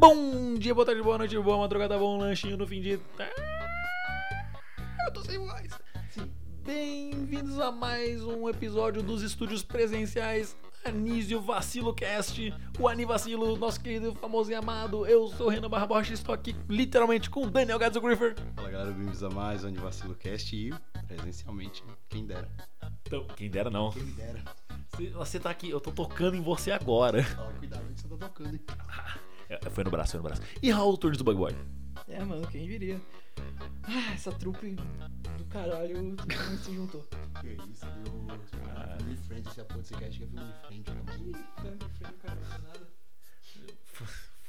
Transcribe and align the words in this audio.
Bom 0.00 0.54
dia, 0.54 0.74
boa 0.74 0.86
tarde, 0.86 1.02
boa 1.02 1.18
noite, 1.18 1.38
boa 1.38 1.58
madrugada, 1.58 1.98
bom 1.98 2.16
lanchinho 2.16 2.56
no 2.56 2.66
fim 2.66 2.80
de. 2.80 2.92
Eu 5.04 5.12
tô 5.12 5.22
sem 5.22 5.38
voz. 5.38 5.68
Bem-vindos 6.64 7.58
a 7.60 7.70
mais 7.70 8.22
um 8.24 8.48
episódio 8.48 9.02
dos 9.02 9.22
estúdios 9.22 9.62
presenciais 9.62 10.56
Anísio 10.86 11.38
Vacilo 11.42 11.92
Cast, 11.94 12.54
o 12.78 12.88
Anivacilo, 12.88 13.54
nosso 13.58 13.78
querido, 13.78 14.14
famoso 14.14 14.50
e 14.50 14.54
amado. 14.54 15.06
Eu 15.06 15.28
sou 15.28 15.48
o 15.48 15.50
Renan 15.50 15.68
Barra 15.68 15.86
Borges, 15.86 16.18
estou 16.18 16.34
aqui 16.34 16.56
literalmente 16.66 17.28
com 17.28 17.42
o 17.44 17.50
Daniel 17.50 17.78
Gadzo 17.78 18.00
Griffer. 18.00 18.34
Fala 18.56 18.70
galera, 18.70 18.90
bem-vindos 18.92 19.22
a 19.22 19.28
mais 19.28 19.64
um 19.64 19.68
Anivacilo 19.68 20.14
Cast 20.14 20.56
e 20.56 20.72
presencialmente, 21.06 21.84
quem 22.08 22.24
dera. 22.24 22.48
Então, 23.06 23.26
quem 23.36 23.50
dera 23.50 23.68
não. 23.68 23.90
Quem 23.90 24.06
dera. 24.12 24.42
Você- 24.92 25.10
Você 25.10 25.38
tá 25.38 25.50
aqui, 25.50 25.68
eu 25.68 25.78
tô 25.80 25.92
tocando 25.92 26.36
em 26.36 26.40
você 26.40 26.70
agora. 26.72 27.22
Ó, 27.38 27.58
cuidado 27.58 27.84
que 27.94 28.00
você 28.00 28.08
tá 28.08 28.16
tocando, 28.16 28.54
hein? 28.54 28.60
É, 29.50 29.70
Foi 29.70 29.84
no 29.84 29.90
braço, 29.90 30.12
foi 30.12 30.18
no 30.20 30.24
braço. 30.24 30.42
E 30.62 30.70
Raul 30.70 30.96
Turnes 30.96 31.18
do 31.18 31.24
Bug 31.24 31.36
Boy? 31.38 31.54
É, 32.08 32.24
mano, 32.24 32.46
quem 32.48 32.66
diria? 32.66 33.00
Ah, 33.82 34.12
essa 34.14 34.30
trupe 34.32 34.76
do 35.38 35.44
caralho 35.48 36.16
se 36.62 36.74
juntou. 36.74 37.06
Que 37.40 37.48
isso, 37.70 37.86
deu. 38.04 38.26
Ah. 38.76 38.96
Family 38.98 39.16
Friend, 39.16 39.48
esse 39.48 39.60
apoio 39.60 39.80
desse 39.80 39.94
cast 39.94 40.18
que 40.18 40.24
é 40.24 40.26
Family 40.28 40.52
Friend, 40.66 40.82
cara. 40.84 40.98
mano. 40.98 41.08
Family 41.56 41.90
friend, 41.98 42.14
cara, 42.22 42.38
não 42.40 42.58
nada. 42.68 42.86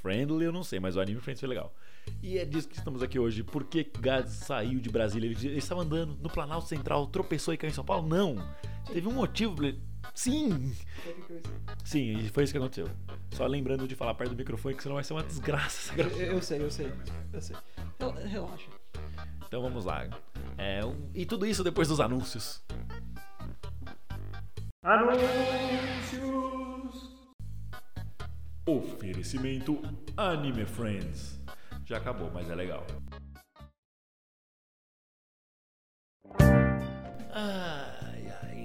Friendly 0.02 0.46
eu 0.46 0.52
não 0.52 0.64
sei, 0.64 0.80
mas 0.80 0.96
o 0.96 1.00
Anime 1.02 1.20
Friends 1.22 1.40
foi 1.40 1.50
legal. 1.50 1.74
E 2.24 2.38
é 2.40 2.46
disso 2.46 2.68
que 2.68 2.76
estamos 2.78 3.04
aqui 3.04 3.20
hoje. 3.20 3.44
Por 3.44 3.64
que 3.66 3.84
Gads 3.84 4.34
saiu 4.34 4.80
de 4.80 4.90
Brasília? 4.90 5.28
Ele, 5.30 5.48
ele 5.48 5.58
estava 5.60 5.82
andando 5.82 6.18
no 6.20 6.30
Planalto 6.30 6.68
Central, 6.68 7.06
tropeçou 7.08 7.54
e 7.54 7.58
caiu 7.58 7.70
em 7.70 7.74
São 7.74 7.86
Paulo? 7.86 8.08
Não. 8.08 8.36
Teve 8.92 9.08
um 9.08 9.12
motivo. 9.14 9.56
pra 9.56 9.68
ele- 9.68 9.82
Sim, 10.14 10.76
sim, 11.86 12.18
e 12.20 12.30
foi 12.30 12.44
isso 12.44 12.52
que 12.54 12.58
aconteceu. 12.58 12.90
Só 13.32 13.46
lembrando 13.48 13.88
de 13.88 13.96
falar 13.96 14.14
perto 14.14 14.32
do 14.32 14.36
microfone, 14.38 14.76
que 14.76 14.84
senão 14.84 14.96
vai 14.96 15.04
ser 15.04 15.14
uma 15.14 15.24
desgraça 15.24 15.94
essa 15.94 16.02
Eu, 16.02 16.10
gravação. 16.10 16.26
eu 16.26 16.42
sei, 16.42 16.62
eu 16.64 16.72
sei, 16.72 16.94
eu 17.34 17.42
sei. 17.42 17.56
Rel- 18.00 18.12
Relaxa. 18.28 18.70
Então 19.48 19.62
vamos 19.62 19.86
lá. 19.86 20.08
É, 20.58 20.84
um- 20.86 21.10
e 21.14 21.26
tudo 21.26 21.46
isso 21.46 21.64
depois 21.64 21.88
dos 21.88 22.00
anúncios. 22.00 22.62
Anúncios! 24.84 25.22
Oferecimento 28.68 29.82
Anime 30.18 30.66
Friends. 30.66 31.40
Já 31.86 31.98
acabou, 31.98 32.30
mas 32.32 32.50
é 32.50 32.56
legal. 32.56 32.86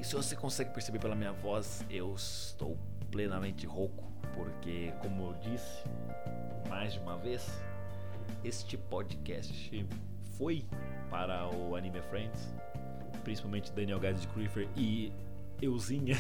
Se 0.06 0.14
você 0.14 0.36
consegue 0.36 0.70
perceber 0.70 1.00
pela 1.00 1.16
minha 1.16 1.32
voz, 1.32 1.84
eu 1.90 2.14
estou 2.14 2.78
plenamente 3.10 3.66
rouco, 3.66 4.04
porque, 4.34 4.92
como 5.02 5.32
eu 5.32 5.34
disse 5.40 5.82
mais 6.68 6.92
de 6.92 7.00
uma 7.00 7.16
vez, 7.16 7.44
este 8.44 8.76
podcast 8.76 9.84
foi 10.38 10.64
para 11.10 11.52
o 11.52 11.74
Anime 11.74 12.00
Friends, 12.02 12.54
principalmente 13.24 13.72
Daniel 13.72 13.98
Gades 13.98 14.22
de 14.22 14.28
Creeper 14.28 14.68
e 14.76 15.12
euzinha, 15.60 16.14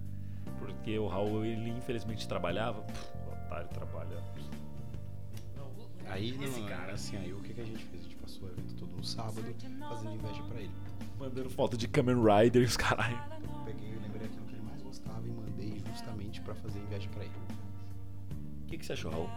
porque 0.60 0.98
o 0.98 1.06
Raul 1.06 1.42
ele 1.46 1.70
infelizmente 1.70 2.28
trabalhava, 2.28 2.82
Pff, 2.82 3.12
otário 3.32 3.68
trabalha. 3.68 4.22
Aí, 6.04 6.38
Esse 6.44 6.60
não, 6.60 6.68
cara. 6.68 6.92
assim, 6.92 7.16
aí 7.16 7.32
o 7.32 7.40
que, 7.40 7.54
que 7.54 7.62
a 7.62 7.64
gente 7.64 7.82
fez? 7.82 8.02
A 8.02 8.04
gente 8.04 8.16
passou 8.16 8.46
o 8.46 8.52
evento 8.52 8.74
todo 8.74 8.94
no 8.94 9.02
sábado, 9.02 9.42
fazendo 9.88 10.16
inveja 10.16 10.42
pra 10.42 10.60
ele. 10.60 10.81
Mandando 11.22 11.48
foto 11.50 11.76
de 11.76 11.86
Kamen 11.86 12.16
Rider 12.16 12.62
e 12.62 12.64
os 12.64 12.76
caralho. 12.76 13.16
Eu 13.40 13.64
peguei, 13.64 13.94
eu 13.94 14.00
lembrei 14.02 14.26
aquilo 14.26 14.44
que 14.44 14.54
ele 14.56 14.62
mais 14.62 14.82
gostava 14.82 15.24
e 15.24 15.30
mandei 15.30 15.80
justamente 15.88 16.40
pra 16.40 16.52
fazer 16.52 16.80
inveja 16.80 17.08
pra 17.10 17.22
ele. 17.22 17.32
O 18.64 18.66
que, 18.66 18.76
que 18.78 18.84
você 18.84 18.94
achou, 18.94 19.12
Raul? 19.12 19.30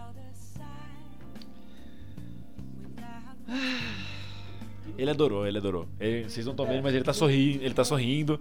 Ele 4.98 5.12
adorou, 5.12 5.46
ele 5.46 5.60
adorou. 5.60 5.88
Ele- 6.00 6.28
vocês 6.28 6.44
não 6.48 6.54
estão 6.54 6.66
vendo, 6.66 6.82
mas 6.82 6.96
ele 6.96 7.04
tá 7.04 7.14
sorrindo, 7.14 7.64
ele 7.64 7.74
tá 7.76 7.84
sorrindo. 7.84 8.40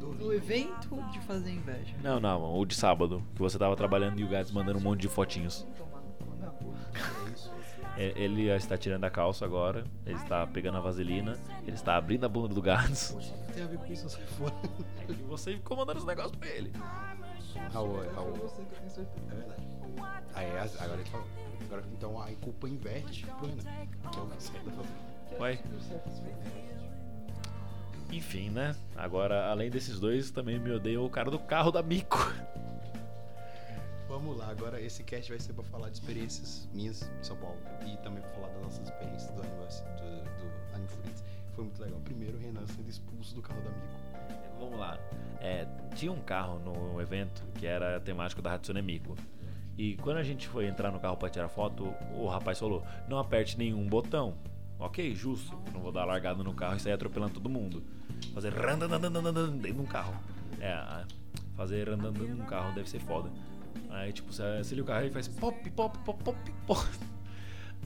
Do, 0.00 0.12
do 0.14 0.32
evento 0.32 0.96
de 1.12 1.20
fazer 1.20 1.52
inveja. 1.52 1.94
Não, 2.02 2.18
não, 2.18 2.58
o 2.58 2.66
de 2.66 2.74
sábado, 2.74 3.22
que 3.36 3.40
você 3.40 3.56
tava 3.56 3.76
trabalhando 3.76 4.18
e 4.18 4.24
o 4.24 4.28
Gades 4.28 4.50
mandando 4.50 4.80
um 4.80 4.82
monte 4.82 5.02
de 5.02 5.08
fotinhos. 5.08 5.64
Ele 8.16 8.48
está 8.48 8.78
tirando 8.78 9.04
a 9.04 9.10
calça 9.10 9.44
agora, 9.44 9.84
ele 10.06 10.16
está 10.16 10.46
pegando 10.46 10.78
a 10.78 10.80
vaselina, 10.80 11.36
ele 11.66 11.76
está 11.76 11.96
abrindo 11.96 12.24
a 12.24 12.28
bunda 12.28 12.48
do. 12.54 12.62
Poxa, 12.62 13.12
o 13.14 13.18
que 13.46 13.52
tem 13.52 13.62
a 13.62 13.66
ver 13.66 13.76
com 13.78 13.92
isso? 13.92 14.08
Sai 14.08 14.24
fora. 14.26 14.54
É 15.02 15.12
que 15.12 15.22
você 15.24 15.52
ficou 15.52 15.76
mandando 15.76 15.98
os 15.98 16.06
negócios 16.06 16.34
pra 16.36 16.48
ele. 16.48 16.72
Raul, 17.72 17.94
Foi 17.96 18.08
Raul. 18.14 18.32
você. 18.36 18.62
É 19.30 19.34
verdade. 19.34 19.62
Aí, 20.34 20.58
as- 20.58 20.80
agora 20.80 21.00
ele 21.00 21.10
falou. 21.10 21.26
Agora, 21.66 21.82
então 21.92 22.20
a 22.22 22.26
culpa 22.42 22.68
inverte 22.68 23.26
pro 23.26 23.46
Renan, 23.48 23.62
que 24.10 24.18
é 24.18 24.22
o 24.22 24.26
que 24.28 24.42
certo 24.42 24.64
tá 24.64 24.70
fazendo. 24.70 25.40
Ué, 25.40 25.58
enfim, 28.12 28.50
né? 28.50 28.74
Agora, 28.96 29.50
além 29.50 29.70
desses 29.70 30.00
dois, 30.00 30.30
também 30.30 30.58
me 30.58 30.70
odeia 30.72 31.00
o 31.00 31.08
cara 31.08 31.30
do 31.30 31.38
carro 31.38 31.70
da 31.70 31.82
Mico. 31.82 32.18
Vamos 34.22 34.36
lá, 34.36 34.50
agora 34.50 34.78
esse 34.78 35.02
cast 35.02 35.30
vai 35.30 35.40
ser 35.40 35.54
pra 35.54 35.64
falar 35.64 35.88
de 35.88 35.94
experiências 35.94 36.68
minhas 36.74 37.10
em 37.18 37.24
São 37.24 37.38
Paulo 37.38 37.56
e 37.86 37.96
também 38.02 38.20
pra 38.20 38.30
falar 38.32 38.48
das 38.48 38.62
nossas 38.62 38.86
experiências 38.86 39.30
do 39.30 39.40
aniversário 39.40 39.96
do, 39.96 40.78
do 40.78 40.88
Friends. 40.88 41.24
Foi 41.54 41.64
muito 41.64 41.80
legal. 41.80 41.98
Primeiro, 42.00 42.36
o 42.36 42.40
Renan 42.40 42.66
sendo 42.66 42.90
expulso 42.90 43.34
do 43.34 43.40
carro 43.40 43.62
da 43.62 43.70
Mico. 43.70 44.58
Vamos 44.58 44.78
lá. 44.78 44.98
É, 45.40 45.66
tinha 45.94 46.12
um 46.12 46.20
carro 46.20 46.58
no 46.58 47.00
evento 47.00 47.42
que 47.54 47.66
era 47.66 47.98
temático 47.98 48.42
da 48.42 48.52
Hatsune 48.52 48.82
Miku. 48.82 49.16
E 49.78 49.96
quando 49.96 50.18
a 50.18 50.22
gente 50.22 50.46
foi 50.48 50.66
entrar 50.66 50.92
no 50.92 51.00
carro 51.00 51.16
pra 51.16 51.30
tirar 51.30 51.48
foto, 51.48 51.84
o 52.14 52.28
rapaz 52.28 52.58
falou: 52.58 52.84
não 53.08 53.18
aperte 53.18 53.56
nenhum 53.56 53.88
botão. 53.88 54.36
Ok, 54.78 55.14
justo. 55.14 55.58
Não 55.72 55.80
vou 55.80 55.92
dar 55.92 56.04
largada 56.04 56.44
no 56.44 56.52
carro 56.52 56.76
e 56.76 56.80
sair 56.80 56.92
atropelando 56.92 57.32
todo 57.32 57.48
mundo. 57.48 57.82
Fazer 58.34 58.52
dentro 58.52 59.58
de 59.58 59.80
um 59.80 59.86
carro. 59.86 60.14
É, 60.60 61.06
fazer 61.56 61.88
randandan 61.88 62.34
num 62.34 62.44
carro 62.44 62.74
deve 62.74 62.90
ser 62.90 63.00
foda. 63.00 63.30
Aí, 63.88 64.12
tipo, 64.12 64.32
você 64.32 64.62
liga 64.70 64.82
o 64.82 64.84
carro 64.84 65.06
e 65.06 65.10
faz 65.10 65.28
pop, 65.28 65.70
pop, 65.70 65.98
pop, 65.98 66.24
pop, 66.24 66.52
pop. 66.66 66.88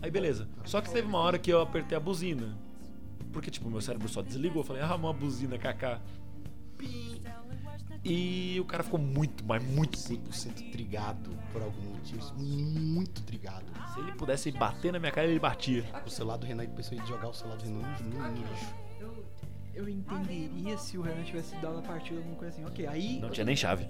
Aí, 0.03 0.11
beleza. 0.11 0.49
Só 0.65 0.81
que 0.81 0.91
teve 0.91 1.06
uma 1.09 1.19
hora 1.19 1.39
que 1.39 1.50
eu 1.50 1.61
apertei 1.61 1.97
a 1.97 2.00
buzina. 2.00 2.56
Porque, 3.33 3.50
tipo, 3.50 3.71
meu 3.71 3.81
cérebro 3.81 4.09
só 4.09 4.22
desligou. 4.22 4.62
Eu 4.62 4.67
falei, 4.67 4.83
ah, 4.83 4.95
uma 4.95 5.12
buzina, 5.12 5.59
kaká. 5.59 6.00
E 8.05 8.61
o 8.61 8.65
cara 8.67 8.83
ficou 8.83 9.00
muito, 9.00 9.43
mas 9.47 9.65
muito 9.65 9.99
puto. 9.99 10.31
100% 10.31 10.72
trigado 10.72 11.31
por 11.50 11.62
algum 11.62 11.81
motivo. 11.81 12.34
Muito 12.37 13.22
trigado. 13.22 13.65
Se 13.95 14.01
ele 14.01 14.12
pudesse 14.12 14.53
bater 14.53 14.93
na 14.93 14.99
minha 14.99 15.11
cara, 15.11 15.27
ele 15.27 15.39
batia. 15.39 15.84
O 16.06 16.11
celular 16.11 16.37
do 16.37 16.45
Renan, 16.45 16.65
ele 16.65 16.72
pensou 16.72 16.99
em 16.99 17.06
jogar 17.06 17.28
o 17.28 17.33
celular 17.33 17.56
do 17.56 17.65
Renan 17.65 17.81
no, 18.03 18.31
no 18.31 18.37
lixo. 18.37 18.75
Eu, 19.01 19.25
eu 19.75 19.89
entenderia 19.89 20.77
se 20.77 20.99
o 20.99 21.03
Renan 21.03 21.25
tivesse 21.25 21.56
dado 21.56 21.78
a 21.78 21.83
partida 21.83 22.19
alguma 22.19 22.37
coisa 22.37 22.55
assim. 22.55 22.65
Ok, 22.66 22.87
aí. 22.87 23.19
Não 23.21 23.31
tinha 23.31 23.47
nem 23.47 23.56
chave. 23.56 23.89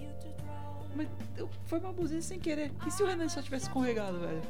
Mas 0.95 1.09
eu, 1.37 1.49
foi 1.65 1.79
uma 1.79 1.93
buzina 1.93 2.23
sem 2.23 2.39
querer. 2.39 2.73
E 2.87 2.91
se 2.91 3.03
o 3.03 3.07
Renan 3.07 3.29
só 3.29 3.43
tivesse 3.43 3.67
escorregado, 3.67 4.19
velho? 4.21 4.43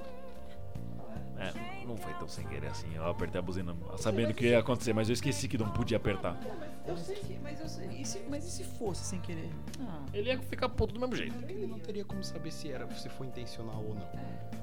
É, 1.37 1.85
não 1.85 1.97
foi 1.97 2.13
tão 2.15 2.29
sem 2.29 2.47
querer 2.47 2.69
assim. 2.69 2.87
Eu 2.95 3.07
apertei 3.07 3.39
a 3.39 3.43
buzina 3.43 3.75
sabendo 3.99 4.31
o 4.31 4.35
que 4.35 4.47
ia 4.47 4.61
acontecer, 4.61 4.93
mas 4.93 5.09
eu 5.09 5.15
esqueci 5.15 5.49
que 5.49 5.59
não 5.59 5.69
podia 5.71 5.97
apertar. 5.97 6.39
Eu 6.87 6.97
sei 6.97 7.17
que. 7.17 7.39
Mas 7.43 7.61
eu 7.61 7.69
sei. 7.69 7.89
E 7.89 8.05
se, 8.05 8.21
mas 8.29 8.47
e 8.47 8.51
se 8.51 8.65
fosse 8.65 9.05
sem 9.05 9.21
querer? 9.21 9.51
Ah. 9.81 10.03
Ele 10.13 10.31
ia 10.31 10.39
ficar 10.39 10.69
puto 10.69 10.95
do 10.95 11.01
mesmo 11.01 11.17
jeito. 11.17 11.35
Ele 11.49 11.67
não 11.67 11.79
teria 11.79 12.05
como 12.05 12.23
saber 12.23 12.51
se 12.51 12.71
era, 12.71 12.89
se 12.95 13.09
foi 13.09 13.27
intencional 13.27 13.83
ou 13.83 13.95
não. 13.95 14.09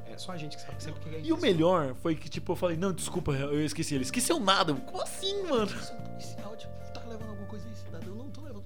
É 0.06 0.18
só 0.18 0.32
a 0.32 0.38
gente 0.38 0.56
que 0.58 0.62
sabe 0.64 0.82
sempre 0.82 1.02
que 1.02 1.16
é 1.16 1.22
E 1.22 1.34
o 1.34 1.38
melhor 1.38 1.96
foi 1.96 2.16
que, 2.16 2.30
tipo, 2.30 2.52
eu 2.52 2.56
falei, 2.56 2.78
não, 2.78 2.94
desculpa, 2.94 3.32
eu 3.32 3.64
esqueci. 3.64 3.96
Ele 3.96 4.04
esqueceu 4.04 4.40
nada. 4.40 4.72
Eu, 4.72 4.78
Como 4.78 5.02
assim, 5.02 5.44
mano? 5.44 5.72
Isso 5.72 5.92
é 5.92 5.96
um 5.96 6.02
policial, 6.02 6.58
tipo, 6.58 6.81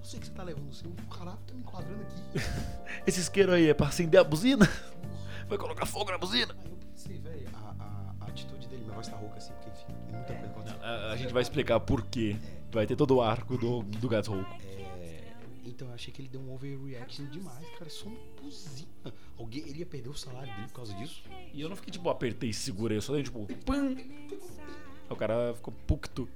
Eu 0.06 0.10
sei 0.10 0.20
que 0.20 0.28
você 0.28 0.34
tá 0.34 0.44
levando. 0.44 0.72
Seu 0.72 0.92
caralho 1.10 1.40
tá 1.48 1.54
me 1.56 1.62
enquadrando 1.62 2.04
aqui. 2.04 2.22
Esse 3.08 3.22
isqueiro 3.22 3.52
aí 3.52 3.70
é 3.70 3.74
pra 3.74 3.88
acender 3.88 4.20
a 4.20 4.24
buzina? 4.24 4.70
Vai 5.50 5.58
colocar 5.58 5.88
fogo 5.88 6.12
na 6.12 6.18
buzina? 6.20 6.56
Aí 6.64 6.70
eu 6.70 6.78
pensei, 6.78 7.18
velho, 7.18 7.50
a, 7.56 7.76
a, 7.80 8.16
a 8.22 8.28
atitude 8.28 8.68
dele, 8.68 8.84
minha 8.84 8.94
voz 8.94 9.08
tá 9.08 9.16
rouca 9.18 9.38
assim, 9.38 9.52
porque 9.54 9.72
enfim, 9.72 9.96
tem 10.06 10.16
muita 10.16 10.34
coisa 10.36 10.46
acontecendo. 10.46 10.84
A, 10.84 11.12
a 11.12 11.18
gente 11.18 11.34
vai 11.34 11.42
explicar 11.42 11.80
por 11.80 12.06
quê. 12.06 12.36
Vai 12.72 12.86
ter 12.86 12.96
todo 12.96 13.16
o 13.16 13.22
arco 13.24 13.58
do, 13.58 13.82
do 13.82 14.08
gato 14.08 14.32
rouco. 14.32 14.56
É, 14.62 15.34
Então 15.66 15.88
eu 15.88 15.96
achei 15.96 16.14
que 16.14 16.22
ele 16.22 16.30
deu 16.30 16.40
um 16.40 16.54
overreaction 16.54 17.26
demais, 17.26 17.68
cara. 17.80 17.90
Só 17.90 18.06
uma 18.08 18.20
buzina. 18.40 19.12
Alguém, 19.40 19.68
ele 19.68 19.80
ia 19.80 19.88
perder 19.88 20.10
o 20.10 20.16
salário 20.16 20.54
dele 20.54 20.68
por 20.68 20.74
causa 20.74 20.94
disso? 20.94 21.24
E 21.52 21.60
eu 21.60 21.68
não 21.68 21.76
fiquei 21.76 21.92
tipo, 21.92 22.08
apertei 22.12 22.52
e 22.52 22.54
segurei, 22.54 23.00
eu 23.00 23.02
só 23.02 23.14
dei 23.14 23.24
tipo. 23.24 23.48
Pam! 23.66 23.96
Aí 23.98 24.40
o 25.10 25.16
cara 25.16 25.56
ficou 25.56 25.74
pucto. 25.88 26.30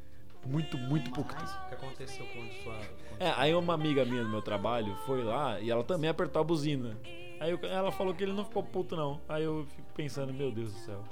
Muito, 0.45 0.77
muito 0.77 1.11
pucto. 1.11 1.35
O 1.43 1.67
que 1.69 1.75
aconteceu 1.75 2.25
quando 2.33 2.51
sua. 2.63 2.73
quando 3.09 3.21
É, 3.21 3.33
aí 3.37 3.53
uma 3.53 3.73
amiga 3.73 4.03
minha 4.05 4.23
do 4.23 4.29
meu 4.29 4.41
trabalho 4.41 4.95
foi 5.05 5.23
lá 5.23 5.59
e 5.59 5.69
ela 5.69 5.83
também 5.83 6.09
apertou 6.09 6.39
a 6.41 6.43
buzina. 6.43 6.97
Aí 7.39 7.51
eu- 7.51 7.59
ela 7.63 7.91
falou 7.91 8.13
que 8.13 8.23
ele 8.23 8.33
não 8.33 8.43
ficou 8.45 8.63
puto, 8.63 8.95
não. 8.95 9.19
Aí 9.27 9.43
eu 9.43 9.65
fico 9.75 9.87
pensando, 9.93 10.33
meu 10.33 10.51
Deus 10.51 10.73
do 10.73 10.79
céu. 10.79 11.03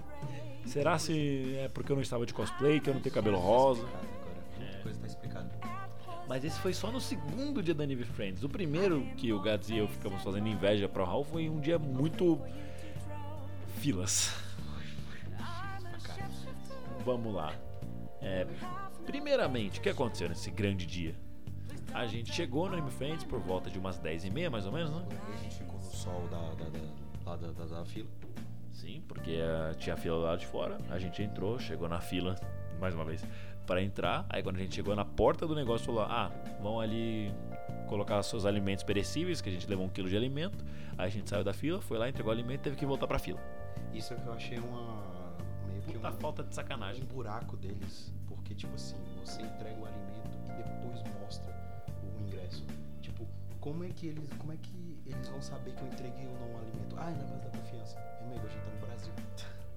Será 0.65 0.97
se 0.97 1.55
é 1.57 1.69
porque 1.69 1.91
eu 1.91 1.95
não 1.95 2.03
estava 2.03 2.25
de 2.25 2.33
cosplay, 2.33 2.79
que 2.79 2.89
eu 2.89 2.93
não 2.93 3.01
tenho 3.01 3.13
cabelo 3.15 3.37
rosa? 3.37 3.83
Agora, 3.85 4.79
coisa 4.83 4.99
tá 4.99 5.07
explicada. 5.07 5.49
Mas 6.27 6.43
esse 6.43 6.59
foi 6.59 6.73
só 6.73 6.91
no 6.91 6.99
segundo 6.99 7.63
dia 7.63 7.73
da 7.73 7.85
Nive 7.85 8.03
Friends. 8.03 8.43
O 8.43 8.49
primeiro 8.49 9.01
que 9.15 9.31
o 9.31 9.39
Gads 9.41 9.69
e 9.69 9.77
eu 9.77 9.87
ficamos 9.87 10.21
fazendo 10.23 10.45
inveja 10.47 10.89
pro 10.89 11.05
Raul 11.05 11.23
foi 11.23 11.49
um 11.49 11.59
dia 11.59 11.79
muito. 11.79 12.39
filas. 13.79 14.33
Vamos 17.05 17.33
lá. 17.33 17.53
É, 18.21 18.45
primeiramente, 19.07 19.79
o 19.79 19.81
que 19.81 19.89
aconteceu 19.89 20.27
nesse 20.29 20.51
grande 20.51 20.85
dia? 20.85 21.15
A 21.93 22.05
gente 22.05 22.31
chegou 22.33 22.67
no 22.67 22.73
Anime 22.73 22.91
Friends 22.91 23.23
por 23.23 23.39
volta 23.39 23.69
de 23.69 23.79
umas 23.79 23.97
10h30, 23.97 24.49
mais 24.49 24.65
ou 24.65 24.71
menos, 24.71 24.91
né? 24.91 25.03
A 25.33 25.37
gente 25.37 25.55
ficou 25.55 25.77
no 25.77 25.81
sol 25.83 26.27
da, 26.29 26.37
da, 26.53 26.69
da, 26.69 26.79
lá 27.25 27.35
da, 27.37 27.51
da, 27.51 27.65
da 27.65 27.85
fila. 27.85 28.09
Sim, 28.71 29.01
porque 29.07 29.31
eh, 29.31 29.73
tinha 29.79 29.95
a 29.95 29.97
fila 29.97 30.17
lá 30.17 30.35
de 30.35 30.45
fora. 30.45 30.77
A 30.91 30.99
gente 30.99 31.23
entrou, 31.23 31.57
chegou 31.57 31.87
na 31.89 31.99
fila, 31.99 32.35
mais 32.79 32.93
uma 32.93 33.03
vez, 33.05 33.25
para 33.65 33.81
entrar. 33.81 34.25
Aí 34.29 34.43
quando 34.43 34.57
a 34.57 34.59
gente 34.59 34.75
chegou 34.75 34.95
na 34.95 35.05
porta 35.05 35.47
do 35.47 35.55
negócio, 35.55 35.85
falou: 35.87 36.01
Ah, 36.03 36.29
vão 36.61 36.79
ali 36.79 37.33
colocar 37.87 38.21
seus 38.21 38.45
alimentos 38.45 38.83
perecíveis, 38.83 39.41
que 39.41 39.49
a 39.49 39.51
gente 39.51 39.67
levou 39.67 39.85
um 39.85 39.89
quilo 39.89 40.09
de 40.09 40.15
alimento. 40.15 40.63
Aí 40.97 41.07
a 41.07 41.09
gente 41.09 41.27
saiu 41.29 41.43
da 41.43 41.53
fila, 41.53 41.81
foi 41.81 41.97
lá, 41.97 42.07
entregou 42.07 42.29
o 42.31 42.35
alimento 42.35 42.59
e 42.59 42.63
teve 42.63 42.75
que 42.75 42.85
voltar 42.85 43.07
pra 43.07 43.17
fila. 43.17 43.39
Isso 43.93 44.13
é 44.13 44.17
que 44.17 44.27
eu 44.27 44.33
achei 44.33 44.59
uma. 44.59 45.33
meio 45.67 45.81
que 45.81 45.93
Puta 45.93 46.09
um, 46.09 46.13
falta 46.13 46.43
de 46.43 46.49
um 46.49 46.51
sacanagem. 46.51 47.03
buraco 47.05 47.57
deles. 47.57 48.13
Tipo 48.57 48.73
assim, 48.73 48.95
você 49.23 49.43
entrega 49.43 49.79
o 49.79 49.85
alimento 49.85 50.37
e 50.45 50.63
depois 50.63 51.03
mostra 51.21 51.53
o 52.03 52.21
ingresso. 52.23 52.65
Tipo, 53.01 53.27
como 53.59 53.83
é 53.83 53.89
que 53.89 54.07
eles. 54.07 54.27
Como 54.37 54.51
é 54.51 54.57
que 54.57 54.99
eles 55.05 55.27
vão 55.29 55.41
saber 55.41 55.73
que 55.75 55.81
eu 55.81 55.87
entreguei 55.87 56.25
ou 56.25 56.33
não 56.39 56.55
o 56.55 56.57
alimento? 56.57 56.95
Ah, 56.97 57.11
é 57.11 57.15
na 57.15 57.23
base 57.23 57.43
da 57.43 57.49
confiança. 57.51 57.99
Amigo, 58.21 58.45
a 58.45 58.49
gente 58.49 58.63
tá 58.63 58.71
no 58.71 58.87
Brasil. 58.87 59.13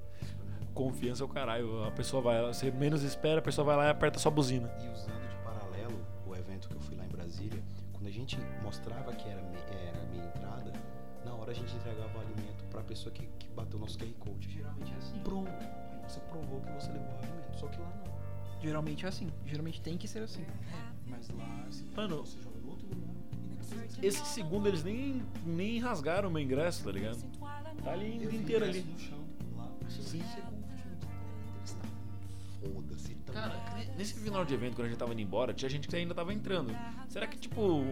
Confiança 0.73 1.23
é 1.23 1.27
o 1.27 1.29
caralho. 1.29 1.85
A 1.85 1.91
pessoa 1.91 2.23
vai, 2.23 2.43
você 2.43 2.71
menos 2.71 3.03
espera, 3.03 3.41
a 3.41 3.43
pessoa 3.43 3.65
vai 3.67 3.77
lá 3.77 3.87
e 3.87 3.91
aperta 3.91 4.19
sua 4.19 4.31
buzina. 4.31 4.73
E 4.83 4.89
usando 4.89 5.29
de 5.29 5.37
paralelo 5.45 6.01
o 6.27 6.35
evento 6.35 6.69
que 6.69 6.77
eu 6.77 6.81
fui 6.81 6.97
lá 6.97 7.05
em 7.05 7.09
Brasília, 7.09 7.63
quando 7.93 8.07
a 8.07 8.11
gente 8.11 8.39
mostrava 8.63 9.13
que 9.13 9.29
era, 9.29 9.41
era 9.41 10.07
meia 10.07 10.25
entrada, 10.25 10.73
na 11.23 11.35
hora 11.35 11.51
a 11.51 11.55
gente 11.55 11.75
entregava 11.77 12.17
o 12.17 12.21
alimento 12.23 12.65
pra 12.71 12.83
pessoa 12.83 13.13
que, 13.13 13.27
que 13.39 13.49
bateu 13.51 13.77
o 13.77 13.81
nosso 13.81 13.99
QR 13.99 14.15
Code. 14.21 14.51
Geralmente 14.51 14.95
é 14.95 14.97
assim. 14.97 15.19
Pronto. 15.19 15.51
Aí 15.51 16.09
você 16.09 16.21
provou 16.21 16.63
que 16.63 16.73
você 16.73 16.91
levou 16.93 17.11
o 17.11 17.19
alimento. 17.19 17.59
Só 17.59 17.67
que 17.67 17.79
lá 17.79 17.93
não. 18.07 18.20
Geralmente 18.63 19.05
é 19.05 19.09
assim. 19.09 19.29
Geralmente 19.47 19.81
tem 19.81 19.97
que 19.97 20.07
ser 20.09 20.23
assim. 20.23 20.45
Mas 21.07 21.29
lá, 21.31 21.65
assim, 21.69 21.87
Mano, 21.97 22.19
você 22.25 22.39
joga 22.43 22.59
no 22.61 22.71
outro 22.71 22.87
lugar. 22.89 23.15
esse 24.03 24.25
segundo 24.27 24.67
eles 24.69 24.83
nem, 24.85 25.23
nem 25.47 25.79
rasgaram 25.79 26.29
o 26.29 26.33
meu 26.33 26.43
ingresso, 26.43 26.85
tá 26.85 26.93
ligado? 26.93 27.19
Tá 27.83 27.93
ali 27.93 28.17
inteiro 28.37 28.65
ali. 28.65 28.81
no 28.83 28.99
chão, 28.99 29.25
lá. 29.57 29.73
Sim. 29.89 30.23
Foda-se 32.61 33.15
também. 33.27 33.43
Cara, 33.43 33.75
ne- 33.75 33.87
nesse 33.97 34.15
final 34.21 34.45
de 34.45 34.53
evento, 34.55 34.75
quando 34.77 34.87
a 34.87 34.91
gente 34.91 34.99
tava 34.99 35.13
indo 35.13 35.23
embora, 35.23 35.55
tinha 35.55 35.69
gente 35.69 35.89
que 35.89 35.97
ainda 35.97 36.15
tava 36.15 36.33
entrando. 36.35 36.75
Será 37.09 37.27
que, 37.27 37.39
tipo, 37.39 37.83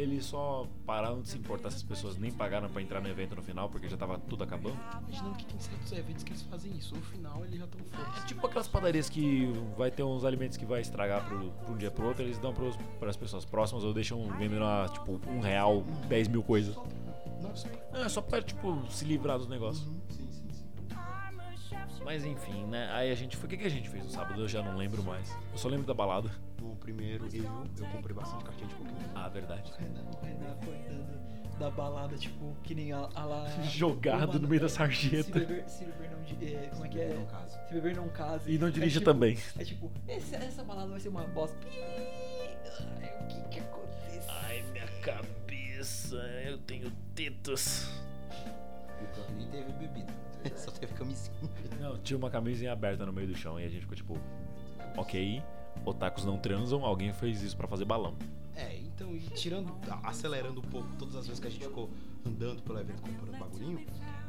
eles 0.00 0.24
só 0.24 0.66
pararam 0.86 1.20
de 1.20 1.28
se 1.28 1.38
importar 1.38 1.70
se 1.70 1.76
as 1.76 1.82
pessoas 1.82 2.16
nem 2.16 2.30
pagaram 2.30 2.68
pra 2.68 2.80
entrar 2.80 3.00
no 3.00 3.08
evento 3.08 3.36
no 3.36 3.42
final, 3.42 3.68
porque 3.68 3.88
já 3.88 3.96
tava 3.96 4.18
tudo 4.18 4.44
acabando? 4.44 4.76
Imaginando 5.08 5.36
que 5.36 5.44
tem 5.44 5.60
certos 5.60 5.92
eventos 5.92 6.24
que 6.24 6.32
eles 6.32 6.42
fazem 6.42 6.72
isso. 6.76 6.94
No 6.94 7.02
final 7.02 7.44
eles 7.44 7.58
já 7.58 7.64
estão 7.64 7.80
É 7.80 8.04
foda 8.04 8.26
tipo 8.26 8.46
aquelas 8.46 8.68
padarias 8.68 9.08
que 9.08 9.46
vai 9.76 9.90
ter 9.90 10.02
uns 10.02 10.24
alimentos 10.24 10.56
que 10.56 10.64
vai 10.64 10.80
estragar 10.80 11.24
pro, 11.26 11.50
pro 11.50 11.74
um 11.74 11.76
dia 11.76 11.90
pro 11.90 12.06
outro, 12.06 12.22
eles 12.22 12.38
dão 12.38 12.52
pros, 12.52 12.76
pras 12.98 13.16
pessoas 13.16 13.44
próximas 13.44 13.84
ou 13.84 13.92
deixam 13.92 14.26
vendendo 14.38 14.64
a, 14.64 14.88
tipo, 14.88 15.20
um 15.28 15.40
real, 15.40 15.82
10 16.08 16.28
mil 16.28 16.42
coisas. 16.42 16.76
Nossa. 17.40 17.68
É, 17.92 18.08
só 18.08 18.20
pra, 18.20 18.42
tipo, 18.42 18.82
se 18.90 19.04
livrar 19.04 19.38
dos 19.38 19.48
negócios. 19.48 19.84
Sim, 19.84 20.30
sim, 20.30 20.48
sim. 20.50 20.66
Mas 22.04 22.24
enfim, 22.24 22.64
né? 22.66 22.90
Aí 22.92 23.10
a 23.10 23.14
gente 23.14 23.36
foi. 23.36 23.46
O 23.46 23.50
que, 23.50 23.56
que 23.56 23.66
a 23.66 23.70
gente 23.70 23.88
fez 23.88 24.04
no 24.04 24.10
sábado? 24.10 24.40
Eu 24.40 24.48
já 24.48 24.62
não 24.62 24.76
lembro 24.76 25.02
mais. 25.02 25.30
Eu 25.52 25.58
só 25.58 25.68
lembro 25.68 25.86
da 25.86 25.94
balada. 25.94 26.30
No 26.60 26.76
primeiro, 26.76 27.26
eu, 27.32 27.44
eu 27.78 27.86
comprei 27.92 28.14
bastante 28.14 28.44
cartinha 28.44 28.68
de 28.68 28.74
Pokémon. 28.74 28.98
Ah, 29.14 29.28
verdade. 29.28 29.70
O 29.72 29.80
Renan, 29.80 30.02
o 30.10 30.24
Renan 30.24 30.56
foi 30.62 30.76
da, 31.58 31.58
da 31.58 31.70
balada, 31.70 32.16
tipo, 32.16 32.54
que 32.62 32.74
nem 32.74 32.92
a, 32.92 33.08
a 33.14 33.24
lá. 33.24 33.48
Jogado 33.62 34.38
no 34.38 34.46
meio 34.48 34.60
da 34.60 34.66
é, 34.66 34.70
sarjeta. 34.70 35.22
Se 35.24 35.32
beber, 35.46 35.68
se 35.68 35.84
beber 35.84 36.10
não. 36.10 36.20
é, 36.48 36.66
como 36.68 36.84
é 36.84 36.88
que 36.88 37.00
é? 37.00 37.26
Se 37.68 37.74
beber 37.74 37.96
não 37.96 38.08
case. 38.08 38.50
E 38.52 38.58
não 38.58 38.68
É 38.68 38.70
dirija 38.70 39.00
tipo- 39.00 39.10
também. 39.12 39.38
É 39.58 39.64
tipo, 39.64 39.90
esse- 40.06 40.34
essa 40.36 40.62
balada 40.62 40.88
vai 40.90 41.00
ser 41.00 41.08
uma 41.08 41.24
bosta. 41.28 41.56
Ai, 41.66 43.24
o 43.24 43.26
que 43.28 43.48
que 43.48 43.60
aconteceu? 43.60 44.22
Ai, 44.28 44.62
minha 44.72 44.86
cabeça, 45.02 46.16
eu 46.44 46.58
tenho 46.58 46.90
tetas. 47.14 47.90
Que 49.26 49.32
nem 49.32 49.48
teve 49.48 49.72
bebida. 49.72 50.12
Só 50.56 50.70
teve 50.70 50.92
camisinha. 50.94 51.34
Não, 51.80 51.98
tinha 51.98 52.16
uma 52.16 52.30
camisinha 52.30 52.72
aberta 52.72 53.04
no 53.06 53.12
meio 53.12 53.28
do 53.28 53.36
chão 53.36 53.58
e 53.60 53.64
a 53.64 53.68
gente 53.68 53.80
ficou 53.82 53.96
tipo, 53.96 54.18
ok, 54.96 55.42
otakus 55.84 56.24
não 56.24 56.38
transam, 56.38 56.84
alguém 56.84 57.12
fez 57.12 57.42
isso 57.42 57.56
pra 57.56 57.66
fazer 57.66 57.84
balão. 57.84 58.14
É, 58.54 58.78
então, 58.78 59.14
e 59.14 59.20
tirando, 59.20 59.72
acelerando 60.02 60.60
um 60.60 60.64
pouco 60.64 60.94
todas 60.96 61.16
as 61.16 61.26
vezes 61.26 61.40
que 61.40 61.46
a 61.46 61.50
gente 61.50 61.64
ficou 61.64 61.88
andando 62.26 62.62
pelo 62.62 62.78
evento 62.78 63.00
comprando 63.00 63.38
bagulhinho, 63.38 63.86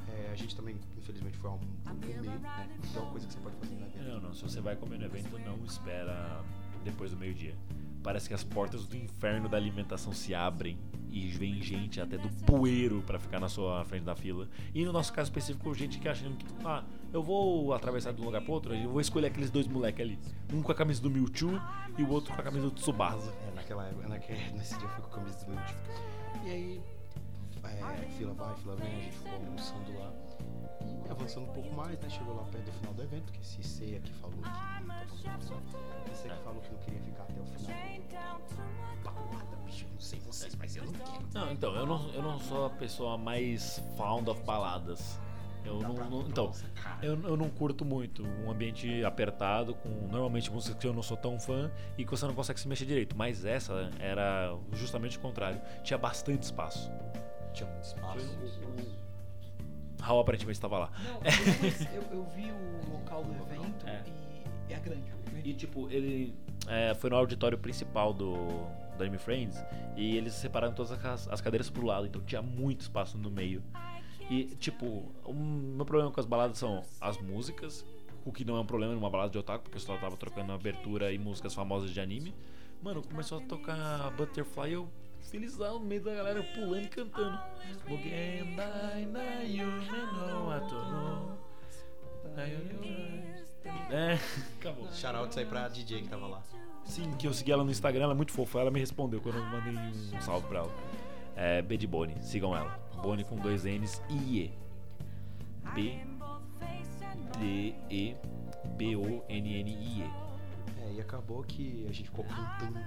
é, 0.08 0.32
a 0.32 0.36
gente 0.36 0.56
também, 0.56 0.78
infelizmente, 0.98 1.38
foi 1.38 1.50
a 1.50 1.54
um 1.54 1.60
comer, 1.86 2.22
né? 2.22 2.80
Que 2.92 2.98
é 2.98 3.02
uma 3.02 3.12
coisa 3.12 3.28
que 3.28 3.34
você 3.34 3.40
pode 3.40 3.56
fazer 3.58 3.76
no 3.76 3.86
evento. 3.86 4.04
Não, 4.08 4.22
não, 4.22 4.34
se 4.34 4.42
você 4.44 4.62
vai 4.62 4.76
comer 4.76 5.00
no 5.00 5.06
evento, 5.06 5.38
não 5.40 5.58
espera 5.66 6.44
depois 6.84 7.12
do 7.12 7.18
meio-dia. 7.18 7.56
Parece 8.04 8.28
que 8.28 8.34
as 8.34 8.44
portas 8.44 8.86
do 8.86 8.98
inferno 8.98 9.48
da 9.48 9.58
alimentação 9.58 10.12
se 10.14 10.34
abrem 10.34 10.78
e 11.10 11.28
vem 11.28 11.62
gente 11.62 12.00
até 12.00 12.18
do 12.18 12.30
bueiro 12.46 13.04
pra 13.06 13.20
ficar 13.20 13.40
na 13.40 13.50
sua 13.50 13.84
frente 13.84 14.04
da 14.04 14.16
fila. 14.16 14.48
E 14.74 14.84
no 14.86 14.94
nosso 14.94 15.12
caso 15.12 15.30
específico, 15.30 15.74
gente 15.76 16.00
que 16.00 16.08
achando 16.08 16.38
que, 16.38 16.46
ah, 16.66 16.84
eu 17.14 17.22
vou 17.22 17.74
atravessar 17.74 18.14
de 18.14 18.22
um 18.22 18.26
lugar 18.26 18.42
pro 18.42 18.54
outro, 18.54 18.74
eu 18.74 18.90
vou 18.90 19.02
escolher 19.02 19.28
aqueles 19.28 19.52
dois 19.52 19.68
moleques 19.68 20.02
ali. 20.02 20.18
Um 20.52 20.62
com 20.62 20.72
a 20.72 20.76
camisa 20.76 21.02
do 21.02 21.10
Mewtwo 21.10 21.62
e 21.98 22.02
o 22.02 22.10
outro 22.10 22.34
com 22.34 22.42
a 22.42 22.44
camisa 22.44 22.66
do 22.66 22.72
Tsubasa. 22.72 23.34
É, 23.48 23.56
naquela 23.56 23.86
época, 23.88 24.08
naquele, 24.08 24.40
nesse 24.58 24.78
dia 24.78 24.88
eu 24.88 24.90
fui 24.90 25.02
com 25.04 25.08
a 25.08 25.14
camisa 25.16 25.46
do 25.46 25.52
meu 25.52 25.66
tio. 25.66 25.78
E 26.46 26.50
aí, 26.50 26.82
é, 27.64 28.08
fila 28.18 28.34
vai, 28.34 28.56
fila 28.56 28.76
vem, 28.78 28.88
a 28.88 29.02
gente 29.02 29.12
ficou 29.12 29.34
almoçando 29.34 30.00
lá. 30.00 30.14
E 31.08 31.12
avançando 31.12 31.44
um 31.50 31.54
pouco 31.54 31.74
mais, 31.76 32.00
né? 32.00 32.10
Chegou 32.10 32.36
lá 32.36 32.44
perto 32.44 32.66
do 32.66 32.72
final 32.74 32.94
do 32.94 33.04
evento, 33.04 33.32
que 33.32 33.40
esse 33.42 33.64
C 33.64 33.96
aqui 33.96 34.14
falou 34.14 34.36
que. 34.38 34.50
Esse 36.12 36.28
aqui 36.30 36.44
falou 36.44 36.62
que 36.62 36.72
não 36.72 36.80
queria 36.80 37.02
ficar 37.02 37.24
até 37.24 37.40
o 37.42 37.46
final. 37.46 37.72
Bicho, 39.66 39.86
não 39.92 40.00
sei 40.00 40.20
vocês, 40.20 40.56
mas 40.56 40.76
eu 40.76 40.86
não 40.86 40.94
quero. 40.94 41.28
Não, 41.34 41.52
então, 41.52 41.76
eu 41.76 41.86
não, 41.86 42.10
eu 42.14 42.22
não 42.22 42.40
sou 42.40 42.66
a 42.66 42.70
pessoa 42.70 43.18
mais 43.18 43.80
fond 43.98 44.28
of 44.30 44.42
baladas. 44.44 45.20
Eu 45.64 45.80
não, 45.80 45.94
não- 45.94 46.28
então, 46.28 46.52
eu, 47.04 47.22
eu 47.22 47.38
não 47.38 47.48
curto 47.48 47.86
muito 47.86 48.24
um 48.24 48.50
ambiente 48.50 49.06
apertado, 49.06 49.76
com 49.76 49.90
normalmente 50.08 50.52
músicas 50.52 50.76
que 50.80 50.88
eu 50.88 50.94
não 50.94 51.04
sou 51.04 51.16
tão 51.16 51.40
fã 51.40 51.72
e 52.00 52.04
que 52.04 52.10
você 52.10 52.26
não 52.26 52.34
consegue 52.34 52.60
se 52.60 52.68
mexer 52.68 52.86
direito. 52.86 53.16
Mas 53.16 53.46
essa 53.46 53.92
era 54.00 54.58
justamente 54.72 55.20
o 55.20 55.22
contrário. 55.22 55.62
Tinha 55.84 56.00
bastante 56.00 56.42
espaço. 56.44 56.90
Tinha 57.54 57.70
muito 57.70 57.84
espaço. 57.84 58.26
Raul 60.02 60.20
aparentemente 60.22 60.58
estava 60.58 60.78
lá. 60.80 60.92
Não, 61.04 61.22
eu, 61.22 62.02
eu, 62.02 62.18
eu 62.18 62.26
vi 62.36 62.52
o 62.52 62.92
local 62.92 63.24
do 63.24 63.32
evento 63.34 63.88
É. 63.88 64.04
e 64.70 64.74
é 64.74 64.80
grande. 64.80 65.12
E 65.44 65.54
tipo, 65.54 65.90
ele 65.90 66.36
é, 66.68 66.94
foi 66.94 67.10
no 67.10 67.16
auditório 67.16 67.58
principal 67.58 68.14
do, 68.14 68.36
do 68.98 69.02
Anime 69.04 69.18
Friends 69.18 69.58
e 69.96 70.16
eles 70.18 70.34
separaram 70.34 70.74
todas 70.74 70.92
as, 70.92 71.28
as 71.28 71.42
cadeiras 71.42 71.70
pro 71.70 71.86
lado, 71.86 72.06
então 72.06 72.22
tinha 72.22 72.42
muito 72.42 72.82
espaço 72.82 73.18
no 73.18 73.30
meio. 73.32 73.64
E 74.30 74.46
tipo, 74.58 75.12
o 75.26 75.34
meu 75.34 75.86
problema 75.86 76.12
com 76.12 76.20
as 76.20 76.26
baladas 76.26 76.58
são 76.58 76.84
as 77.00 77.18
músicas, 77.18 77.84
o 78.24 78.32
que 78.32 78.46
não 78.46 78.56
é 78.56 78.60
um 78.60 78.66
problema 78.66 78.94
numa 78.94 79.10
balada 79.10 79.32
de 79.32 79.38
otaku, 79.40 79.64
porque 79.64 79.78
o 79.78 79.80
pessoal 79.80 79.98
tava 79.98 80.16
trocando 80.16 80.52
abertura 80.52 81.12
e 81.12 81.18
músicas 81.18 81.54
famosas 81.56 81.90
de 81.92 82.00
anime. 82.00 82.34
Mano, 82.84 83.02
começou 83.02 83.40
a 83.40 83.42
tocar 83.42 84.12
Butterfly 84.12 84.74
eu 84.74 84.88
felizão 85.32 85.80
no 85.80 85.86
meio 85.86 86.04
da 86.04 86.14
galera 86.14 86.44
pulando 86.44 86.84
e 86.84 86.90
cantando. 86.90 87.40
É, 93.90 94.18
acabou. 94.60 94.88
Shoutouts 94.92 95.38
aí 95.38 95.46
pra 95.46 95.68
DJ 95.70 96.02
que 96.02 96.10
tava 96.10 96.28
lá. 96.28 96.44
Sim, 96.84 97.12
que 97.14 97.28
eu 97.28 97.34
segui 97.34 97.52
ela 97.52 97.64
no 97.64 97.72
Instagram, 97.72 98.04
ela 98.04 98.14
é 98.14 98.16
muito 98.16 98.34
fofa. 98.34 98.60
Ela 98.60 98.72
me 98.72 98.80
respondeu 98.80 99.22
quando 99.22 99.38
eu 99.38 99.46
mandei 99.46 99.74
um 99.74 100.22
salve 100.22 100.48
pra 100.48 100.60
ela. 100.60 100.72
É 101.36 101.62
B 101.62 101.78
de 101.78 101.88
Boni, 101.88 102.16
sigam 102.22 102.56
ela. 102.56 102.78
Boni 103.02 103.24
com 103.24 103.36
dois 103.38 103.64
N's 103.64 104.02
e 104.10 104.40
E. 104.40 104.54
B 105.74 106.00
D 107.40 107.76
E 107.90 108.16
B 108.76 108.96
O 108.96 109.24
N 109.30 109.60
N 109.60 109.72
I 109.72 110.02
E. 110.02 110.31
Acabou 111.02 111.44
que 111.44 111.86
a 111.90 111.92
gente 111.92 112.10
ficou 112.10 112.24
cantando, 112.26 112.80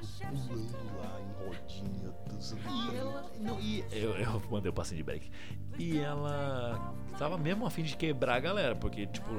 pulando 0.47 0.99
lá 0.99 1.21
em 1.21 1.44
rodinha, 1.44 2.14
dançando. 2.26 2.61
E 2.92 2.97
ela. 2.97 3.30
Não, 3.40 3.61
e 3.61 3.85
eu, 3.92 4.14
eu 4.16 4.42
mandei 4.50 4.71
o 4.71 4.73
passinho 4.73 4.99
de 4.99 5.02
break. 5.02 5.30
E 5.78 5.99
ela 5.99 6.94
tava 7.18 7.37
mesmo 7.37 7.66
a 7.66 7.71
fim 7.71 7.83
de 7.83 7.97
quebrar 7.97 8.37
a 8.37 8.40
galera, 8.40 8.76
porque, 8.76 9.06
tipo, 9.06 9.30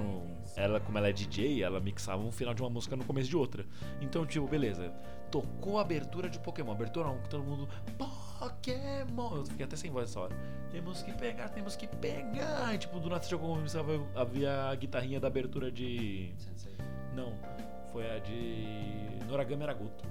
ela, 0.55 0.79
como 0.79 0.97
ela 0.97 1.09
é 1.09 1.13
DJ, 1.13 1.63
ela 1.63 1.79
mixava 1.79 2.21
um 2.21 2.31
final 2.31 2.53
de 2.53 2.61
uma 2.61 2.69
música 2.69 2.95
no 2.95 3.05
começo 3.05 3.29
de 3.29 3.37
outra. 3.37 3.65
Então, 4.01 4.25
tipo, 4.25 4.47
beleza. 4.47 4.93
Tocou 5.31 5.79
a 5.79 5.81
abertura 5.81 6.29
de 6.29 6.39
Pokémon, 6.39 6.71
abertura 6.71 7.07
não, 7.07 7.17
todo 7.29 7.43
mundo. 7.43 7.67
Pokémon! 7.97 9.37
Eu 9.37 9.45
fiquei 9.45 9.65
até 9.65 9.75
sem 9.75 9.91
voz 9.91 10.09
essa 10.09 10.19
hora. 10.19 10.35
Temos 10.69 11.01
que 11.01 11.11
pegar, 11.13 11.49
temos 11.49 11.75
que 11.75 11.87
pegar! 11.87 12.73
E, 12.73 12.77
tipo, 12.77 12.99
do 12.99 13.09
nada 13.09 13.23
você 13.23 13.37
começava 13.37 14.05
havia 14.15 14.65
a 14.65 14.75
guitarrinha 14.75 15.19
da 15.19 15.27
abertura 15.27 15.71
de. 15.71 16.33
Não, 17.15 17.33
foi 17.95 18.11
a 18.11 18.19
de 18.19 19.25
Noragami 19.25 19.63
Araguto. 19.63 20.03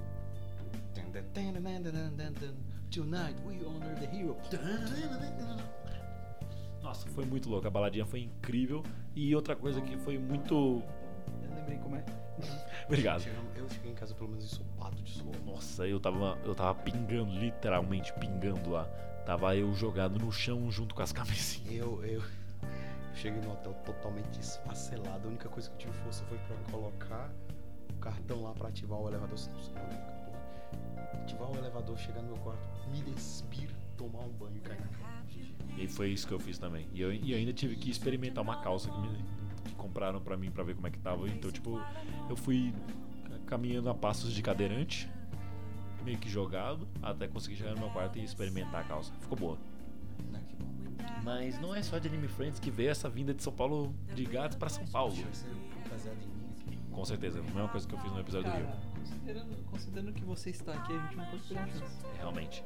Tonight 2.91 3.37
we 3.45 3.63
honor 3.63 3.95
the 3.97 4.07
hero. 4.07 4.39
Nossa, 6.83 7.07
foi 7.09 7.27
muito 7.27 7.51
louco. 7.51 7.67
A 7.67 7.71
baladinha 7.71 8.07
foi 8.07 8.23
incrível. 8.23 8.83
E 9.15 9.37
outra 9.37 9.55
coisa 9.55 9.83
que 9.83 9.99
foi 9.99 10.17
muito. 10.17 10.83
Eu 11.43 11.55
lembrei 11.55 11.77
como 11.77 11.97
é. 11.97 12.05
Obrigado. 12.89 13.23
Eu 13.55 13.69
cheguei 13.69 13.91
em 13.91 13.95
casa 13.95 14.15
pelo 14.15 14.31
menos 14.31 14.47
ensopado 14.47 14.97
de 15.03 15.11
suor. 15.11 15.37
Nossa, 15.45 15.87
eu 15.87 16.01
tava, 16.01 16.39
eu 16.43 16.55
tava 16.55 16.75
pingando, 16.77 17.33
literalmente 17.33 18.15
pingando 18.15 18.71
lá. 18.71 18.87
Tava 19.27 19.55
eu 19.57 19.75
jogado 19.75 20.19
no 20.19 20.33
chão 20.33 20.71
junto 20.71 20.95
com 20.95 21.03
as 21.03 21.13
camisinhas. 21.13 21.75
Eu, 21.75 22.03
eu 22.03 22.23
cheguei 23.13 23.43
no 23.43 23.53
hotel 23.53 23.75
totalmente 23.85 24.41
esfacelado. 24.41 25.27
A 25.27 25.29
única 25.29 25.51
coisa 25.51 25.69
que 25.69 25.75
eu 25.75 25.79
tive 25.81 25.93
força 26.03 26.25
foi 26.25 26.39
pra 26.39 26.57
colocar 26.71 27.31
cartão 28.05 28.43
lá 28.43 28.53
pra 28.53 28.69
ativar 28.69 29.01
o 29.01 29.09
elevador. 29.09 29.39
Senão 29.39 29.59
você 29.59 29.73
não 29.73 29.89
liga, 29.89 30.03
porra. 30.27 31.23
Ativar 31.23 31.51
o 31.51 31.57
elevador, 31.57 31.99
chegar 31.99 32.21
no 32.21 32.29
meu 32.29 32.37
quarto, 32.37 32.69
me 32.91 33.01
despir, 33.03 33.71
tomar 33.97 34.21
um 34.21 34.33
banho 34.33 34.57
e 34.57 34.61
cair 34.61 34.81
na 34.81 34.89
cama. 34.89 35.15
E 35.79 35.89
foi 35.89 36.11
isso 36.11 36.27
que 36.27 36.35
eu 36.35 36.39
fiz 36.39 36.59
também. 36.59 36.87
E 36.93 37.01
eu, 37.01 37.13
e 37.13 37.33
eu 37.33 37.39
ainda 37.39 37.53
tive 37.53 37.77
que 37.77 37.91
experimentar 37.91 38.45
uma 38.45 38.61
calça 38.61 38.91
que, 38.91 38.99
me, 38.99 39.25
que 39.65 39.75
compraram 39.75 40.21
pra 40.21 40.37
mim 40.37 40.51
pra 40.51 40.63
ver 40.63 40.75
como 40.75 40.87
é 40.87 40.91
que 40.91 40.99
tava. 40.99 41.27
Então, 41.29 41.51
tipo, 41.51 41.81
eu 42.29 42.37
fui 42.37 42.73
caminhando 43.47 43.89
a 43.89 43.95
passos 43.95 44.33
de 44.33 44.43
cadeirante, 44.43 45.11
meio 46.05 46.19
que 46.19 46.29
jogado, 46.29 46.87
até 47.03 47.27
conseguir 47.27 47.57
chegar 47.57 47.75
no 47.75 47.81
meu 47.81 47.91
quarto 47.91 48.19
e 48.19 48.25
experimentar 48.25 48.83
a 48.83 48.85
calça. 48.85 49.13
Ficou 49.21 49.39
boa. 49.39 49.59
Ah. 50.35 51.21
Mas 51.25 51.59
não 51.61 51.75
é 51.75 51.83
só 51.83 51.99
de 51.99 52.07
Anime 52.07 52.29
Friends 52.29 52.61
que 52.61 52.71
veio 52.71 52.91
essa 52.91 53.09
vinda 53.09 53.35
de 53.35 53.43
São 53.43 53.53
Paulo 53.53 53.95
de 54.15 54.25
gatos 54.25 54.57
pra 54.57 54.69
São 54.69 54.87
Paulo. 54.87 55.15
Baseado 55.91 56.23
em. 56.23 56.34
Com 56.95 57.05
certeza, 57.05 57.41
a 57.41 57.43
mesma 57.43 57.69
coisa 57.69 57.89
que 57.89 57.95
eu 57.95 57.99
fiz 57.99 58.13
no 58.13 58.21
episódio 58.21 58.51
do 58.51 58.57
Rio. 58.57 58.67
Cara, 58.67 58.81
considerando, 58.95 59.65
considerando 59.65 60.13
que 60.13 60.25
você 60.25 60.51
está 60.51 60.73
aqui, 60.73 60.93
a 60.93 60.99
gente 60.99 61.17
não 61.17 61.27
pode 61.27 61.43
perder 61.43 61.63
a 61.63 61.67
chance. 61.67 62.07
Realmente. 62.17 62.65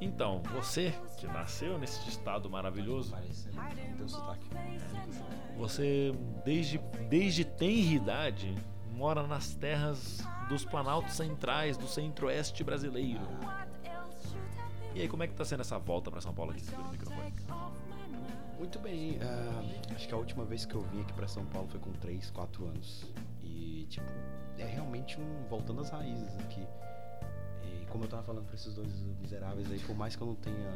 Então, 0.00 0.42
você 0.52 0.94
que 1.18 1.26
nasceu 1.26 1.78
nesse 1.78 2.08
estado 2.08 2.48
maravilhoso, 2.48 3.14
sotaque. 4.06 4.48
você 5.56 6.12
desde, 6.44 6.78
desde 7.08 7.44
tenra 7.44 7.94
idade 7.94 8.54
mora 8.92 9.26
nas 9.26 9.54
terras 9.54 10.18
dos 10.48 10.64
planaltos 10.64 11.14
centrais 11.14 11.76
do 11.76 11.86
centro-oeste 11.86 12.62
brasileiro. 12.62 13.26
E 14.94 15.00
aí, 15.00 15.08
como 15.08 15.22
é 15.22 15.26
que 15.26 15.34
tá 15.34 15.44
sendo 15.44 15.60
essa 15.60 15.78
volta 15.78 16.10
pra 16.10 16.20
São 16.20 16.34
Paulo 16.34 16.52
aqui, 16.52 16.60
segura 16.60 16.88
o 16.88 16.90
microfone? 16.90 17.32
Muito 18.58 18.78
bem, 18.78 19.18
ah, 19.22 19.94
acho 19.94 20.06
que 20.06 20.14
a 20.14 20.16
última 20.16 20.44
vez 20.44 20.64
que 20.64 20.74
eu 20.74 20.82
vim 20.82 21.00
aqui 21.00 21.12
pra 21.14 21.26
São 21.26 21.44
Paulo 21.46 21.68
foi 21.68 21.80
com 21.80 21.90
3, 21.92 22.30
4 22.30 22.66
anos. 22.66 23.12
Tipo, 23.88 24.10
é 24.58 24.64
realmente 24.64 25.20
um 25.20 25.46
voltando 25.48 25.80
às 25.82 25.90
raízes 25.90 26.38
aqui. 26.38 26.66
E 27.64 27.86
como 27.86 28.04
eu 28.04 28.08
tava 28.08 28.22
falando 28.22 28.46
pra 28.46 28.54
esses 28.54 28.74
dois 28.74 28.90
miseráveis 29.20 29.70
aí, 29.70 29.78
por 29.80 29.94
mais 29.94 30.16
que 30.16 30.22
eu 30.22 30.26
não 30.28 30.34
tenha. 30.36 30.70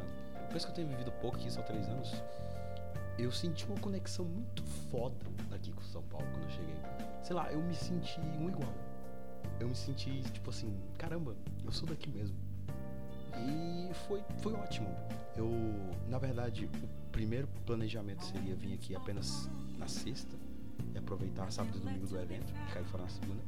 Por 0.45 0.51
mais 0.51 0.63
que 0.63 0.71
eu 0.71 0.75
tenha 0.75 0.87
vivido 0.87 1.11
pouco 1.13 1.37
aqui, 1.37 1.51
só 1.51 1.61
3 1.61 1.89
anos, 1.89 2.23
eu 3.17 3.31
senti 3.31 3.65
uma 3.65 3.79
conexão 3.79 4.25
muito 4.25 4.63
foda 4.91 5.15
daqui 5.49 5.71
com 5.71 5.81
São 5.81 6.03
Paulo 6.03 6.27
quando 6.31 6.43
eu 6.43 6.49
cheguei. 6.49 6.75
Sei 7.23 7.35
lá, 7.35 7.51
eu 7.51 7.61
me 7.61 7.73
senti 7.73 8.19
um 8.21 8.47
igual. 8.47 8.73
Eu 9.59 9.67
me 9.67 9.75
senti, 9.75 10.21
tipo 10.31 10.49
assim, 10.51 10.71
caramba, 10.97 11.35
eu 11.65 11.71
sou 11.71 11.87
daqui 11.87 12.09
mesmo. 12.09 12.37
E 13.35 13.93
foi, 14.07 14.23
foi 14.37 14.53
ótimo. 14.53 14.87
Eu, 15.35 15.49
na 16.07 16.19
verdade, 16.19 16.65
o 16.65 17.11
primeiro 17.11 17.47
planejamento 17.65 18.23
seria 18.23 18.55
vir 18.55 18.73
aqui 18.73 18.95
apenas 18.95 19.49
na 19.77 19.87
sexta 19.87 20.46
aproveitar 20.97 21.51
sábado 21.51 21.77
e 21.77 21.81
domingo 21.81 22.07
do 22.07 22.19
evento, 22.19 22.51
e 22.51 22.73
cair 22.73 22.85
fora 22.85 23.03
na 23.03 23.09
segunda. 23.09 23.41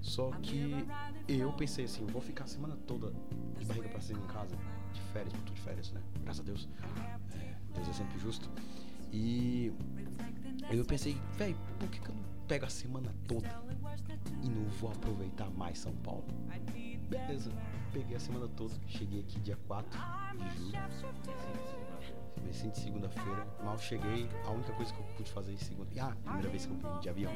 Só 0.00 0.30
que 0.42 0.86
eu 1.28 1.52
pensei 1.52 1.84
assim, 1.84 2.06
vou 2.06 2.22
ficar 2.22 2.44
a 2.44 2.46
semana 2.46 2.76
toda 2.86 3.12
de 3.58 3.66
barriga 3.66 3.88
pra 3.88 4.00
cima 4.00 4.18
em 4.18 4.26
casa, 4.26 4.56
de 4.92 5.00
férias, 5.12 5.34
eu 5.34 5.40
tô 5.40 5.52
de 5.52 5.60
férias, 5.60 5.92
né? 5.92 6.00
Graças 6.22 6.40
a 6.40 6.44
Deus. 6.44 6.68
É, 7.34 7.56
Deus 7.74 7.88
é 7.88 7.92
sempre 7.92 8.18
justo. 8.18 8.50
E 9.12 9.72
eu 10.70 10.84
pensei, 10.84 11.16
velho, 11.36 11.56
por 11.78 11.88
que, 11.90 12.00
que 12.00 12.08
eu 12.08 12.14
não 12.14 12.22
pego 12.48 12.64
a 12.64 12.70
semana 12.70 13.14
toda 13.28 13.48
e 14.42 14.48
não 14.48 14.64
vou 14.80 14.90
aproveitar 14.90 15.50
mais 15.50 15.78
São 15.78 15.92
Paulo? 15.96 16.24
Beleza, 17.10 17.50
peguei 17.92 18.16
a 18.16 18.20
semana 18.20 18.46
toda, 18.56 18.72
cheguei 18.86 19.20
aqui 19.20 19.40
dia 19.40 19.58
4 19.66 19.90
de 20.38 20.56
julho. 20.56 20.78
De 22.40 22.76
segunda-feira, 22.78 23.46
mal 23.64 23.76
cheguei, 23.78 24.28
a 24.46 24.50
única 24.50 24.72
coisa 24.74 24.94
que 24.94 25.00
eu 25.00 25.06
pude 25.16 25.30
fazer 25.32 25.52
em 25.52 25.56
segunda. 25.56 25.90
Ah, 26.00 26.14
primeira 26.22 26.48
vez 26.48 26.66
que 26.66 26.72
eu 26.72 26.76
vim 26.76 27.00
de 27.00 27.08
avião. 27.08 27.32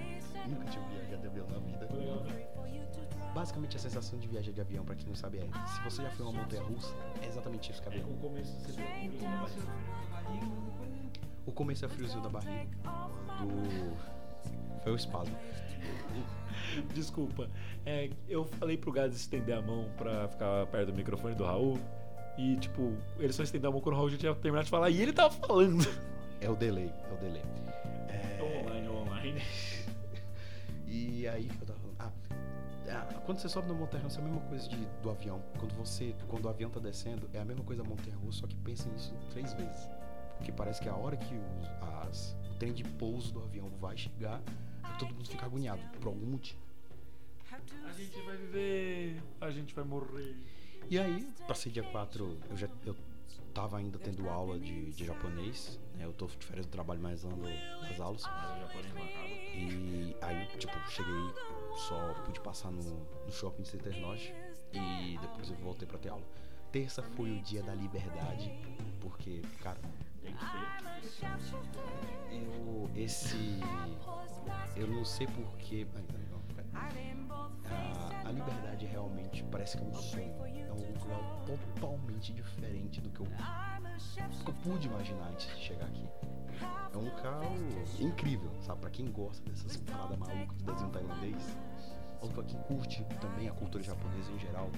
Nunca 0.49 0.65
tinha 0.67 0.89
viajado 0.89 1.23
de 1.23 1.27
avião 1.27 1.47
na 1.49 1.59
vida. 1.59 1.89
Basicamente 3.35 3.77
a 3.77 3.81
sensação 3.81 4.17
de 4.17 4.29
viajar 4.29 4.53
de 4.53 4.61
avião, 4.61 4.85
pra 4.85 4.95
quem 4.95 5.09
não 5.09 5.17
sabe, 5.17 5.39
é 5.39 5.67
se 5.67 5.83
você 5.83 6.03
já 6.03 6.11
foi 6.13 6.25
uma 6.25 6.41
montanha 6.41 6.63
russa, 6.63 6.95
é 7.21 7.27
exatamente 7.27 7.73
isso 7.73 7.83
que 7.83 7.89
é 7.89 7.93
avião. 7.93 8.11
o 8.11 8.17
começo 8.17 8.53
você 8.61 8.81
O 11.47 11.53
começo 11.53 11.85
é 11.85 11.89
friozinho 11.89 12.23
da 12.23 12.29
barriga. 12.29 12.71
Do. 13.41 14.14
Foi 14.83 14.93
o 14.93 14.97
espasmo. 14.97 15.37
Desculpa. 16.95 17.49
É, 17.87 18.11
eu 18.29 18.45
falei 18.45 18.77
pro 18.77 18.93
Gás 18.93 19.15
estender 19.15 19.57
a 19.57 19.63
mão 19.63 19.89
pra 19.97 20.29
ficar 20.29 20.67
perto 20.67 20.91
do 20.91 20.95
microfone 20.95 21.35
do 21.35 21.45
Raul. 21.45 21.79
E, 22.37 22.57
tipo, 22.57 22.93
ele 23.19 23.33
só 23.33 23.43
estendeu 23.43 23.71
a 23.71 23.73
mão 23.73 23.81
quando 23.81 23.95
o 23.95 23.99
Raul 23.99 24.11
já 24.11 24.19
tinha 24.19 24.35
terminado 24.35 24.65
de 24.65 24.71
falar. 24.71 24.91
E 24.91 25.01
ele 25.01 25.13
tava 25.13 25.31
falando. 25.31 25.85
É 26.41 26.51
o 26.51 26.57
delay, 26.57 26.93
é 27.11 27.15
o 27.15 27.17
delay. 27.17 27.43
É... 28.09 28.61
online, 28.61 28.89
online. 28.89 29.43
E 30.87 31.27
aí 31.27 31.49
eu 31.61 31.67
tava 31.67 31.79
falando. 31.79 31.97
Ah, 31.99 32.13
ah, 32.91 33.15
quando 33.25 33.39
você 33.39 33.49
sobe 33.49 33.69
na 33.69 33.75
montanha 33.75 34.03
russa 34.03 34.21
é 34.21 34.23
a 34.23 34.25
mesma 34.27 34.41
coisa 34.43 34.69
de, 34.69 34.87
do 35.03 35.11
avião. 35.11 35.43
Quando 35.59 35.75
você. 35.75 36.15
Quando 36.29 36.45
o 36.45 36.49
avião 36.49 36.71
tá 36.71 36.81
descendo, 36.81 37.29
é 37.33 37.41
a 37.41 37.45
mesma 37.45 37.65
coisa 37.65 37.83
da 37.83 37.89
montanha 37.89 38.17
russa, 38.17 38.41
só 38.41 38.47
que 38.47 38.57
pensa 38.57 38.89
nisso 38.91 39.15
três 39.31 39.53
vezes. 39.55 39.89
Porque 40.37 40.53
parece 40.53 40.81
que 40.81 40.89
a 40.89 40.95
hora 40.95 41.17
que 41.17 41.35
os, 41.35 42.09
as, 42.09 42.37
o 42.51 42.55
trem 42.59 42.73
de 42.73 42.85
pouso 42.85 43.33
do 43.33 43.43
avião 43.43 43.69
vai 43.81 43.97
chegar, 43.97 44.43
todo 44.99 45.15
mundo 45.15 45.29
fica 45.29 45.47
agoniado 45.47 45.83
por 45.99 46.09
algum 46.09 46.27
motivo. 46.27 46.63
A 47.87 47.93
gente 47.93 48.21
vai 48.23 48.37
viver. 48.37 49.23
A 49.41 49.51
gente 49.51 49.75
vai 49.75 49.85
morrer. 49.85 50.37
E 50.91 50.99
aí, 50.99 51.27
passei 51.47 51.73
dia 51.73 51.83
4, 51.83 52.39
eu 52.51 52.57
já 52.57 52.69
eu 52.85 52.95
tava 53.55 53.79
ainda 53.79 53.99
tendo 53.99 54.29
aula 54.29 54.59
de, 54.59 54.93
de 54.93 55.05
japonês, 55.07 55.79
né? 55.95 56.05
Eu 56.05 56.13
tô 56.13 56.27
de 56.27 56.45
férias 56.45 56.67
do 56.67 56.71
trabalho, 56.71 57.01
mas 57.01 57.25
ando 57.25 57.37
nas 57.83 58.01
aulas. 58.01 58.23
Mas 58.23 58.57
o 58.57 58.61
japonês 58.61 58.95
não 58.95 59.03
acaba. 59.03 59.29
E 59.29 60.17
aí, 60.21 60.47
tipo, 60.59 60.73
cheguei, 60.91 61.15
só 61.89 62.15
pude 62.25 62.41
passar 62.41 62.71
no, 62.71 62.83
no 62.83 63.33
shopping 63.33 63.65
Center 63.65 63.99
Norte 64.01 64.35
e 64.73 65.17
depois 65.19 65.49
eu 65.49 65.57
voltei 65.57 65.87
pra 65.87 65.99
ter 65.99 66.09
aula. 66.09 66.25
Terça 66.73 67.03
foi 67.03 67.31
o 67.31 67.41
dia 67.43 67.63
da 67.63 67.75
liberdade, 67.75 68.53
porque, 69.01 69.41
cara. 69.63 69.79
Eu. 72.31 72.91
Esse. 72.95 73.61
Eu 74.77 74.87
não 74.89 75.05
sei 75.05 75.27
porquê. 75.27 75.87
Não, 76.31 76.41
pera. 76.55 76.67
A, 77.71 78.29
a 78.29 78.33
liberdade 78.33 78.87
realmente 78.87 79.43
parece 79.45 79.77
que 79.77 79.83
é 79.83 79.87
um 79.87 79.95
sonho. 79.95 80.35
É 80.47 80.73
um 80.73 80.93
lugar 80.99 81.45
totalmente 81.47 82.33
diferente 82.33 83.01
do 83.01 83.11
que 83.11 83.21
eu, 83.21 83.27
que 83.27 84.51
eu 84.51 84.55
pude 84.63 84.89
imaginar 84.89 85.29
antes 85.29 85.47
de 85.57 85.63
chegar 85.63 85.87
aqui. 85.87 86.09
É 86.93 86.97
um 86.97 87.05
local 87.05 87.43
incrível, 87.99 88.51
sabe? 88.63 88.81
Pra 88.81 88.91
quem 88.91 89.11
gosta 89.11 89.49
dessas 89.51 89.77
paradas 89.79 90.17
malucas 90.19 90.63
do 90.63 90.73
desenho 90.73 90.91
tailandês, 90.91 91.57
ou 92.21 92.29
pra 92.31 92.45
quem 92.45 92.59
curte 92.63 93.05
também 93.21 93.49
a 93.49 93.53
cultura 93.53 93.83
japonesa 93.83 94.31
em 94.31 94.39
geral, 94.39 94.71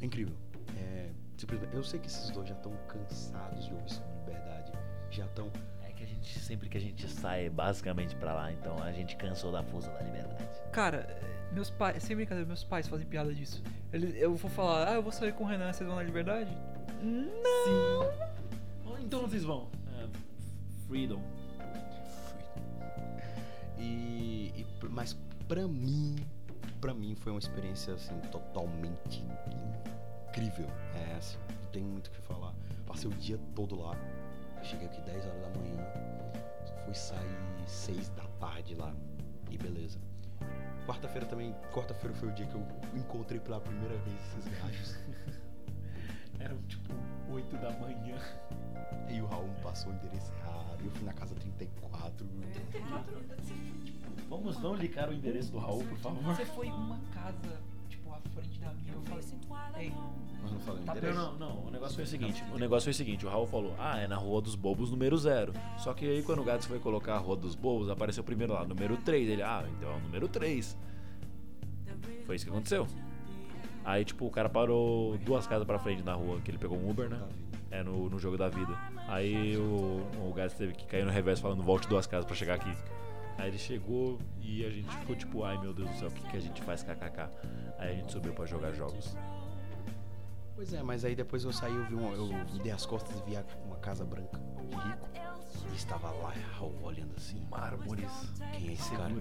é 0.00 0.06
incrível. 0.06 0.36
É, 0.76 1.10
simplesmente- 1.36 1.74
eu 1.74 1.82
sei 1.84 2.00
que 2.00 2.06
esses 2.06 2.30
dois 2.30 2.48
já 2.48 2.54
estão 2.54 2.72
cansados 2.88 3.64
de 3.66 3.72
ouvir 3.74 3.90
sobre 3.90 4.10
liberdade, 4.18 4.72
já 5.10 5.24
estão 5.26 5.50
É 5.82 5.90
que 5.92 6.02
a 6.04 6.06
gente, 6.06 6.38
sempre 6.40 6.68
que 6.68 6.76
a 6.76 6.80
gente 6.80 7.08
sai 7.08 7.48
basicamente 7.48 8.14
pra 8.16 8.34
lá, 8.34 8.52
então 8.52 8.76
a 8.82 8.92
gente 8.92 9.16
cansou 9.16 9.50
da 9.52 9.62
força 9.62 9.90
da 9.90 10.00
liberdade. 10.02 10.44
Cara, 10.72 11.06
meus 11.52 11.70
pais, 11.70 12.02
sem 12.02 12.14
brincadeira, 12.16 12.46
meus 12.46 12.62
pais 12.64 12.86
fazem 12.86 13.06
piada 13.06 13.32
disso. 13.34 13.62
Eles, 13.92 14.14
eu 14.16 14.34
vou 14.34 14.50
falar, 14.50 14.88
ah, 14.90 14.94
eu 14.94 15.02
vou 15.02 15.10
sair 15.12 15.32
com 15.32 15.44
o 15.44 15.46
Renan, 15.46 15.72
vocês 15.72 15.86
vão 15.86 15.96
na 15.96 16.02
liberdade? 16.02 16.50
Não! 17.02 18.10
Então 19.00 19.20
vocês 19.22 19.44
vão. 19.44 19.68
É, 19.98 20.06
freedom. 20.86 21.22
E, 23.78 24.52
e 24.56 24.64
p- 24.80 24.88
mas 24.88 25.16
pra 25.46 25.66
mim, 25.68 26.16
pra 26.80 26.92
mim 26.94 27.14
foi 27.14 27.32
uma 27.32 27.38
experiência 27.38 27.94
assim 27.94 28.18
totalmente 28.32 29.24
incrível. 30.36 30.66
É, 30.94 31.16
assim, 31.16 31.38
não 31.62 31.70
tem 31.70 31.82
muito 31.82 32.08
o 32.08 32.10
que 32.10 32.20
falar. 32.20 32.54
Passei 32.86 33.08
o 33.08 33.14
dia 33.14 33.38
todo 33.54 33.80
lá. 33.80 33.96
Cheguei 34.62 34.86
aqui 34.86 35.00
10 35.00 35.26
horas 35.26 35.42
da 35.42 35.48
manhã. 35.58 35.76
Fui 36.84 36.94
sair 36.94 37.36
6 37.66 38.10
da 38.10 38.24
tarde 38.38 38.74
lá. 38.74 38.94
E 39.50 39.56
beleza. 39.56 39.98
Quarta-feira 40.86 41.26
também. 41.26 41.54
Quarta-feira 41.72 42.14
foi 42.14 42.28
o 42.28 42.32
dia 42.32 42.46
que 42.46 42.54
eu 42.54 42.66
encontrei 42.94 43.40
pela 43.40 43.60
primeira 43.60 43.96
vez 43.96 44.16
esses 44.28 44.60
gajos. 44.60 44.98
Eram 46.38 46.58
tipo 46.62 46.92
8 47.30 47.56
da 47.56 47.70
manhã. 47.72 48.18
E 49.08 49.20
o 49.20 49.26
Raul 49.26 49.48
me 49.48 49.60
passou 49.62 49.90
o 49.90 49.94
endereço 49.94 50.32
errado. 50.32 50.84
Eu 50.84 50.90
fui 50.90 51.04
na 51.04 51.12
casa 51.12 51.34
34. 51.34 52.26
Vamos 54.28 54.58
não 54.58 54.74
ligar 54.74 55.08
o 55.08 55.12
endereço 55.12 55.52
do 55.52 55.58
Raul, 55.58 55.84
por 55.84 55.98
favor. 55.98 56.22
Você 56.24 56.44
foi 56.44 56.66
uma 56.68 56.98
casa, 57.14 57.36
tipo, 57.38 57.75
à 58.16 58.28
frente 58.30 58.58
da 58.60 58.72
minha. 58.72 58.92
Eu 58.94 59.02
falei, 59.02 59.24
ei, 59.86 59.92
Mas 60.42 60.52
não 60.52 60.60
falei 60.60 60.82
Tá 60.84 60.92
Não, 60.92 60.98
endereço. 60.98 61.18
não, 61.20 61.38
não. 61.38 61.66
O 61.66 61.70
negócio 61.70 61.94
foi 61.94 62.04
o 62.04 62.06
seguinte. 62.06 62.44
O 62.52 62.58
negócio 62.58 62.84
foi 62.84 62.92
o 62.92 62.94
seguinte. 62.94 63.26
O 63.26 63.28
Raul 63.28 63.46
falou, 63.46 63.74
ah, 63.78 63.98
é 63.98 64.06
na 64.06 64.16
Rua 64.16 64.40
dos 64.40 64.54
Bobos, 64.54 64.90
número 64.90 65.16
zero. 65.16 65.52
Só 65.78 65.92
que 65.92 66.04
aí 66.06 66.22
quando 66.22 66.40
o 66.42 66.44
Gats 66.44 66.66
foi 66.66 66.78
colocar 66.78 67.14
a 67.14 67.18
Rua 67.18 67.36
dos 67.36 67.54
Bobos, 67.54 67.88
apareceu 67.90 68.22
primeiro 68.24 68.52
lá, 68.52 68.64
número 68.64 68.96
3. 68.98 69.28
Ele, 69.28 69.42
ah, 69.42 69.64
então 69.76 69.90
é 69.90 69.94
o 69.96 70.00
número 70.00 70.28
3. 70.28 70.76
Foi 72.24 72.36
isso 72.36 72.44
que 72.44 72.50
aconteceu. 72.50 72.86
Aí, 73.84 74.04
tipo, 74.04 74.26
o 74.26 74.30
cara 74.30 74.48
parou 74.48 75.16
duas 75.18 75.46
casas 75.46 75.64
pra 75.64 75.78
frente 75.78 76.02
na 76.02 76.14
rua, 76.14 76.40
que 76.40 76.50
ele 76.50 76.58
pegou 76.58 76.76
um 76.76 76.90
Uber, 76.90 77.08
né? 77.08 77.20
É, 77.70 77.82
no, 77.82 78.08
no 78.10 78.18
jogo 78.18 78.36
da 78.36 78.48
vida. 78.48 78.76
Aí 79.08 79.56
o, 79.56 80.02
o 80.28 80.32
Gats 80.34 80.54
teve 80.54 80.72
que 80.74 80.86
cair 80.86 81.04
no 81.04 81.10
revés 81.10 81.38
falando, 81.38 81.62
volte 81.62 81.88
duas 81.88 82.06
casas 82.06 82.24
pra 82.24 82.34
chegar 82.34 82.54
aqui. 82.54 82.72
Aí 83.38 83.48
ele 83.48 83.58
chegou 83.58 84.18
e 84.40 84.64
a 84.64 84.70
gente 84.70 84.88
ficou 84.96 85.14
tipo, 85.14 85.44
ai 85.44 85.58
meu 85.58 85.72
Deus 85.72 85.90
do 85.90 85.96
céu, 85.96 86.08
o 86.08 86.10
que, 86.10 86.30
que 86.30 86.36
a 86.36 86.40
gente 86.40 86.62
faz 86.62 86.82
kkk? 86.82 87.28
Aí 87.78 87.90
a 87.90 87.94
gente 87.94 88.12
subiu 88.12 88.32
pra 88.32 88.46
jogar 88.46 88.72
jogos. 88.72 89.14
Pois 90.54 90.72
é, 90.72 90.82
mas 90.82 91.04
aí 91.04 91.14
depois 91.14 91.44
eu 91.44 91.52
saí, 91.52 91.74
eu 91.74 91.84
vi 91.84 91.94
uma, 91.94 92.12
eu 92.14 92.30
dei 92.62 92.72
as 92.72 92.86
costas 92.86 93.18
e 93.20 93.30
vi 93.30 93.36
uma 93.66 93.76
casa 93.76 94.04
branca 94.04 94.38
de 94.38 94.74
rico. 94.74 95.08
E 95.70 95.76
estava 95.76 96.10
lá, 96.10 96.32
olhando 96.82 97.14
assim. 97.16 97.46
Mármores, 97.50 98.32
Quem 98.52 98.70
é 98.70 98.72
esse 98.72 98.90
cara? 98.96 99.12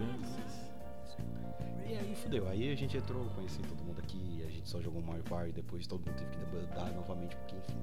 E 1.85 1.97
aí 1.97 2.15
fudeu. 2.15 2.47
Aí 2.47 2.71
a 2.71 2.75
gente 2.75 2.97
entrou, 2.97 3.25
conheci 3.31 3.61
todo 3.63 3.83
mundo 3.83 3.99
aqui, 3.99 4.43
a 4.45 4.49
gente 4.49 4.67
só 4.67 4.81
jogou 4.81 5.01
Mario 5.01 5.23
Party, 5.23 5.51
depois 5.51 5.85
todo 5.85 6.05
mundo 6.05 6.17
teve 6.17 6.31
que 6.31 6.37
debandar 6.37 6.91
novamente, 6.93 7.35
porque 7.35 7.55
enfim, 7.57 7.79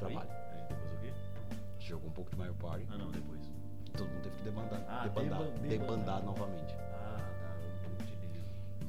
trabalho. 0.00 0.28
Aí, 0.30 0.62
depois 0.68 0.92
o 0.92 0.98
quê? 0.98 1.12
A 1.50 1.78
gente 1.78 1.88
jogou 1.88 2.10
um 2.10 2.12
pouco 2.12 2.30
de 2.30 2.36
Mario 2.36 2.54
Party, 2.54 2.86
Ah 2.90 2.98
não, 2.98 3.10
depois. 3.10 3.53
E 3.94 3.96
todo 3.96 4.08
mundo 4.08 4.22
teve 4.22 4.36
que 4.36 4.42
debandar, 4.42 4.84
Ah, 4.88 5.02
debandar, 5.04 5.38
deban- 5.42 5.50
debandar 5.68 5.68
debandar. 5.68 6.22
novamente. 6.24 6.74
Ah, 6.92 7.18
tá. 7.40 8.04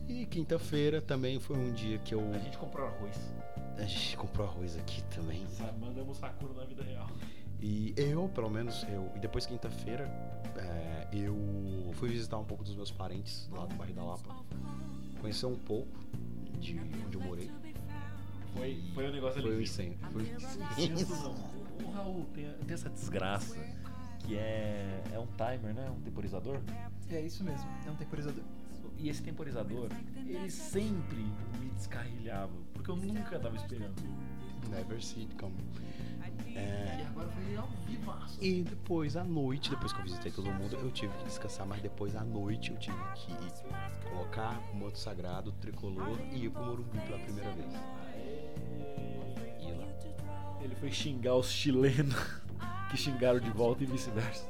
E 0.07 0.25
quinta-feira 0.25 1.01
também 1.01 1.39
foi 1.39 1.57
um 1.57 1.71
dia 1.71 1.97
que 1.99 2.13
eu. 2.15 2.21
A 2.33 2.37
gente 2.39 2.57
comprou 2.57 2.87
arroz. 2.87 3.33
A 3.77 3.81
gente 3.83 4.17
comprou 4.17 4.47
arroz 4.47 4.77
aqui 4.77 5.03
também. 5.15 5.45
Mandamos 5.79 6.17
Sakura 6.17 6.53
na 6.53 6.63
vida 6.65 6.83
real. 6.83 7.07
E 7.61 7.93
eu, 7.97 8.29
pelo 8.29 8.49
menos, 8.49 8.83
eu. 8.89 9.11
E 9.15 9.19
depois 9.19 9.45
quinta-feira, 9.45 10.05
é, 10.57 11.07
eu 11.13 11.91
fui 11.93 12.09
visitar 12.09 12.37
um 12.37 12.43
pouco 12.45 12.63
dos 12.63 12.75
meus 12.75 12.91
parentes 12.91 13.49
lá 13.51 13.65
do 13.65 13.75
bairro 13.75 13.93
da 13.93 14.03
Lapa. 14.03 14.35
Conhecer 15.21 15.45
um 15.45 15.55
pouco 15.57 15.89
de 16.59 16.79
onde 17.05 17.17
eu 17.17 17.21
morei. 17.21 17.49
Foi, 18.55 18.81
foi 18.93 19.07
um 19.09 19.11
negócio 19.11 19.41
Foi 19.41 19.51
o 19.51 19.53
ali. 19.55 19.63
incêndio. 19.63 19.97
Foi 20.11 20.23
O 21.83 21.91
Raul 21.91 22.25
tem, 22.33 22.45
tem 22.53 22.73
essa 22.73 22.89
desgraça 22.89 23.55
que 24.25 24.35
é, 24.37 25.03
é 25.13 25.19
um 25.19 25.27
timer, 25.27 25.73
né? 25.73 25.89
Um 25.89 26.01
temporizador. 26.01 26.59
é 27.09 27.21
isso 27.21 27.43
mesmo, 27.43 27.69
é 27.85 27.91
um 27.91 27.95
temporizador. 27.95 28.43
E 28.97 29.09
esse 29.09 29.21
temporizador, 29.21 29.89
ele 30.25 30.49
sempre 30.49 31.17
me 31.59 31.69
descarrilhava, 31.75 32.53
porque 32.73 32.89
eu 32.89 32.95
nunca 32.95 33.37
tava 33.39 33.55
esperando. 33.57 33.95
Never 34.69 35.03
see 35.03 35.21
it 35.23 35.35
come. 35.35 35.53
E 36.47 36.57
É, 36.57 37.05
agora 37.09 37.27
foi 37.27 37.55
ao 37.57 37.67
vivaço. 37.85 38.37
e 38.43 38.63
depois 38.63 39.15
à 39.17 39.23
noite, 39.23 39.69
depois 39.69 39.91
que 39.93 39.99
eu 39.99 40.03
visitei 40.05 40.31
todo 40.31 40.49
mundo, 40.51 40.75
eu 40.77 40.89
tive 40.91 41.13
que 41.17 41.25
descansar, 41.25 41.67
mas 41.67 41.81
depois 41.81 42.15
à 42.15 42.23
noite 42.23 42.71
eu 42.71 42.77
tive 42.77 42.97
que 43.15 43.33
colocar 44.09 44.57
o 44.73 44.77
manto 44.77 44.97
sagrado, 44.97 45.49
o 45.49 45.53
tricolor 45.53 46.17
e 46.31 46.45
ir 46.45 46.49
pro 46.49 46.63
Morumbi 46.65 46.97
pela 47.01 47.19
primeira 47.19 47.51
vez. 47.51 47.73
E 49.59 49.71
lá. 49.71 50.61
Ele 50.61 50.75
foi 50.75 50.91
xingar 50.91 51.35
os 51.35 51.51
chilenos 51.51 52.15
que 52.89 52.97
xingaram 52.97 53.39
de 53.39 53.49
volta 53.49 53.83
e 53.83 53.85
vice-versa. 53.85 54.45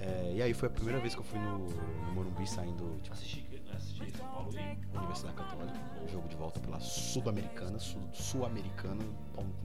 É, 0.00 0.32
e 0.36 0.42
aí 0.42 0.54
foi 0.54 0.68
a 0.68 0.70
primeira 0.70 1.00
vez 1.00 1.12
que 1.14 1.20
eu 1.20 1.24
fui 1.24 1.38
no, 1.40 1.58
no 1.66 2.12
Morumbi 2.12 2.46
saindo 2.46 3.00
de 3.02 3.10
Assisti, 3.10 3.62
assisti 3.74 4.10
São 4.16 4.28
Paulo 4.28 4.50
e 4.54 4.96
Universidade 4.96 5.34
Católica, 5.34 5.80
jogo 6.08 6.28
de 6.28 6.36
volta 6.36 6.60
pela 6.60 6.78
Sul-Americana, 6.78 7.78
Sul- 7.80 8.08
Sul-Americana, 8.12 9.02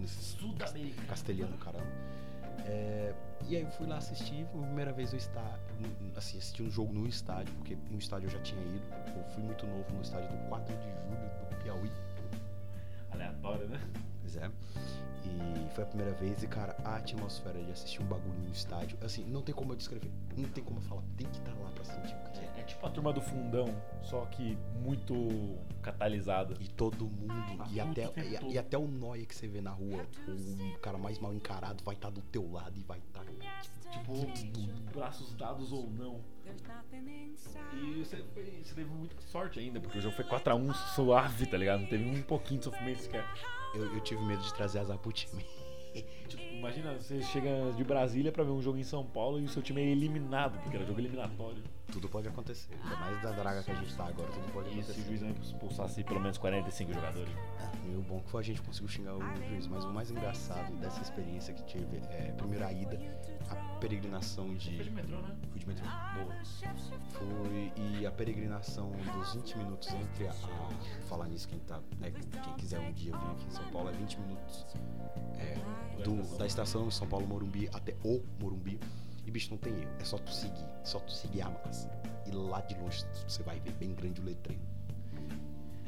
Sul-Americana. 0.08 1.08
castelhano, 1.08 1.56
caramba. 1.60 1.86
É, 2.66 3.14
e 3.48 3.56
aí 3.58 3.62
eu 3.64 3.70
fui 3.72 3.86
lá 3.86 3.98
assistir, 3.98 4.46
foi 4.52 4.62
a 4.62 4.66
primeira 4.66 4.92
vez 4.94 5.12
eu 5.14 5.18
estar, 5.18 5.60
assim, 6.16 6.38
assisti 6.40 6.64
um 6.64 6.70
jogo 6.72 6.92
no 6.94 7.08
estádio, 7.08 7.54
porque 7.56 7.78
no 7.92 8.00
estádio 8.00 8.28
eu 8.28 8.32
já 8.32 8.40
tinha 8.40 8.62
ido. 8.62 8.82
Eu 9.16 9.24
fui 9.36 9.44
muito 9.44 9.68
novo 9.68 9.86
no 9.94 10.02
estádio 10.02 10.30
do 10.36 10.50
4 10.50 10.76
de 10.76 10.84
julho 10.84 11.50
do 11.52 11.56
Piauí. 11.64 11.92
Aleatório, 13.12 13.68
né? 13.68 13.80
É. 14.36 14.50
E 15.26 15.70
foi 15.74 15.84
a 15.86 15.88
primeira 15.88 16.14
vez 16.14 16.44
e, 16.44 16.48
cara, 16.48 16.76
a 16.84 16.98
atmosfera 16.98 17.64
de 17.64 17.72
assistir 17.72 18.02
um 18.02 18.06
bagulho 18.06 18.38
no 18.40 18.52
estádio, 18.52 18.98
assim, 19.02 19.24
não 19.26 19.42
tem 19.42 19.56
como 19.56 19.72
eu 19.72 19.78
descrever, 19.78 20.12
não 20.38 20.50
tem 20.50 20.62
como 20.64 20.80
eu 20.80 20.84
falar, 20.84 21.02
tem 21.16 21.26
que 21.28 21.38
estar 21.38 21.54
lá 21.54 21.72
pra 21.72 21.84
sentir 21.86 22.14
o 22.14 22.32
que 22.32 22.40
é. 22.40 22.60
É, 22.60 22.64
tipo 22.64 22.86
a 22.86 22.90
turma 22.90 23.14
do 23.14 23.22
fundão, 23.22 23.74
só 24.02 24.26
que 24.26 24.58
muito 24.82 25.58
catalisada. 25.82 26.56
E 26.60 26.68
todo 26.68 27.06
mundo, 27.06 27.58
Tá 27.58 27.68
e 27.72 27.80
até, 27.80 28.02
e, 28.22 28.54
e 28.54 28.58
até 28.58 28.78
o 28.78 28.86
Noia 28.88 29.26
que 29.26 29.34
você 29.34 29.48
vê 29.48 29.62
na 29.62 29.72
rua, 29.72 30.06
o 30.28 30.80
cara 30.80 30.98
mais 30.98 31.18
mal 31.20 31.34
encarado 31.34 31.82
vai 31.86 31.96
estar 31.96 32.10
do 32.10 32.22
teu 32.24 32.52
lado 32.52 32.78
e 32.78 32.84
vai 32.84 33.00
estar. 33.00 33.24
Tipo, 33.92 34.14
braços 34.94 35.34
dados 35.36 35.72
ou 35.72 35.90
não. 35.90 36.20
E 37.74 38.04
você, 38.04 38.18
foi- 38.34 38.44
você 38.64 38.74
teve 38.76 38.90
muita 38.90 39.16
sorte 39.22 39.60
ainda, 39.60 39.80
porque 39.80 39.98
o 39.98 40.02
jogo 40.02 40.16
foi 40.16 40.26
4x1 40.26 40.74
suave, 40.96 41.46
tá 41.46 41.58
ligado? 41.58 41.82
Não 41.82 41.88
teve 41.88 42.04
um 42.04 42.22
pouquinho 42.24 42.60
de 42.60 42.66
sofrimento 42.66 43.02
sequer. 43.02 43.24
Eu, 43.74 43.94
eu 43.94 44.00
tive 44.02 44.24
medo 44.24 44.42
de 44.42 44.54
trazer 44.54 44.80
azar 44.80 44.98
pro 44.98 45.12
time. 45.12 45.44
Tipo, 46.28 46.42
imagina, 46.56 46.92
você 46.96 47.22
chega 47.22 47.72
de 47.78 47.84
Brasília 47.84 48.32
pra 48.32 48.44
ver 48.44 48.50
um 48.50 48.60
jogo 48.64 48.80
em 48.80 48.84
São 48.84 49.06
Paulo 49.06 49.40
e 49.40 49.44
o 49.44 49.48
seu 49.48 49.62
time 49.62 49.80
é 49.80 49.86
eliminado, 49.86 50.60
porque 50.64 50.76
era 50.76 50.84
jogo 50.84 51.00
eliminatório. 51.00 51.62
Tudo 51.92 52.10
pode 52.10 52.28
acontecer. 52.28 52.74
Ainda 52.84 52.96
mais 52.96 53.22
da 53.22 53.30
draga 53.32 53.62
que 53.62 53.70
a 53.70 53.76
gente 53.76 53.96
tá 53.96 54.08
agora, 54.08 54.28
tudo 54.32 54.52
pode 54.52 54.70
E 54.70 54.72
se 54.72 54.78
o 54.80 54.82
acontecer. 54.82 55.18
juiz 55.20 55.46
expulsasse 55.46 56.04
pelo 56.04 56.20
menos 56.20 56.40
45 56.40 56.92
jogadores? 56.94 57.32
Ah, 57.60 57.72
e 57.86 57.96
o 57.96 58.02
bom 58.02 58.20
que 58.22 58.30
foi 58.32 58.42
a 58.42 58.44
gente 58.44 58.60
conseguiu 58.64 58.90
xingar 58.90 59.14
o 59.16 59.22
juiz, 59.50 59.68
mas 59.68 59.84
o 59.86 59.94
mais 59.94 60.10
engraçado 60.10 60.74
dessa 60.78 61.00
experiência 61.04 61.54
que 61.54 61.64
tive 61.66 61.98
é 62.10 62.34
primeiro 62.38 62.66
a 62.66 62.74
ida, 62.74 63.00
a 63.50 63.56
peregrinação 63.80 64.54
de. 64.56 64.76
Foi 64.76 64.84
de 64.86 64.90
metrô, 64.92 65.22
né? 65.22 65.36
Fui 65.52 65.60
de 65.60 65.68
metrô. 65.68 65.86
Boa. 65.86 66.36
Foi 67.12 67.72
e 67.76 68.06
a 68.06 68.12
peregrinação 68.12 68.92
dos 68.92 69.34
20 69.36 69.58
minutos 69.58 69.90
entre 69.94 70.28
a, 70.28 70.32
a- 70.32 71.02
falar 71.08 71.28
nisso 71.28 71.48
quem 71.48 71.60
tá, 71.60 71.80
né, 72.00 72.12
quem 72.12 72.54
quiser 72.56 72.80
um 72.80 72.92
dia 72.94 73.12
vir 73.18 73.32
aqui 73.32 73.46
em 73.46 73.52
São 73.52 73.66
Paulo 73.72 73.90
é 73.90 73.94
20 73.94 74.20
minutos 74.20 74.66
é, 75.38 76.04
do- 76.04 76.38
da 76.38 76.46
estação 76.46 76.90
São 76.92 77.08
Paulo 77.08 77.28
Morumbi 77.28 77.70
até 77.74 77.96
o 78.04 78.22
Morumbi. 78.40 78.80
E 79.26 79.32
bicho, 79.32 79.52
não 79.52 79.58
tem 79.58 79.74
erro, 79.74 79.92
é 80.00 80.04
só 80.04 80.18
tu 80.18 80.32
seguir, 80.34 80.66
é 80.82 80.86
só 80.86 81.00
tu 81.00 81.12
seguir 81.12 81.42
a 81.44 81.50
massa. 81.50 81.90
E 82.26 82.32
lá 82.32 82.60
de 82.62 82.76
longe 82.76 83.06
você 83.28 83.42
vai 83.44 83.60
ver 83.60 83.72
bem 83.74 83.94
grande 83.94 84.20
o 84.20 84.24
letreiro. 84.26 84.62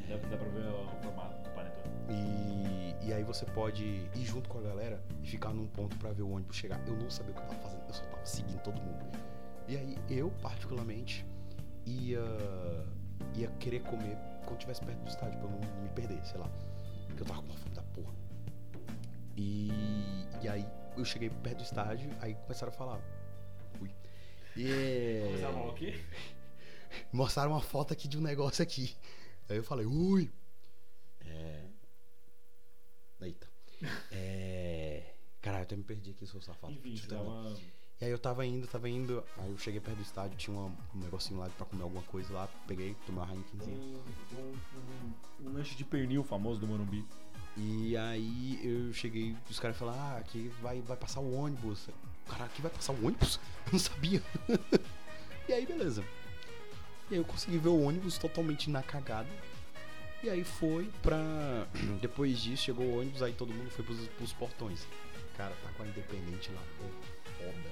Dá, 0.08 0.16
dá 0.30 0.38
pra 0.38 0.48
ver 0.50 0.68
o 0.68 0.88
formato. 1.04 1.45
E, 2.10 3.08
e 3.08 3.14
aí 3.14 3.24
você 3.24 3.46
pode 3.46 3.84
ir 3.84 4.26
junto 4.26 4.50
com 4.50 4.60
a 4.60 4.62
galera 4.62 5.02
e 5.24 5.28
ficar 5.28 5.54
num 5.54 5.68
ponto 5.68 5.96
pra 5.98 6.12
ver 6.12 6.24
o 6.24 6.32
ônibus 6.32 6.56
chegar. 6.56 6.86
Eu 6.88 6.96
não 6.96 7.10
sabia 7.10 7.32
o 7.32 7.36
que 7.36 7.42
eu 7.42 7.48
tava 7.48 7.62
fazendo, 7.62 7.84
eu 7.88 7.94
só 7.94 8.04
tava 8.06 8.26
seguindo 8.26 8.62
todo 8.62 8.82
mundo. 8.82 9.06
E 9.68 9.78
aí 9.78 9.98
eu, 10.10 10.32
particularmente, 10.42 11.26
ia, 11.86 12.24
ia 13.36 13.48
querer 13.60 13.82
comer 13.82 14.18
quando 14.46 14.58
estivesse 14.60 14.82
perto 14.82 15.00
do 15.00 15.10
estádio, 15.10 15.40
pra 15.40 15.48
eu 15.48 15.52
não 15.52 15.82
me 15.82 15.90
perder, 15.90 16.24
sei 16.26 16.40
lá. 16.40 16.50
Porque 17.08 17.24
eu 17.24 17.26
tava 17.26 17.42
com 17.42 17.48
uma 17.48 17.58
fome 17.58 17.76
da 17.76 17.84
porra. 17.84 18.14
E, 19.36 19.70
e 20.42 20.48
aí 20.48 20.66
eu 20.96 21.04
cheguei 21.04 21.30
perto 21.30 21.58
do 21.58 21.64
estádio, 21.64 22.10
aí 22.22 22.36
começaram 22.36 22.72
a 22.72 22.76
falar. 22.76 23.02
Fui. 23.78 23.90
E 24.56 25.22
Começaram 25.26 25.50
a 25.50 25.54
falar 25.54 25.72
o 25.72 25.74
quê? 25.74 26.00
mostraram 27.12 27.52
uma 27.52 27.62
foto 27.62 27.94
aqui 27.94 28.08
de 28.08 28.18
um 28.18 28.22
negócio 28.22 28.64
aqui. 28.64 28.96
Aí 29.50 29.58
eu 29.58 29.64
falei, 29.64 29.86
ui. 29.86 30.32
Eita. 33.26 33.48
É. 34.12 35.14
Caralho, 35.42 35.62
eu 35.62 35.66
até 35.66 35.76
me 35.76 35.84
perdi 35.84 36.12
aqui, 36.12 36.26
seu 36.26 36.42
safado. 36.42 36.74
Enfim, 36.74 36.96
tava. 37.08 37.56
E 38.02 38.06
aí 38.06 38.12
eu 38.12 38.20
tava 38.20 38.46
indo, 38.46 38.68
tava 38.68 38.90
indo. 38.90 39.24
Aí 39.38 39.50
eu 39.52 39.58
cheguei 39.58 39.80
perto 39.80 39.98
do 39.98 40.04
estádio, 40.04 40.38
tinha 40.38 40.56
uma- 40.58 40.76
um 40.94 41.00
negocinho 41.00 41.40
lá 41.40 41.50
pra 41.50 41.66
comer 41.66 41.84
alguma 41.84 42.02
coisa 42.04 42.34
lá. 42.34 42.48
Peguei, 42.68 42.96
tomei 43.06 43.22
uma 43.24 43.32
Heinekenzinha. 43.32 43.78
Um, 43.78 44.02
um, 44.38 45.14
um 45.50 45.54
lanche 45.54 45.76
de 45.76 45.84
pernil 45.86 46.24
famoso 46.24 46.60
do 46.60 46.68
Morumbi. 46.68 47.06
E 47.58 47.96
aí 47.96 48.60
eu 48.64 48.92
cheguei, 48.94 49.36
os 49.50 49.60
caras 49.60 49.78
falaram, 49.78 50.00
ah, 50.00 50.18
aqui 50.18 50.50
vai, 50.62 50.82
vai 50.82 50.98
passar 50.98 51.22
o 51.22 51.34
ônibus. 51.34 51.88
Caralho, 52.28 52.46
aqui 52.52 52.62
vai 52.62 52.72
passar 52.72 52.92
o 52.94 53.06
ônibus? 53.06 53.40
Eu 53.68 53.72
não 53.74 53.80
sabia. 53.80 54.22
e 55.48 55.54
aí, 55.54 55.66
beleza. 55.66 56.04
E 57.10 57.14
aí 57.14 57.20
eu 57.20 57.24
consegui 57.26 57.58
ver 57.60 57.70
o 57.70 57.82
ônibus 57.82 58.18
totalmente 58.18 58.70
na 58.70 58.84
cagada. 58.84 59.30
E 60.26 60.30
aí 60.30 60.44
foi 60.44 60.90
pra. 61.04 61.20
Depois 62.02 62.40
disso 62.40 62.64
chegou 62.64 62.84
o 62.84 63.00
ônibus, 63.00 63.22
aí 63.22 63.32
todo 63.34 63.54
mundo 63.54 63.70
foi 63.70 63.86
pros, 63.86 64.08
pros 64.08 64.34
portões. 64.34 64.88
Cara, 65.38 65.54
tá 65.62 65.70
com 65.78 65.84
a 65.84 65.86
Independente 65.86 66.50
lá, 66.52 66.64
pô, 66.80 66.86
foda. 67.38 67.70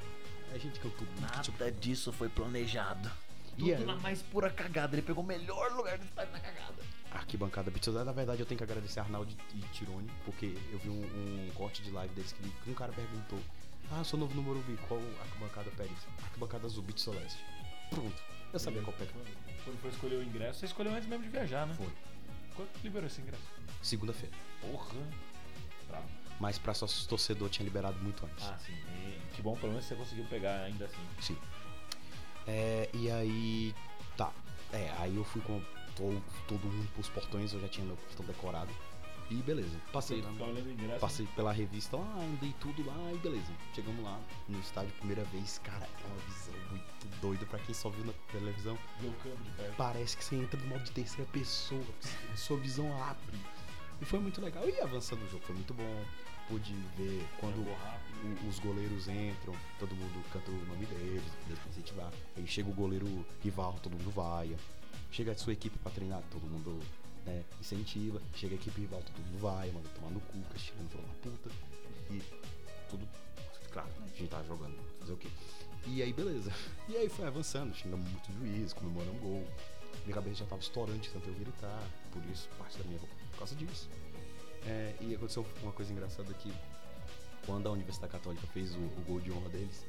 A 0.53 0.57
gente 0.59 0.79
cantou 0.79 1.07
muito, 1.19 1.41
tipo, 1.41 1.57
Nada 1.57 1.71
disso 1.71 2.13
foi 2.13 2.29
planejado. 2.29 3.09
E 3.57 3.61
Tudo 3.61 3.73
aí? 3.73 3.85
na 3.85 3.95
mais 3.95 4.21
pura 4.21 4.51
cagada. 4.51 4.95
Ele 4.95 5.01
pegou 5.01 5.23
o 5.23 5.25
melhor 5.27 5.71
lugar 5.71 5.97
do 5.97 6.05
estádio 6.05 6.31
na 6.31 6.39
cagada. 6.39 6.75
arquibancada 7.11 7.71
Beats. 7.71 7.87
Na 7.87 8.11
verdade, 8.11 8.41
eu 8.41 8.45
tenho 8.45 8.59
que 8.59 8.63
agradecer 8.63 8.99
a 8.99 9.03
Arnaldo 9.03 9.35
e 9.55 9.59
Tirone, 9.75 10.11
porque 10.23 10.55
eu 10.71 10.77
vi 10.77 10.89
um, 10.89 11.01
um 11.01 11.49
corte 11.55 11.81
de 11.81 11.89
live 11.89 12.13
deles 12.13 12.33
que, 12.33 12.69
um 12.69 12.75
cara 12.75 12.91
perguntou: 12.93 13.39
Ah, 13.91 13.97
eu 13.97 14.05
sou 14.05 14.19
novo 14.19 14.35
no 14.35 14.43
Morumbi, 14.43 14.77
qual 14.87 15.01
arquibancada 15.23 15.71
pede? 15.75 15.91
Arquibancada 16.23 16.67
Azul 16.67 16.83
Beat 16.83 16.99
Celeste. 16.99 17.43
Pronto, 17.89 18.21
eu 18.53 18.59
sabia 18.59 18.83
qual 18.83 18.95
pega. 18.95 19.11
Quando 19.63 19.79
foi 19.79 19.89
escolher 19.89 20.17
o 20.17 20.23
ingresso, 20.23 20.59
você 20.59 20.67
escolheu 20.67 20.93
antes 20.93 21.09
mesmo 21.09 21.23
de 21.23 21.31
viajar, 21.31 21.65
né? 21.65 21.73
Foi. 21.73 22.12
Quanto 22.55 22.71
liberou 22.83 23.07
esse 23.07 23.21
ingresso? 23.21 23.43
Segunda-feira. 23.81 24.35
Porra. 24.61 24.95
Bravo. 25.87 26.07
Mas 26.39 26.57
pra 26.57 26.73
sócios 26.73 27.05
torcedor 27.05 27.49
tinha 27.49 27.63
liberado 27.63 27.97
muito 27.99 28.25
antes. 28.25 28.45
Ah, 28.45 28.57
sim. 28.59 28.73
E 28.73 29.19
que 29.35 29.41
bom, 29.41 29.55
pelo 29.55 29.71
menos 29.71 29.85
você 29.85 29.95
conseguiu 29.95 30.25
pegar 30.25 30.61
ainda 30.63 30.85
assim. 30.85 31.07
Sim. 31.19 31.37
É, 32.47 32.89
e 32.93 33.09
aí. 33.09 33.75
Tá. 34.17 34.31
É, 34.71 34.91
aí 34.99 35.15
eu 35.15 35.23
fui 35.23 35.41
com 35.41 35.61
todo, 35.95 36.23
todo 36.47 36.65
mundo 36.65 36.89
pros 36.93 37.09
portões, 37.09 37.53
eu 37.53 37.61
já 37.61 37.67
tinha 37.67 37.85
meu 37.85 37.95
portão 37.95 38.25
decorado. 38.25 38.71
E 39.29 39.35
beleza. 39.35 39.77
Passei 39.91 40.21
lá. 40.21 40.31
tá 40.37 40.45
ingresso? 40.45 40.99
Passei 40.99 41.25
pela 41.35 41.51
revista 41.51 41.97
lá, 41.97 42.15
andei 42.19 42.53
tudo 42.59 42.85
lá 42.85 43.11
e 43.13 43.17
beleza. 43.17 43.51
Chegamos 43.73 44.03
lá 44.03 44.19
no 44.47 44.59
estádio 44.59 44.91
primeira 44.99 45.23
vez, 45.25 45.59
cara, 45.63 45.85
é 45.85 46.05
uma 46.07 46.17
visão 46.17 46.53
muito 46.69 47.21
doida 47.21 47.45
pra 47.45 47.57
quem 47.59 47.73
só 47.73 47.89
viu 47.89 48.05
na 48.05 48.13
televisão. 48.31 48.77
Viu 48.99 49.09
o 49.09 49.13
campo 49.15 49.43
de 49.43 49.49
perto. 49.51 49.75
Parece 49.75 50.17
que 50.17 50.23
você 50.23 50.35
entra 50.35 50.59
no 50.59 50.67
modo 50.67 50.83
de 50.83 50.91
terceira 50.91 51.29
pessoa, 51.31 51.83
sua 52.35 52.57
visão 52.57 52.85
abre. 53.03 53.37
E 54.01 54.05
foi 54.05 54.19
muito 54.19 54.41
legal. 54.41 54.67
E 54.67 54.79
avançando 54.81 55.23
o 55.23 55.29
jogo 55.29 55.43
foi 55.45 55.55
muito 55.55 55.73
bom. 55.73 56.05
Pude 56.49 56.73
ver 56.97 57.25
quando 57.39 57.59
o- 57.61 58.47
os 58.49 58.59
goleiros 58.59 59.07
entram, 59.07 59.55
todo 59.79 59.95
mundo 59.95 60.21
canta 60.31 60.51
o 60.51 60.65
nome 60.65 60.85
deles, 60.85 61.23
pra 61.47 61.69
incentivar. 61.69 62.11
Aí 62.35 62.45
chega 62.45 62.69
o 62.69 62.73
goleiro 62.73 63.25
rival, 63.41 63.79
todo 63.81 63.93
mundo 63.97 64.11
vai. 64.11 64.53
Chega 65.09 65.31
a 65.31 65.35
sua 65.35 65.53
equipe 65.53 65.77
pra 65.79 65.91
treinar, 65.91 66.21
todo 66.29 66.41
mundo 66.43 66.79
né, 67.25 67.43
incentiva. 67.59 68.21
Chega 68.35 68.53
a 68.53 68.57
equipe 68.57 68.81
rival, 68.81 69.01
todo 69.01 69.25
mundo 69.25 69.41
vai, 69.41 69.71
manda 69.71 69.89
tomar 69.89 70.11
no 70.11 70.19
cu, 70.21 70.39
castigando 70.51 70.89
falando 70.89 71.07
uma 71.07 71.15
puta. 71.15 71.49
E 72.11 72.21
tudo, 72.89 73.07
claro, 73.71 73.89
né, 73.99 74.07
a 74.13 74.17
gente 74.17 74.29
tava 74.29 74.43
jogando, 74.45 74.77
fazer 74.99 75.13
o 75.13 75.17
quê? 75.17 75.29
E 75.87 76.01
aí, 76.01 76.13
beleza. 76.13 76.51
E 76.89 76.97
aí 76.97 77.09
foi 77.09 77.25
avançando, 77.25 77.73
xingamos 77.73 78.05
muito 78.09 78.29
o 78.29 78.33
juiz, 78.33 78.73
comemoramos 78.73 79.21
gol. 79.21 79.47
Minha 80.05 80.15
cabeça 80.15 80.35
já 80.37 80.45
tava 80.45 80.61
estourando 80.61 80.99
de 80.99 81.09
tanto 81.09 81.29
eu 81.29 81.33
gritar, 81.33 81.81
por 82.11 82.23
isso, 82.25 82.49
parte 82.57 82.77
da 82.77 82.83
minha 82.83 82.99
por 82.99 83.37
causa 83.37 83.55
disso. 83.55 83.89
É, 84.65 84.95
e 85.01 85.15
aconteceu 85.15 85.45
uma 85.61 85.71
coisa 85.71 85.91
engraçada 85.91 86.33
que 86.33 86.53
quando 87.45 87.67
a 87.67 87.71
Universidade 87.71 88.11
Católica 88.11 88.45
fez 88.47 88.75
o, 88.75 88.79
o 88.79 89.03
gol 89.07 89.19
de 89.19 89.31
honra 89.31 89.49
deles, 89.49 89.85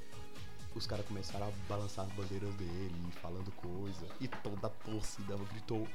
os 0.75 0.87
caras 0.87 1.07
começaram 1.07 1.47
a 1.47 1.51
balançar 1.69 2.05
as 2.05 2.13
bandeiras 2.13 2.53
dele, 2.55 3.13
falando 3.23 3.51
coisa, 3.53 4.07
e 4.21 4.27
toda 4.27 4.67
a 4.67 4.71
torcida 4.71 5.37
gritou 5.53 5.87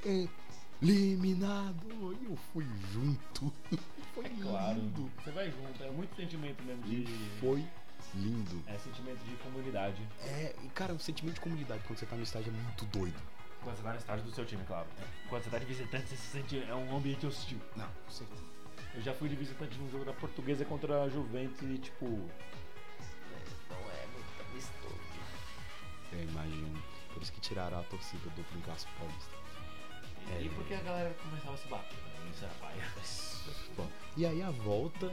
eliminado! 0.82 2.18
E 2.22 2.26
eu 2.26 2.36
fui 2.54 2.66
junto. 2.92 3.54
foi 4.16 4.26
É 4.26 4.30
claro. 4.42 4.80
lindo. 4.80 5.12
Você 5.24 5.32
vai 5.32 5.52
junto. 5.52 5.84
É 5.84 5.90
muito 5.92 6.16
sentimento 6.16 6.62
mesmo 6.64 6.86
E 6.86 7.04
de. 7.04 7.40
foi 7.40 7.66
lindo. 8.16 8.64
É 8.68 8.78
sentimento 8.78 9.20
de 9.26 9.36
comunidade. 9.38 10.02
É, 10.22 10.56
e 10.64 10.68
cara, 10.70 10.94
o 10.94 11.00
sentimento 11.00 11.36
de 11.36 11.42
comunidade 11.42 11.84
quando 11.86 12.00
você 12.00 12.06
tá 12.06 12.16
no 12.16 12.24
estádio 12.24 12.50
é 12.50 12.62
muito 12.64 12.86
doido. 12.86 13.20
Quando 13.62 13.76
você 13.76 13.84
tá 13.84 13.92
no 13.92 13.98
estádio 14.00 14.24
do 14.26 14.32
seu 14.32 14.46
time, 14.46 14.64
claro. 14.66 14.88
Quando 15.28 15.44
você 15.44 15.50
tá 15.50 15.60
de 15.60 15.66
visitante, 15.66 16.08
você 16.08 16.16
se 16.16 16.28
sente. 16.28 16.58
É 16.64 16.74
um 16.74 16.96
ambiente 16.96 17.26
hostil. 17.26 17.60
Não, 17.76 17.88
com 18.06 18.12
certeza. 18.12 18.42
Eu 18.96 19.02
já 19.02 19.14
fui 19.14 19.30
de 19.30 19.36
visitante 19.36 19.78
num 19.78 19.90
jogo 19.92 20.06
da 20.06 20.14
portuguesa 20.14 20.64
contra 20.66 21.04
a 21.04 21.10
Juventus 21.10 21.62
e 21.62 21.78
tipo. 21.78 22.06
Não 22.06 23.78
é 23.92 24.08
muito 24.14 24.42
amistoso. 24.50 24.96
Eu 26.14 26.24
imagino. 26.24 26.82
Por 27.14 27.22
isso 27.22 27.34
que 27.34 27.42
tiraram 27.42 27.80
a 27.80 27.84
torcida 27.84 28.30
do 28.30 28.64
Clássico 28.64 28.92
Paulista. 28.98 29.38
É. 30.38 30.42
E 30.44 30.50
porque 30.50 30.74
a 30.74 30.82
galera 30.82 31.16
começava 31.24 31.54
a 31.54 31.58
se 31.58 31.68
bater, 31.68 31.98
né? 31.98 32.32
Isso 32.32 32.46
era 32.46 32.54
paia. 32.56 32.88
Bom, 33.76 33.88
E 34.18 34.26
aí 34.26 34.42
a 34.42 34.52
volta, 34.52 35.12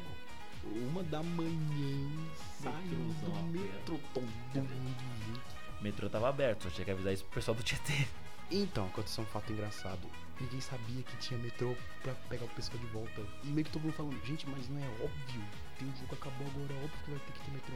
uma 0.64 1.02
da 1.05 1.22
manhã, 1.22 2.26
Metrôzão 2.61 3.46
do 3.46 3.59
metrô, 3.59 4.00
todo 4.12 4.22
mundo 4.24 5.05
junto. 5.26 5.57
O 5.81 5.83
metrô 5.85 6.09
tava 6.09 6.29
aberto, 6.29 6.64
só 6.64 6.70
tinha 6.70 6.85
que 6.85 6.90
avisar 6.90 7.12
isso 7.12 7.24
pro 7.24 7.35
pessoal 7.35 7.55
do 7.55 7.62
Tietê. 7.62 8.07
Então, 8.50 8.87
aconteceu 8.87 9.24
um 9.24 9.26
fato 9.26 9.52
engraçado. 9.52 10.09
Ninguém 10.40 10.61
sabia 10.61 11.02
que 11.02 11.16
tinha 11.16 11.38
metrô 11.38 11.74
pra 12.02 12.14
pegar 12.29 12.44
o 12.44 12.48
pessoal 12.48 12.79
de 12.79 12.87
volta. 12.87 13.22
E 13.42 13.48
meio 13.48 13.64
que 13.64 13.72
todo 13.72 13.83
mundo 13.83 13.94
falando, 13.94 14.24
gente, 14.24 14.46
mas 14.48 14.68
não 14.68 14.79
é 14.79 14.88
óbvio. 15.02 15.42
Tem 15.79 15.88
um 15.88 15.96
jogo 15.96 16.14
acabou 16.14 16.46
agora, 16.46 16.72
é 16.72 16.85
óbvio 16.85 16.98
que 17.05 17.11
vai 17.11 17.20
ter 17.20 17.33
que 17.33 17.40
ter 17.40 17.50
metrô. 17.52 17.74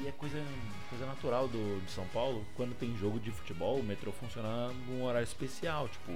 E 0.00 0.08
é 0.08 0.12
coisa, 0.12 0.44
coisa 0.88 1.06
natural 1.06 1.48
do, 1.48 1.84
de 1.84 1.90
São 1.90 2.06
Paulo, 2.08 2.44
quando 2.56 2.76
tem 2.76 2.96
jogo 2.96 3.20
de 3.20 3.30
futebol, 3.30 3.78
o 3.78 3.82
metrô 3.82 4.12
funciona 4.12 4.68
num 4.88 5.04
horário 5.04 5.24
especial, 5.24 5.88
tipo, 5.88 6.12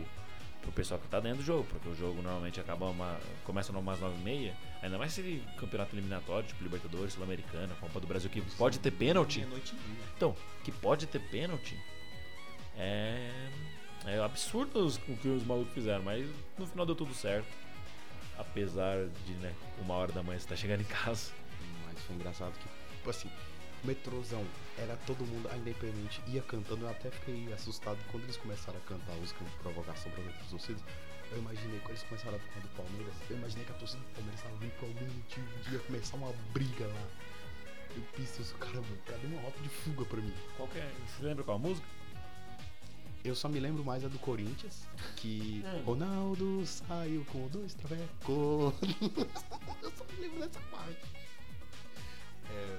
pro 0.62 0.72
pessoal 0.72 0.98
que 1.00 1.06
tá 1.08 1.20
dentro 1.20 1.38
do 1.38 1.44
jogo, 1.44 1.64
porque 1.70 1.88
o 1.88 1.94
jogo 1.94 2.20
normalmente 2.22 2.58
acaba 2.60 2.86
uma, 2.86 3.18
começa 3.44 3.70
umas 3.72 4.00
9 4.00 4.16
e 4.18 4.22
meia, 4.22 4.54
ainda 4.82 4.98
mais 4.98 5.12
se 5.12 5.42
campeonato 5.58 5.94
eliminatório, 5.94 6.46
tipo 6.48 6.62
Libertadores, 6.62 7.14
Sul-Americana, 7.14 7.74
Copa 7.80 8.00
do 8.00 8.06
Brasil, 8.06 8.28
que 8.30 8.40
pode 8.56 8.78
ter 8.80 8.90
pênalti. 8.90 9.40
Meia. 9.44 9.62
Então, 10.16 10.36
que 10.64 10.72
pode 10.72 11.06
ter 11.06 11.20
pênalti, 11.20 11.78
é, 12.76 13.30
é 14.06 14.18
absurdo 14.20 14.84
os- 14.84 14.96
o 14.96 15.16
que 15.16 15.28
os 15.28 15.44
malucos 15.44 15.72
fizeram, 15.72 16.02
mas 16.02 16.28
no 16.58 16.66
final 16.66 16.84
deu 16.84 16.94
tudo 16.94 17.14
certo. 17.14 17.46
Apesar 18.38 19.06
de, 19.24 19.32
né, 19.34 19.54
uma 19.80 19.94
hora 19.94 20.12
da 20.12 20.22
manhã 20.22 20.38
você 20.38 20.46
tá 20.48 20.56
chegando 20.56 20.80
em 20.82 20.84
casa. 20.84 21.32
Mas 21.86 21.98
foi 22.04 22.16
engraçado 22.16 22.52
que, 22.52 22.68
tipo 22.96 23.08
assim, 23.10 23.30
metrôzão, 23.82 24.44
era 24.78 24.96
todo 25.06 25.24
mundo, 25.24 25.48
Independente 25.56 26.22
ia 26.26 26.42
cantando, 26.42 26.84
eu 26.84 26.90
até 26.90 27.10
fiquei 27.10 27.52
assustado 27.52 27.98
quando 28.10 28.24
eles 28.24 28.36
começaram 28.36 28.78
a 28.78 28.82
cantar 28.82 29.12
a 29.12 29.16
música 29.16 29.44
de 29.44 29.50
provocação 29.58 30.10
para 30.12 30.22
outros 30.22 30.48
torcidas. 30.50 30.82
Eu 31.32 31.38
imaginei, 31.38 31.78
quando 31.80 31.90
eles 31.90 32.02
começaram 32.04 32.36
a 32.36 32.40
tocar 32.40 32.60
do 32.60 32.68
Palmeiras, 32.68 33.14
eu 33.28 33.36
imaginei 33.36 33.64
que 33.64 33.72
a 33.72 33.74
torcida 33.74 34.00
do 34.00 34.14
Palmeiras 34.14 34.40
estava 34.40 34.56
vindo 34.58 34.72
por 34.78 34.86
algum 34.86 35.06
motivo, 35.06 35.72
ia 35.72 35.78
começar 35.80 36.16
uma 36.16 36.32
briga 36.52 36.86
lá. 36.86 37.06
Eu 37.96 38.02
pensei, 38.14 38.42
isso, 38.42 38.54
caramba, 38.56 38.86
cadê 39.06 39.26
uma 39.26 39.40
rota 39.40 39.60
de 39.60 39.68
fuga 39.68 40.04
pra 40.04 40.20
mim? 40.20 40.34
Qual 40.56 40.68
que 40.68 40.78
é? 40.78 40.92
Você 41.08 41.24
lembra 41.24 41.42
qual 41.42 41.56
a 41.56 41.60
música? 41.60 41.86
Eu 43.24 43.34
só 43.34 43.48
me 43.48 43.58
lembro 43.58 43.84
mais 43.84 44.04
a 44.04 44.08
do 44.08 44.18
Corinthians, 44.20 44.86
que 45.16 45.64
Hum. 45.66 45.82
Ronaldo 45.84 46.64
saiu 46.64 47.24
com 47.24 47.48
dois 47.48 47.74
travecos. 47.74 48.06
eu 49.82 49.90
só 49.90 50.04
me 50.12 50.20
lembro 50.20 50.40
dessa 50.40 50.60
parte. 50.70 51.00
É, 52.50 52.78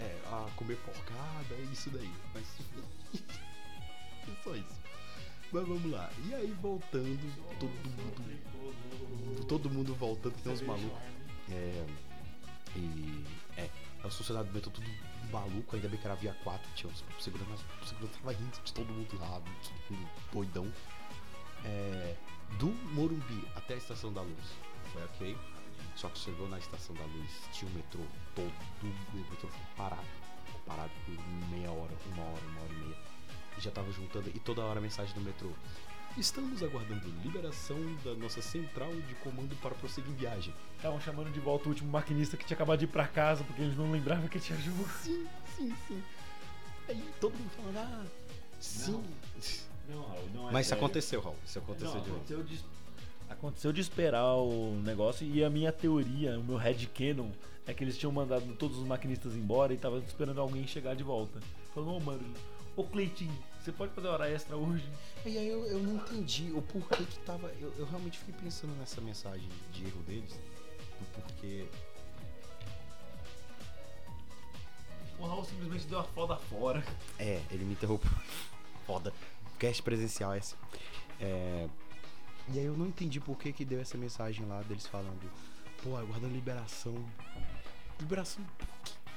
é, 0.00 0.18
a 0.26 0.50
comer 0.56 0.76
porcada, 0.78 1.54
é 1.54 1.60
isso 1.72 1.90
daí. 1.90 2.10
Mas 2.34 2.44
é 4.28 4.42
só 4.42 4.54
isso. 4.54 4.80
Mas 5.52 5.66
vamos 5.66 5.90
lá. 5.90 6.10
E 6.26 6.34
aí 6.34 6.52
voltando, 6.60 7.58
todo 7.58 7.70
mundo. 7.70 9.46
Todo 9.46 9.70
mundo 9.70 9.94
voltando, 9.94 10.34
tem 10.42 10.52
uns 10.52 10.62
malucos. 10.62 10.98
É. 11.50 11.86
E. 12.76 13.24
É. 13.56 13.68
A 14.02 14.08
sociedade 14.08 14.48
do 14.48 14.60
tudo 14.62 14.82
maluco, 15.30 15.76
ainda 15.76 15.86
bem 15.86 16.00
que 16.00 16.06
era 16.06 16.14
via 16.14 16.34
4, 16.42 16.70
tinha 16.74 16.90
os 16.90 17.04
segurança, 17.22 17.62
o 17.82 17.86
segurança 17.86 18.18
tava 18.18 18.32
rindo 18.32 18.58
de 18.64 18.72
todo 18.72 18.90
mundo 18.90 19.18
lá, 19.18 19.42
todo 19.88 19.98
mundo 19.98 20.10
doidão. 20.32 20.72
É, 21.66 22.16
do 22.58 22.68
Morumbi 22.94 23.46
até 23.54 23.74
a 23.74 23.76
Estação 23.76 24.10
da 24.10 24.22
Luz, 24.22 24.56
foi 24.92 25.04
ok? 25.04 25.36
Só 25.96 26.08
que 26.08 26.18
chegou 26.18 26.48
na 26.48 26.58
Estação 26.58 26.94
da 26.94 27.04
Luz, 27.04 27.30
tinha 27.52 27.70
o 27.70 27.74
metrô 27.74 28.00
todo, 28.34 28.52
o 28.82 29.16
metrô 29.16 29.48
foi 29.48 29.60
parado, 29.76 30.02
ficou 30.46 30.60
parado 30.66 30.90
por 31.04 31.14
meia 31.50 31.70
hora, 31.70 31.92
uma 32.12 32.22
hora, 32.22 32.42
uma 32.52 32.60
hora 32.62 32.72
e 32.72 32.76
meia. 32.76 32.96
E 33.58 33.60
já 33.60 33.70
tava 33.70 33.90
juntando, 33.92 34.28
e 34.34 34.38
toda 34.40 34.62
hora 34.62 34.78
a 34.78 34.82
mensagem 34.82 35.12
do 35.14 35.20
metrô. 35.20 35.50
Estamos 36.16 36.60
aguardando 36.62 37.06
liberação 37.22 37.76
da 38.04 38.14
nossa 38.14 38.42
central 38.42 38.90
de 38.92 39.14
comando 39.16 39.54
para 39.62 39.74
prosseguir 39.76 40.10
em 40.10 40.14
viagem. 40.16 40.52
Estavam 40.76 41.00
chamando 41.00 41.30
de 41.32 41.38
volta 41.38 41.66
o 41.66 41.68
último 41.68 41.88
maquinista 41.90 42.36
que 42.36 42.44
tinha 42.44 42.56
acabado 42.56 42.80
de 42.80 42.84
ir 42.86 42.88
pra 42.88 43.06
casa 43.06 43.44
porque 43.44 43.62
eles 43.62 43.76
não 43.76 43.90
lembravam 43.92 44.26
que 44.26 44.40
tinha 44.40 44.58
jogo. 44.58 44.84
Sim, 45.02 45.26
sim, 45.56 45.72
sim. 45.86 46.02
Aí 46.88 47.08
todo 47.20 47.32
mundo 47.34 47.50
falando, 47.56 47.76
ah, 47.78 48.04
sim. 48.58 49.04
Não, 49.88 50.02
Raul, 50.02 50.28
não 50.34 50.48
é 50.48 50.52
Mas 50.52 50.66
isso 50.66 50.68
sério. 50.70 50.84
aconteceu, 50.84 51.20
Raul. 51.20 51.36
Isso 51.46 51.58
aconteceu 51.60 51.94
Não, 51.94 52.00
de 52.00 52.08
novo. 52.08 52.16
aconteceu 52.16 52.42
de, 52.42 52.60
aconteceu 53.30 53.72
de 53.72 53.80
esperar 53.80 54.34
o 54.34 54.74
negócio 54.82 55.26
e 55.26 55.42
a 55.44 55.48
minha 55.48 55.72
teoria, 55.72 56.38
o 56.38 56.44
meu 56.44 56.56
headcanon, 56.56 57.30
é 57.66 57.72
que 57.72 57.84
eles 57.84 57.96
tinham 57.96 58.12
mandado 58.12 58.44
todos 58.56 58.76
os 58.78 58.84
maquinistas 58.84 59.34
embora 59.34 59.72
e 59.72 59.76
estavam 59.76 60.00
esperando 60.00 60.40
alguém 60.40 60.66
chegar 60.66 60.96
de 60.96 61.04
volta. 61.04 61.40
Falando, 61.72 61.94
ô 61.94 62.00
mano, 62.00 62.34
ô 62.76 62.82
Cleitinho, 62.82 63.32
você 63.60 63.70
pode 63.70 63.92
fazer 63.92 64.08
hora 64.08 64.28
extra 64.28 64.56
hoje? 64.56 64.84
E 65.24 65.38
aí 65.38 65.48
eu, 65.48 65.64
eu 65.66 65.78
não 65.78 65.96
entendi 65.96 66.50
o 66.52 66.60
porquê 66.60 67.04
que 67.04 67.18
tava. 67.20 67.48
Eu, 67.60 67.72
eu 67.78 67.86
realmente 67.86 68.18
fiquei 68.18 68.34
pensando 68.42 68.76
nessa 68.78 69.00
mensagem 69.00 69.48
de 69.72 69.84
erro 69.84 70.02
deles. 70.02 70.32
Do 70.98 71.22
porquê. 71.22 71.66
O 75.18 75.26
Raul 75.26 75.44
simplesmente 75.44 75.86
deu 75.86 75.98
a 75.98 76.04
foda 76.04 76.36
fora. 76.36 76.82
É, 77.18 77.40
ele 77.50 77.64
me 77.64 77.72
interrompeu. 77.72 78.10
Foda. 78.86 79.12
Cast 79.58 79.82
presencial 79.82 80.34
esse. 80.34 80.54
É. 81.20 81.68
E 82.52 82.58
aí 82.58 82.64
eu 82.64 82.76
não 82.76 82.86
entendi 82.86 83.20
por 83.20 83.36
que 83.38 83.52
que 83.52 83.64
deu 83.64 83.80
essa 83.80 83.96
mensagem 83.96 84.44
lá 84.46 84.60
deles 84.62 84.86
falando, 84.86 85.30
pô, 85.82 85.96
aguardando 85.96 86.32
liberação. 86.34 86.94
Liberação. 88.00 88.44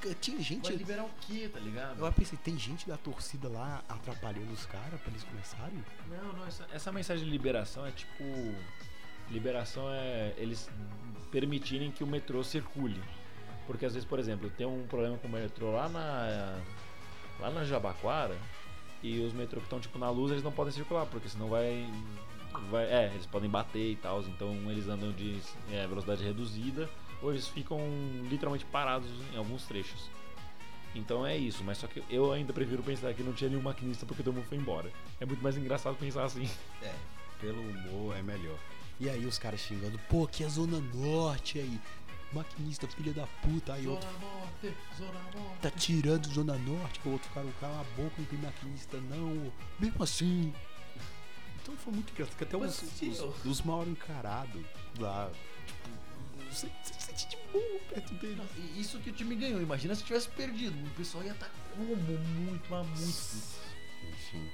que- 0.01 0.13
Tinha 0.15 0.39
gente. 0.41 0.63
Vai 0.67 0.75
liberar 0.75 1.03
o 1.05 1.09
quê, 1.21 1.49
tá 1.51 1.59
ligado? 1.59 2.05
Eu 2.05 2.12
pensei, 2.13 2.38
tem 2.43 2.57
gente 2.59 2.88
da 2.88 2.97
torcida 2.97 3.47
lá 3.47 3.81
atrapalhando 3.88 4.51
os 4.51 4.65
caras 4.65 4.99
pra 4.99 5.09
eles 5.12 5.23
começarem? 5.23 5.83
Não, 6.09 6.33
não, 6.33 6.45
essa, 6.45 6.67
essa 6.73 6.91
mensagem 6.91 7.23
de 7.23 7.29
liberação 7.31 7.86
é 7.86 7.91
tipo. 7.91 8.23
Liberação 9.31 9.86
é 9.89 10.33
eles 10.38 10.69
permitirem 11.31 11.89
que 11.91 12.03
o 12.03 12.07
metrô 12.07 12.43
circule. 12.43 13.01
Porque 13.65 13.86
às 13.86 13.93
vezes, 13.93 14.07
por 14.07 14.19
exemplo, 14.19 14.49
tem 14.49 14.67
um 14.67 14.86
problema 14.88 15.17
com 15.17 15.27
o 15.27 15.31
metrô 15.31 15.71
lá 15.71 15.88
na. 15.88 16.59
lá 17.39 17.49
na 17.49 17.63
Jabaquara 17.63 18.38
e 19.01 19.19
os 19.21 19.31
metrô 19.33 19.59
que 19.62 19.65
estão 19.65 19.79
tipo 19.79 19.97
na 19.97 20.09
luz 20.09 20.31
eles 20.31 20.43
não 20.43 20.51
podem 20.51 20.73
circular, 20.73 21.05
porque 21.05 21.29
senão 21.29 21.47
vai. 21.47 21.89
Vai 22.62 22.86
é, 22.86 23.12
eles 23.13 23.26
podem 23.26 23.50
bater 23.50 23.92
e 23.92 23.96
tal, 23.96 24.22
então 24.22 24.54
eles 24.70 24.88
andam 24.88 25.12
de 25.12 25.39
é, 25.72 25.86
velocidade 25.88 26.24
reduzida 26.24 26.89
ou 27.22 27.32
eles 27.32 27.48
ficam 27.48 27.80
literalmente 28.30 28.66
parados 28.66 29.10
em 29.34 29.38
alguns 29.38 29.63
trechos. 29.66 30.10
Então 30.96 31.26
é 31.26 31.36
isso, 31.36 31.63
mas 31.63 31.80
só 31.80 31.88
que 31.88 32.04
eu 32.10 32.32
ainda 32.32 32.54
prefiro 32.54 32.84
pensar 32.84 33.13
que 33.13 33.24
não 33.24 33.34
tinha 33.34 33.50
nenhum 33.50 33.63
maquinista 33.63 34.06
porque 34.06 34.22
todo 34.22 34.36
mundo 34.36 34.46
foi 34.46 34.58
embora. 34.58 34.92
É 35.20 35.26
muito 35.26 35.42
mais 35.42 35.58
engraçado 35.58 35.96
pensar 35.96 36.24
assim. 36.24 36.48
É, 36.82 36.94
pelo 37.39 37.60
humor 37.62 38.16
é 38.16 38.22
melhor. 38.22 38.58
E 39.00 39.10
aí 39.10 39.26
os 39.26 39.39
caras 39.39 39.60
xingando, 39.60 40.00
pô, 40.10 40.26
aqui 40.26 40.44
é 40.44 40.50
Zona 40.50 40.80
Norte 40.94 41.60
aí. 41.60 41.80
Maquinista, 42.32 42.88
filha 42.88 43.13
da 43.13 43.28
puta, 43.44 43.74
aí 43.74 43.88
outro 43.88 44.10
Norte, 44.20 44.76
Zona 44.98 45.20
Norte. 45.36 45.62
tá 45.62 45.70
tirando 45.70 46.28
Zona 46.28 46.58
Norte, 46.58 47.00
o 47.06 47.12
outro 47.12 47.30
cara, 47.32 47.46
cala 47.60 47.82
a 47.82 48.02
boca, 48.02 48.16
não 48.18 48.26
tem 48.26 48.39
maquinista 48.39 48.98
não. 48.98 49.52
Mesmo 49.80 50.02
assim. 50.04 50.54
Então 51.63 51.76
foi 51.78 51.93
muito 51.93 52.12
engraçado, 52.12 52.36
que 52.36 52.43
até 52.43 52.58
os, 52.58 52.84
os, 52.84 53.45
os 53.45 53.62
mal 53.62 53.88
encarados 53.88 54.62
lá, 54.99 55.32
tipo, 55.65 55.89
você 56.52 56.69
se 56.84 56.93
sente 57.02 57.30
de 57.30 57.38
boa 57.52 57.80
perto 57.89 58.13
deles. 58.15 58.45
E 58.58 58.82
Isso 58.82 58.99
que 58.99 59.10
o 59.10 59.13
time 59.13 59.34
ganhou. 59.36 59.62
Imagina 59.62 59.95
se 59.95 60.04
tivesse 60.04 60.28
perdido. 60.30 60.76
O 60.86 60.89
pessoal 60.91 61.23
ia 61.23 61.32
estar 61.32 61.49
como 61.71 61.95
muito, 61.95 62.69
mas 62.69 62.86
muito. 62.86 64.13
Enfim. 64.13 64.49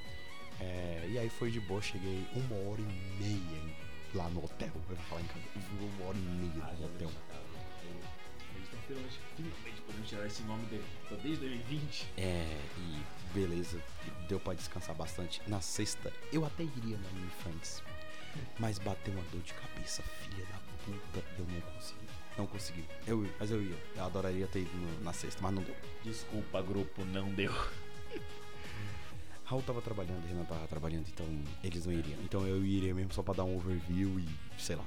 É, 0.59 1.07
e 1.09 1.17
aí 1.17 1.29
foi 1.29 1.49
de 1.49 1.59
boa, 1.61 1.81
cheguei 1.81 2.25
uma 2.33 2.69
hora 2.69 2.81
e 2.81 3.23
meia 3.23 3.75
lá 4.13 4.29
no 4.29 4.45
hotel. 4.45 4.69
Eu 4.73 4.81
vou 4.95 4.97
falar 5.09 5.21
em 5.21 5.25
casa. 5.25 5.39
Uma 5.55 6.09
hora 6.09 6.17
e 6.17 6.21
meia 6.21 6.73
no 6.77 6.85
hotel. 6.85 7.11
Finalmente, 8.89 9.19
finalmente 9.37 9.81
podendo 9.85 10.05
tirar 10.07 10.25
esse 10.25 10.41
nome 10.43 10.65
dele. 10.65 10.83
Tô 11.07 11.15
desde 11.17 11.41
2020. 11.47 12.07
É, 12.17 12.59
e 12.79 13.01
beleza, 13.33 13.79
deu 14.27 14.39
pra 14.39 14.55
descansar 14.55 14.95
bastante. 14.95 15.41
Na 15.47 15.61
sexta, 15.61 16.11
eu 16.33 16.43
até 16.43 16.63
iria 16.63 16.97
na 16.97 17.07
OnlyFans, 17.09 17.83
mas 18.57 18.79
bateu 18.79 19.13
uma 19.13 19.23
dor 19.31 19.41
de 19.41 19.53
cabeça, 19.53 20.01
filha 20.01 20.43
da 20.45 20.57
puta, 20.85 21.23
eu 21.37 21.45
não 21.45 21.61
consegui. 21.61 22.09
Não 22.37 22.47
consegui. 22.47 22.85
Eu, 23.05 23.29
mas 23.39 23.51
eu 23.51 23.61
ia. 23.61 23.77
Eu 23.95 24.03
adoraria 24.05 24.47
ter 24.47 24.61
ido 24.61 24.75
no- 24.75 25.03
na 25.03 25.13
sexta, 25.13 25.39
mas 25.43 25.53
não 25.53 25.61
deu. 25.61 25.75
Desculpa, 26.03 26.59
grupo, 26.63 27.05
não 27.05 27.29
deu. 27.31 27.53
Raul 29.45 29.61
tava 29.63 29.81
trabalhando, 29.81 30.25
Renan 30.27 30.45
tava 30.45 30.67
trabalhando, 30.67 31.07
então 31.07 31.25
eles 31.63 31.85
não 31.85 31.93
iriam. 31.93 32.19
Então 32.23 32.47
eu 32.47 32.63
iria 32.65 32.93
mesmo 32.93 33.13
só 33.13 33.21
pra 33.21 33.33
dar 33.33 33.43
um 33.43 33.55
overview 33.57 34.19
e 34.19 34.27
sei 34.61 34.75
lá. 34.75 34.85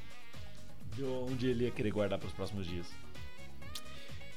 Deu 0.96 1.26
onde 1.30 1.46
ele 1.48 1.64
ia 1.64 1.70
querer 1.70 1.90
guardar 1.90 2.18
pros 2.18 2.32
próximos 2.32 2.66
dias. 2.66 2.86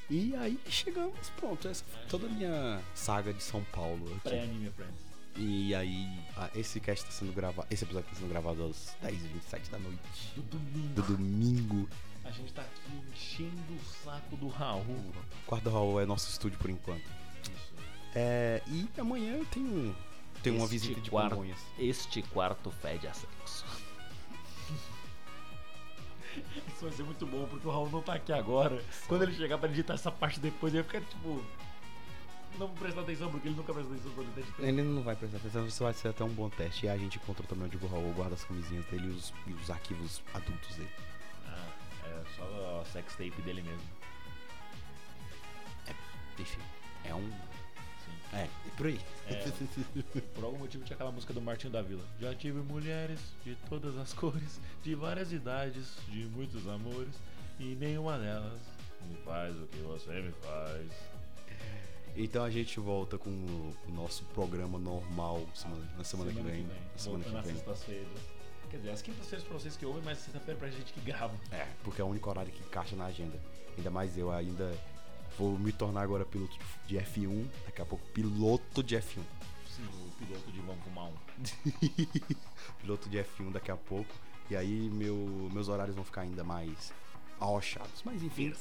E 0.08 0.34
aí 0.36 0.58
chegamos, 0.68 1.30
pronto. 1.36 1.66
Essa 1.66 1.84
foi 1.84 2.06
toda 2.08 2.26
a 2.26 2.30
minha 2.30 2.80
saga 2.94 3.32
de 3.32 3.42
São 3.42 3.62
Paulo. 3.72 4.06
aqui. 4.12 4.20
Pré-anime 4.20 4.70
Friends. 4.70 5.06
E 5.38 5.74
aí, 5.74 6.08
esse 6.54 6.80
cast 6.80 7.04
tá 7.04 7.10
sendo 7.10 7.32
gravado. 7.32 7.68
Esse 7.70 7.84
episódio 7.84 8.08
tá 8.08 8.16
sendo 8.16 8.28
gravado 8.30 8.64
às 8.64 8.96
10h27 9.04 9.68
da 9.70 9.78
noite. 9.78 10.00
Do 10.34 10.42
domingo. 10.42 10.94
Do 10.94 11.02
domingo. 11.02 11.88
A 12.24 12.30
gente 12.30 12.52
tá 12.54 12.62
aqui 12.62 13.02
enchendo 13.12 13.74
o 13.74 14.04
saco 14.04 14.36
do 14.36 14.48
Raul. 14.48 14.82
O 14.82 15.46
quarto 15.46 15.64
do 15.64 15.70
Raul 15.70 16.00
é 16.00 16.06
nosso 16.06 16.30
estúdio 16.30 16.58
por 16.58 16.70
enquanto. 16.70 17.04
Isso. 17.42 17.74
É, 18.14 18.62
e 18.66 18.88
amanhã 18.98 19.34
eu 19.36 19.44
tenho, 19.46 19.94
tenho 20.42 20.56
uma 20.56 20.64
Este 20.64 20.78
visita 20.78 21.00
de 21.02 21.10
quarto-. 21.10 21.44
Este 21.78 22.22
quarto 22.22 22.70
fede 22.70 23.06
a 23.06 23.12
sexo. 23.12 23.65
Isso 26.68 26.82
vai 26.82 26.92
ser 26.92 27.02
muito 27.02 27.26
bom, 27.26 27.46
porque 27.48 27.66
o 27.66 27.70
Raul 27.70 27.90
não 27.90 28.02
tá 28.02 28.14
aqui 28.14 28.32
agora. 28.32 28.82
Quando 29.06 29.22
ele 29.22 29.34
chegar 29.34 29.58
pra 29.58 29.68
editar 29.68 29.94
essa 29.94 30.10
parte 30.10 30.40
depois, 30.40 30.74
ele 30.74 30.82
vai 30.82 31.00
ficar 31.00 31.10
tipo. 31.10 31.42
Não 32.58 32.68
vou 32.68 32.76
prestar 32.76 33.02
atenção, 33.02 33.30
porque 33.30 33.48
ele 33.48 33.56
nunca 33.56 33.72
presta 33.72 33.92
atenção 33.92 34.12
quando 34.12 34.38
ele 34.38 34.46
tá. 34.46 34.62
Ele 34.62 34.82
não 34.82 35.02
vai 35.02 35.16
prestar 35.16 35.36
atenção, 35.36 35.66
isso 35.66 35.84
vai 35.84 35.92
ser 35.92 36.08
até 36.08 36.24
um 36.24 36.28
bom 36.28 36.48
teste. 36.48 36.86
E 36.86 36.88
a 36.88 36.96
gente 36.96 37.18
encontrou 37.18 37.46
também 37.46 37.66
onde 37.66 37.76
o 37.76 37.86
Raul 37.86 38.12
guarda 38.14 38.34
as 38.34 38.44
camisinhas 38.44 38.84
dele 38.86 39.06
e 39.06 39.10
os, 39.10 39.32
e 39.46 39.52
os 39.52 39.70
arquivos 39.70 40.22
adultos 40.32 40.76
dele. 40.76 40.90
Ah, 41.46 41.68
é 42.04 42.22
só 42.36 42.80
a 42.80 42.84
sex 42.86 43.12
tape 43.12 43.42
dele 43.42 43.62
mesmo. 43.62 44.06
Enfim, 46.38 46.60
é 47.04 47.14
um. 47.14 47.30
É, 48.32 48.42
é 48.44 48.48
por 48.76 48.86
aí. 48.86 49.00
É. 49.28 49.44
Por 50.34 50.44
algum 50.44 50.58
motivo 50.58 50.84
tinha 50.84 50.94
aquela 50.94 51.10
música 51.12 51.32
do 51.32 51.40
Martinho 51.40 51.72
da 51.72 51.82
Vila. 51.82 52.04
Já 52.20 52.34
tive 52.34 52.60
mulheres 52.60 53.20
de 53.44 53.54
todas 53.68 53.96
as 53.98 54.12
cores, 54.12 54.60
de 54.82 54.94
várias 54.94 55.32
idades, 55.32 55.96
de 56.08 56.24
muitos 56.26 56.66
amores, 56.68 57.14
e 57.58 57.74
nenhuma 57.76 58.18
delas 58.18 58.60
me 59.08 59.16
faz 59.24 59.56
o 59.56 59.66
que 59.66 59.78
você 59.78 60.10
me 60.20 60.32
faz. 60.32 60.90
Então 62.16 62.44
a 62.44 62.50
gente 62.50 62.80
volta 62.80 63.18
com 63.18 63.28
o, 63.30 63.74
nosso 63.92 64.24
programa 64.26 64.78
normal 64.78 65.46
semana- 65.54 65.86
na 65.98 66.04
semana, 66.04 66.32
que 66.32 66.40
vem. 66.40 66.62
Na 66.64 66.98
semana 66.98 67.24
que 67.24 67.30
vem. 67.30 67.42
sextas-feiras. 67.42 68.08
Quer 68.70 68.78
dizer, 68.78 68.90
as 68.90 69.02
quintas-feiras 69.02 69.46
pra 69.46 69.58
vocês 69.58 69.76
que 69.76 69.86
ouvem, 69.86 70.02
mas 70.02 70.18
sexta-feira 70.18 70.58
pra 70.58 70.68
gente 70.70 70.92
que 70.92 71.00
grava. 71.00 71.34
É, 71.52 71.66
porque 71.84 72.00
é 72.00 72.04
o 72.04 72.08
único 72.08 72.28
horário 72.28 72.50
que 72.52 72.60
encaixa 72.62 72.96
na 72.96 73.06
agenda. 73.06 73.38
Ainda 73.76 73.90
mais 73.90 74.16
eu 74.16 74.30
ainda 74.32 74.72
vou 75.38 75.58
me 75.58 75.72
tornar 75.72 76.02
agora 76.02 76.24
piloto 76.24 76.56
de 76.86 76.96
F1, 76.96 77.46
daqui 77.64 77.82
a 77.82 77.84
pouco 77.84 78.04
piloto 78.08 78.82
de 78.82 78.96
F1. 78.96 79.22
Sim, 79.68 79.84
o 79.84 80.10
piloto 80.12 80.50
de 80.50 80.60
Vamos 80.60 80.84
Fumar 80.84 81.04
Um. 81.06 81.14
piloto 82.80 83.08
de 83.08 83.18
F1 83.18 83.52
daqui 83.52 83.70
a 83.70 83.76
pouco. 83.76 84.12
E 84.48 84.56
aí 84.56 84.88
meu, 84.90 85.50
meus 85.52 85.68
horários 85.68 85.94
vão 85.94 86.04
ficar 86.04 86.22
ainda 86.22 86.44
mais 86.44 86.92
arrochados. 87.40 88.02
Mas 88.04 88.22
enfim, 88.22 88.54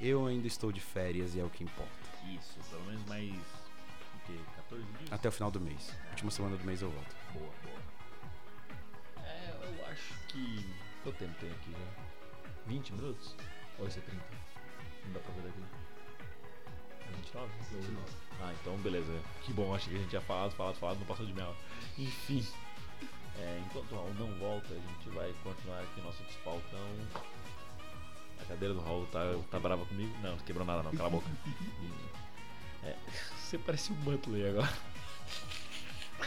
eu 0.00 0.26
ainda 0.26 0.46
estou 0.46 0.70
de 0.70 0.80
férias 0.80 1.34
e 1.34 1.40
é 1.40 1.44
o 1.44 1.50
que 1.50 1.64
importa. 1.64 1.92
Isso, 2.28 2.58
pelo 2.70 2.84
menos 2.84 3.04
mais. 3.06 3.30
O 3.30 4.26
quê? 4.26 4.38
14 4.56 4.84
dias? 4.84 5.12
Até 5.12 5.28
o 5.28 5.32
final 5.32 5.50
do 5.50 5.60
mês. 5.60 5.92
Última 6.10 6.30
semana 6.30 6.56
do 6.56 6.64
mês 6.64 6.82
eu 6.82 6.90
volto. 6.90 7.16
Boa, 7.32 7.50
boa. 7.64 9.26
É, 9.26 9.54
eu 9.62 9.86
acho 9.86 10.14
que. 10.28 10.64
Quanto 11.02 11.16
tempo 11.16 11.34
tem 11.40 11.50
aqui 11.50 11.72
já? 11.72 12.02
20 12.66 12.92
minutos? 12.92 13.34
Ou 13.78 13.88
isso 13.88 13.98
é 13.98 14.02
30? 14.02 14.22
Não 15.06 15.12
dá 15.12 15.20
pra 15.20 15.32
ver 15.34 15.42
daqui. 15.42 15.79
É 17.10 17.16
29? 17.16 17.52
29. 17.72 18.12
Ah, 18.42 18.54
então 18.60 18.76
beleza. 18.78 19.12
Que 19.42 19.52
bom, 19.52 19.74
achei 19.74 19.90
que 19.90 19.96
a 19.96 19.98
gente 20.00 20.10
tinha 20.10 20.22
falado, 20.22 20.52
falado, 20.52 20.76
falado, 20.76 20.98
não 20.98 21.06
passou 21.06 21.26
de 21.26 21.32
meia 21.32 21.48
hora. 21.48 21.56
Enfim. 21.98 22.46
É, 23.38 23.62
enquanto 23.64 23.92
o 23.92 23.94
Raul 23.94 24.14
não 24.14 24.32
volta, 24.38 24.68
a 24.68 24.76
gente 24.76 25.08
vai 25.14 25.32
continuar 25.42 25.80
aqui 25.80 26.00
nosso 26.00 26.22
despaltão. 26.24 26.88
A 28.40 28.44
cadeira 28.44 28.74
do 28.74 28.80
Raul 28.80 29.06
tá, 29.06 29.20
tá 29.50 29.58
brava 29.58 29.84
comigo? 29.86 30.14
Não, 30.22 30.32
não 30.32 30.38
quebrou 30.38 30.66
nada 30.66 30.82
não, 30.82 30.92
cala 30.92 31.08
a 31.08 31.12
boca. 31.12 31.26
É, 32.82 32.96
você 33.36 33.58
parece 33.58 33.92
um 33.92 33.96
Muttley 33.96 34.48
agora. 34.48 34.72
Ah, 36.18 36.26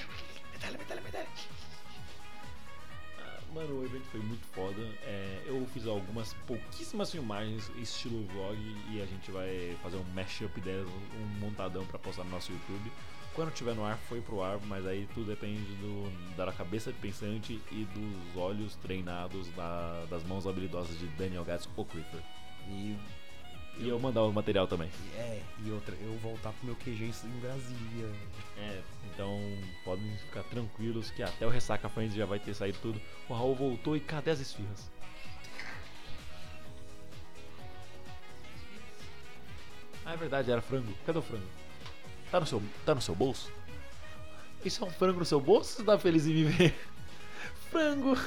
Mano, 3.53 3.81
o 3.81 3.85
evento 3.85 4.05
foi 4.05 4.19
muito 4.19 4.45
foda. 4.47 4.81
É, 5.03 5.43
eu 5.45 5.63
fiz 5.73 5.85
algumas 5.85 6.33
pouquíssimas 6.47 7.11
filmagens 7.11 7.69
estilo 7.77 8.25
vlog 8.33 8.57
e 8.91 8.99
a 9.01 9.05
gente 9.05 9.29
vai 9.29 9.77
fazer 9.83 9.97
um 9.97 10.03
mashup 10.15 10.59
delas, 10.61 10.87
um 10.89 11.39
montadão 11.39 11.85
pra 11.85 11.99
postar 11.99 12.23
no 12.23 12.31
nosso 12.31 12.51
YouTube. 12.51 12.91
Quando 13.35 13.51
tiver 13.53 13.75
no 13.75 13.83
ar, 13.83 13.97
foi 14.09 14.21
pro 14.21 14.41
ar, 14.41 14.59
mas 14.67 14.85
aí 14.85 15.07
tudo 15.13 15.27
depende 15.27 15.61
do, 15.75 16.35
da 16.35 16.51
cabeça 16.51 16.93
pensante 17.01 17.59
e 17.71 17.85
dos 17.85 18.35
olhos 18.41 18.75
treinados 18.75 19.47
da- 19.55 20.05
das 20.09 20.23
mãos 20.23 20.45
habilidosas 20.47 20.97
de 20.97 21.07
Daniel 21.09 21.43
Gatz 21.43 21.67
ou 21.75 21.85
Creeper. 21.85 22.21
E, 22.69 22.95
E 23.77 23.89
eu 23.89 23.99
mandar 23.99 24.23
o 24.23 24.31
material 24.31 24.67
também. 24.67 24.89
é, 25.17 25.41
e 25.65 25.71
outra, 25.71 25.95
eu 25.95 26.15
voltar 26.19 26.51
pro 26.53 26.65
meu 26.65 26.75
QG 26.75 27.11
em 27.25 27.39
Brasília. 27.39 28.09
É, 28.57 28.81
então 29.11 29.39
podem 29.83 30.15
ficar 30.17 30.43
tranquilos 30.43 31.09
que 31.09 31.23
até 31.23 31.45
o 31.45 31.49
Ressaca 31.49 31.89
Friends 31.89 32.15
já 32.15 32.25
vai 32.25 32.39
ter 32.39 32.53
saído 32.53 32.77
tudo. 32.81 33.01
O 33.27 33.33
Raul 33.33 33.55
voltou 33.55 33.95
e 33.97 33.99
cadê 33.99 34.31
as 34.31 34.39
esfirras? 34.39 34.89
Ah, 40.05 40.13
é 40.13 40.17
verdade, 40.17 40.51
era 40.51 40.61
frango. 40.61 40.93
Cadê 41.05 41.19
o 41.19 41.21
frango? 41.21 41.47
Tá 42.29 42.39
no 42.39 42.45
seu, 42.45 42.61
tá 42.85 42.95
no 42.95 43.01
seu 43.01 43.15
bolso? 43.15 43.51
Isso 44.63 44.83
é 44.83 44.87
um 44.87 44.91
frango 44.91 45.19
no 45.19 45.25
seu 45.25 45.39
bolso 45.39 45.77
você 45.77 45.83
tá 45.83 45.97
feliz 45.97 46.25
em 46.25 46.33
me 46.33 46.43
ver? 46.45 46.75
Frango! 47.71 48.17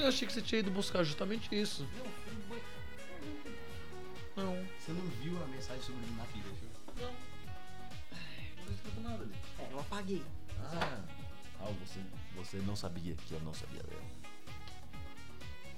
Eu 0.00 0.08
achei 0.08 0.26
que 0.26 0.32
você 0.32 0.42
tinha 0.42 0.60
ido 0.60 0.70
buscar 0.70 1.02
justamente 1.04 1.48
isso. 1.54 1.86
Não. 4.36 4.54
Você 4.78 4.92
não 4.92 5.06
viu 5.22 5.42
a 5.42 5.46
mensagem 5.48 5.82
subliminar 5.82 6.26
que 6.28 6.38
deixou? 6.38 6.68
Não. 6.96 7.12
Não 8.94 9.02
nada 9.02 9.22
ali. 9.22 9.34
É, 9.58 9.72
eu 9.72 9.80
apaguei. 9.80 10.22
Ah, 10.60 11.04
ah 11.60 11.72
você, 11.80 12.00
você 12.36 12.56
não 12.58 12.76
sabia 12.76 13.14
que 13.14 13.32
eu 13.32 13.40
não 13.40 13.52
sabia 13.52 13.82
dela. 13.82 14.02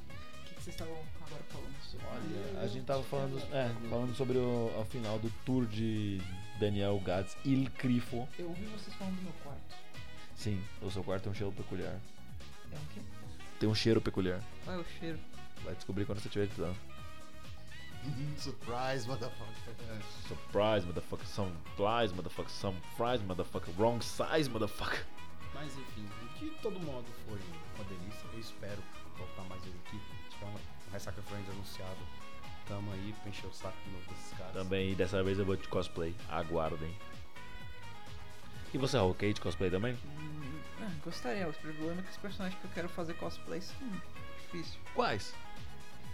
O 0.08 0.44
que, 0.44 0.54
que 0.54 0.62
vocês 0.62 0.74
estavam 0.74 1.02
agora 1.26 1.42
falando 1.48 1.74
sobre? 1.82 2.06
Olha, 2.06 2.60
a 2.60 2.66
gente 2.66 2.84
tava 2.84 3.02
falando, 3.04 3.38
é, 3.54 3.88
falando 3.88 4.14
sobre 4.14 4.38
o 4.38 4.86
final 4.90 5.18
do 5.18 5.30
tour 5.44 5.66
de 5.66 6.20
Daniel 6.58 7.00
Gades 7.00 7.36
Il 7.44 7.70
Crifo. 7.70 8.28
Eu 8.38 8.48
ouvi 8.48 8.66
vocês 8.66 8.94
falando 8.96 9.16
do 9.16 9.22
meu 9.22 9.32
quarto. 9.42 9.76
Sim, 10.36 10.62
o 10.82 10.90
seu 10.90 11.02
quarto 11.02 11.24
tem 11.24 11.32
um 11.32 11.34
cheiro 11.34 11.52
peculiar. 11.52 11.98
É 12.72 12.76
um 12.76 12.86
quê? 12.94 13.00
Tem 13.60 13.68
um 13.68 13.74
cheiro 13.74 14.00
peculiar. 14.00 14.42
Qual 14.64 14.76
é 14.76 14.80
o 14.80 14.84
cheiro? 14.98 15.18
Vai 15.62 15.74
descobrir 15.74 16.06
quando 16.06 16.18
você 16.18 16.28
estiver 16.28 16.46
editando. 16.46 16.74
Surprise, 18.38 19.06
motherfucker. 19.06 19.74
Surprise, 20.26 20.86
motherfucker. 20.86 21.26
Some 21.26 21.52
flies, 21.76 22.10
motherfucker. 22.12 22.50
Some 22.50 22.76
fries, 22.96 23.22
motherfucker. 23.22 23.74
Wrong 23.76 24.02
size, 24.02 24.48
motherfucker. 24.48 25.04
Mas 25.52 25.76
enfim, 25.76 26.08
de 26.38 26.48
todo 26.62 26.80
modo 26.80 27.04
foi 27.28 27.38
uma 27.74 27.84
delícia. 27.84 28.26
Eu 28.32 28.40
espero 28.40 28.82
voltar 29.18 29.42
mais 29.50 29.62
vezes 29.62 29.78
aqui. 29.86 30.00
Um 30.42 30.92
Ressaca 30.92 31.20
Friends 31.20 31.50
anunciado. 31.50 31.98
Tamo 32.66 32.90
aí 32.92 33.14
pra 33.20 33.28
encher 33.28 33.46
o 33.46 33.52
saco 33.52 33.76
de 33.84 33.90
novo 33.90 34.08
desses 34.08 34.38
caras. 34.38 34.54
Também, 34.54 34.94
dessa 34.94 35.22
vez 35.22 35.38
eu 35.38 35.44
vou 35.44 35.56
de 35.56 35.68
cosplay. 35.68 36.14
Aguardem. 36.30 36.96
E 38.72 38.78
você, 38.78 38.96
Raul, 38.96 39.14
quer 39.14 39.26
ir 39.26 39.34
de 39.34 39.40
cosplay 39.40 39.70
também? 39.70 39.94
Hum, 39.94 40.60
ah, 40.80 40.90
gostaria. 41.04 41.48
O 41.48 41.52
problema 41.52 42.00
é 42.00 42.02
que 42.02 42.10
os 42.10 42.16
personagens 42.16 42.60
que 42.60 42.66
eu 42.66 42.70
quero 42.72 42.88
fazer 42.88 43.14
cosplay 43.14 43.60
são 43.60 43.76
difícil. 44.42 44.78
Quais? 44.94 45.34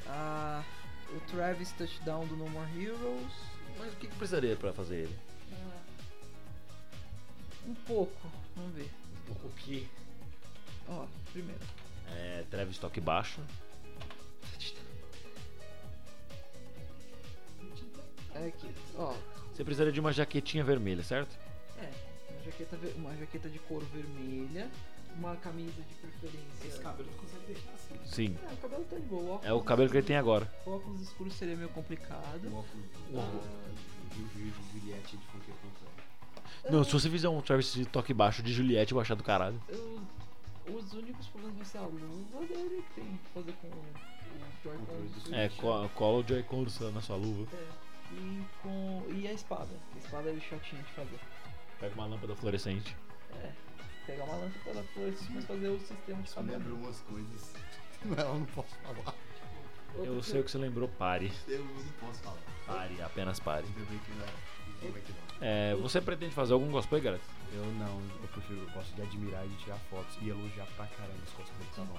Ah, 0.07 0.63
o 1.11 1.21
Travis 1.31 1.73
Touchdown 1.73 2.27
do 2.27 2.37
No 2.37 2.49
More 2.49 2.83
Heroes. 2.83 3.33
Mas 3.79 3.93
o 3.93 3.97
que, 3.97 4.07
que 4.07 4.17
precisaria 4.17 4.57
pra 4.57 4.73
fazer 4.73 4.97
ele? 5.01 5.19
Ah, 5.53 5.83
um 7.67 7.75
pouco. 7.75 8.31
Vamos 8.55 8.75
ver. 8.75 8.91
O 9.29 9.51
que? 9.51 9.87
Ó, 10.89 11.07
primeiro. 11.33 11.61
É, 12.09 12.45
Travis 12.51 12.79
toque 12.79 13.01
baixo. 13.01 13.41
É 18.35 18.47
aqui, 18.49 18.71
ó. 18.97 19.15
Você 19.53 19.65
precisaria 19.65 19.93
de 19.93 20.01
uma 20.01 20.13
jaquetinha 20.13 20.63
vermelha, 20.63 21.03
certo? 21.03 21.37
Uma 22.47 22.53
jaqueta, 22.53 22.79
uma 22.97 23.17
jaqueta 23.17 23.49
de 23.51 23.59
couro 23.59 23.85
vermelha, 23.93 24.71
uma 25.17 25.35
camisa 25.37 25.83
de 25.83 25.95
preferência. 25.95 26.69
Esse 26.69 26.81
cabelo 26.81 27.09
tu 27.11 27.19
consegue 27.23 27.47
deixar 27.47 27.73
assim. 27.73 27.99
Sim. 28.07 28.39
É, 28.49 28.53
o 28.53 28.57
cabelo 28.59 28.85
tá 28.85 28.97
de 28.97 29.03
boa. 29.03 29.41
É 29.43 29.53
o 29.53 29.61
cabelo 29.63 29.91
que 29.91 29.97
ele 29.97 30.07
tem 30.07 30.17
agora. 30.17 30.53
O 30.65 30.71
óculos 30.71 31.01
escuro 31.03 31.31
seria 31.31 31.57
meio 31.57 31.69
complicado. 31.71 32.41
O 32.47 32.57
óculos 32.59 32.87
Ah, 33.17 33.71
de 34.15 34.23
Juju 34.23 34.51
de 34.53 34.81
Juliette 34.81 35.17
de 35.17 35.27
Funky 35.27 35.51
Funky. 35.51 36.71
Não, 36.71 36.85
se 36.85 36.93
você 36.93 37.11
fizer 37.11 37.29
um 37.29 37.41
Travis 37.41 37.73
de 37.73 37.85
toque 37.85 38.15
baixo 38.15 38.43
de 38.43 38.53
Juliette, 38.53 38.93
eu 38.93 38.97
vou 38.97 39.03
achar 39.03 39.15
do 39.17 39.25
caralho. 39.25 39.61
eu, 39.69 40.01
os 40.73 40.93
únicos 40.93 41.27
problemas 41.29 41.57
vai 41.57 41.65
ser 41.67 41.79
a 41.79 41.83
luva 41.83 42.47
dele, 42.47 42.85
que 42.89 43.01
tem 43.01 43.05
que 43.25 43.31
fazer 43.35 43.53
com 43.61 43.69
o 43.69 43.85
Joy-Con. 44.63 45.35
É, 45.35 45.49
co- 45.49 45.89
cola 45.95 46.19
o 46.25 46.27
Joy-Con 46.29 46.67
na 46.93 47.01
sua 47.01 47.17
luva. 47.17 47.47
É, 47.57 47.87
E, 48.13 48.45
com, 48.63 49.03
e 49.11 49.27
a 49.27 49.33
espada. 49.33 49.69
A 49.95 49.99
espada 49.99 50.31
é 50.31 50.39
chatinha 50.41 50.81
de 50.83 50.93
fazer. 50.93 51.19
Pega 51.81 51.95
uma 51.95 52.07
lâmpada 52.07 52.35
fluorescente. 52.37 52.97
É, 53.33 53.53
pegar 54.07 54.25
uma 54.25 54.37
lâmpada 54.37 54.83
fluorescente, 54.95 55.33
mas 55.35 55.45
fazer 55.45 55.69
o 55.69 55.79
sistema 55.79 56.23
de 56.23 56.31
cabelo. 56.35 56.57
abriu 56.57 56.75
umas 56.77 57.01
coisas. 57.01 57.55
Não, 58.05 58.19
eu 58.19 58.35
não 58.39 58.47
posso 58.47 58.75
falar. 58.77 59.15
Eu 59.97 60.23
sei 60.23 60.41
o 60.41 60.45
que 60.45 60.51
você 60.51 60.59
lembrou, 60.59 60.87
pare. 60.87 61.33
Eu 61.49 61.65
não 61.65 61.85
posso 61.99 62.21
falar. 62.21 62.37
Pare, 62.67 63.01
apenas 63.03 63.41
pare. 63.41 63.67
Ainda 63.67 63.91
bem 63.91 63.99
que 63.99 64.11
não. 64.11 64.27
Ainda 64.27 64.93
bem 64.93 65.03
que 65.03 65.13
não. 65.13 65.19
É, 65.41 65.75
você 65.77 66.01
pretende 66.01 66.35
fazer 66.35 66.53
algum 66.53 66.71
cosplay, 66.71 67.01
galera? 67.01 67.23
Eu 67.53 67.65
não, 67.65 68.01
eu 68.23 68.29
prefiro, 68.29 68.61
eu 68.61 68.71
gosto 68.71 68.95
de 68.95 69.03
admirar 69.03 69.45
e 69.47 69.49
de 69.49 69.57
tirar 69.57 69.79
fotos 69.91 70.17
e 70.21 70.29
elogiar 70.29 70.67
pra 70.77 70.87
caramba 70.87 71.19
os 71.25 71.33
cosplays. 71.33 71.75
Tá 71.75 71.83
bom. 71.83 71.99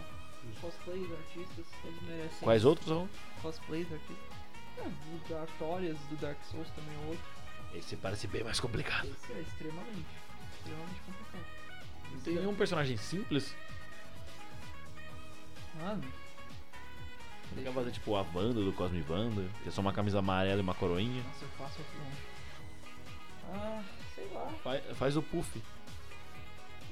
Cosplays, 0.62 1.12
artistas, 1.12 1.66
eles 1.84 2.02
merecem. 2.04 2.40
Quais 2.40 2.64
outros 2.64 2.88
são? 2.88 3.10
Cosplays, 3.42 3.92
artistas. 3.92 4.38
É, 4.78 5.34
o 5.34 5.38
Artorias 5.38 5.98
do 6.10 6.16
Dark 6.18 6.38
Souls 6.46 6.70
também 6.72 6.94
é 6.96 7.08
outro. 7.08 7.37
Esse 7.74 7.96
parece 7.96 8.28
bem 8.28 8.44
mais 8.44 8.60
complicado. 8.60 9.08
Esse 9.08 9.34
é 9.34 9.42
extremamente, 9.42 10.06
extremamente 10.58 11.00
complicado. 11.06 12.24
Tem 12.24 12.36
nenhum 12.36 12.56
personagem 12.56 12.98
simples? 12.98 13.56
Mano, 15.80 16.04
Você 17.54 17.62
quer 17.62 17.74
fazer 17.74 17.92
tipo 17.92 18.16
a 18.16 18.22
Wanda 18.34 18.62
do 18.64 18.74
Cosme 18.74 19.04
Wanda? 19.08 19.48
Que 19.62 19.70
é 19.70 19.72
só 19.72 19.82
uma 19.82 19.94
camisa 19.94 20.20
amarela 20.20 20.60
e 20.60 20.64
uma 20.64 20.74
coroinha? 20.74 21.24
nossa, 21.24 21.46
eu 21.46 21.50
faço 21.50 21.82
aqui 21.82 21.98
longe. 21.98 22.18
Ah, 23.54 23.84
sei 24.16 24.28
lá. 24.34 24.48
Faz, 24.64 24.98
faz 24.98 25.18
o 25.18 25.22
puff. 25.22 25.62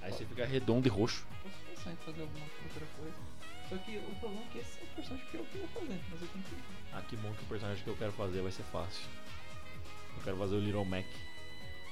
Aí 0.02 0.12
você 0.12 0.26
fica 0.26 0.46
redondo 0.46 0.88
e 0.88 0.92
roxo. 0.92 1.26
Posso 1.42 1.56
pensar 1.66 1.92
em 1.92 1.96
fazer 1.98 2.22
alguma 2.22 2.46
outra 2.64 2.86
coisa. 3.00 3.18
Só 3.70 3.76
que 3.78 3.98
o 3.98 4.16
problema 4.20 4.44
é 4.46 4.52
que 4.52 4.58
esse 4.60 4.80
é 4.80 4.84
o 4.84 4.88
personagem 4.96 5.28
que 5.32 5.38
eu 5.38 5.46
queria 5.46 5.68
fazer, 5.70 6.00
mas 6.12 6.22
eu 6.22 6.28
tenho 6.28 6.44
que. 6.44 6.56
Ah, 6.94 7.02
que 7.02 7.16
bom 7.18 7.34
que 7.34 7.44
o 7.44 7.48
personagem 7.48 7.84
que 7.84 7.90
eu 7.90 7.98
quero 7.98 8.12
fazer 8.12 8.42
vai 8.42 8.52
ser 8.52 8.64
fácil. 8.72 9.04
Eu 10.18 10.24
quero 10.24 10.38
fazer 10.38 10.56
o 10.56 10.60
Little 10.60 10.86
Mac. 10.86 11.06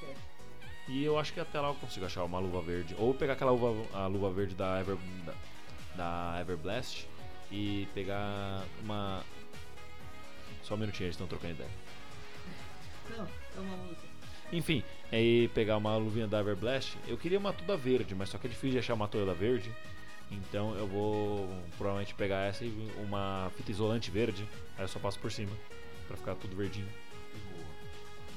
É. 0.04 0.14
E 0.90 1.04
eu 1.04 1.18
acho 1.18 1.34
que 1.34 1.40
até 1.40 1.60
lá 1.60 1.70
eu 1.70 1.76
consigo 1.76 2.06
achar 2.06 2.24
uma 2.24 2.40
luva 2.40 2.62
verde. 2.62 2.96
Ou 2.98 3.14
pegar 3.14 3.34
aquela 3.34 3.52
luva, 3.52 3.88
a 3.98 4.08
luva 4.08 4.30
verde 4.32 4.56
da, 4.56 4.80
Ever, 4.80 4.98
da, 5.26 5.34
da 5.96 6.42
Everblast 6.42 7.08
e 7.52 7.88
pegar 7.94 8.64
uma. 8.84 9.24
Só 10.64 10.76
um 10.76 10.78
minutinho, 10.78 11.08
eles 11.08 11.16
estão 11.16 11.28
trocando 11.28 11.54
ideia. 11.54 11.70
Não, 13.18 13.26
é 13.26 13.60
uma 13.60 13.78
música. 13.78 14.08
Enfim, 14.52 14.84
aí 15.12 15.48
pegar 15.50 15.78
uma 15.78 15.96
luvinha 15.98 16.28
da 16.28 16.40
Everblast. 16.40 16.98
Eu 17.08 17.18
queria 17.18 17.40
uma 17.40 17.54
toda 17.54 17.76
verde, 17.76 18.14
mas 18.14 18.30
só 18.30 18.38
que 18.38 18.48
é 18.48 18.50
difícil 18.50 18.72
de 18.72 18.80
achar 18.80 18.94
uma 18.94 19.08
toda 19.08 19.34
verde. 19.34 19.72
Então 20.32 20.76
eu 20.76 20.88
vou 20.88 21.48
provavelmente 21.78 22.14
pegar 22.16 22.48
essa 22.48 22.64
e 22.64 22.92
uma 22.98 23.52
fita 23.56 23.72
isolante 23.72 24.10
verde. 24.12 24.48
Aí 24.78 24.84
eu 24.84 24.88
só 24.88 25.00
passo 25.00 25.20
por 25.20 25.32
cima. 25.32 25.52
Pra 26.08 26.18
ficar 26.18 26.36
tudo 26.36 26.56
verdinho. 26.56 26.88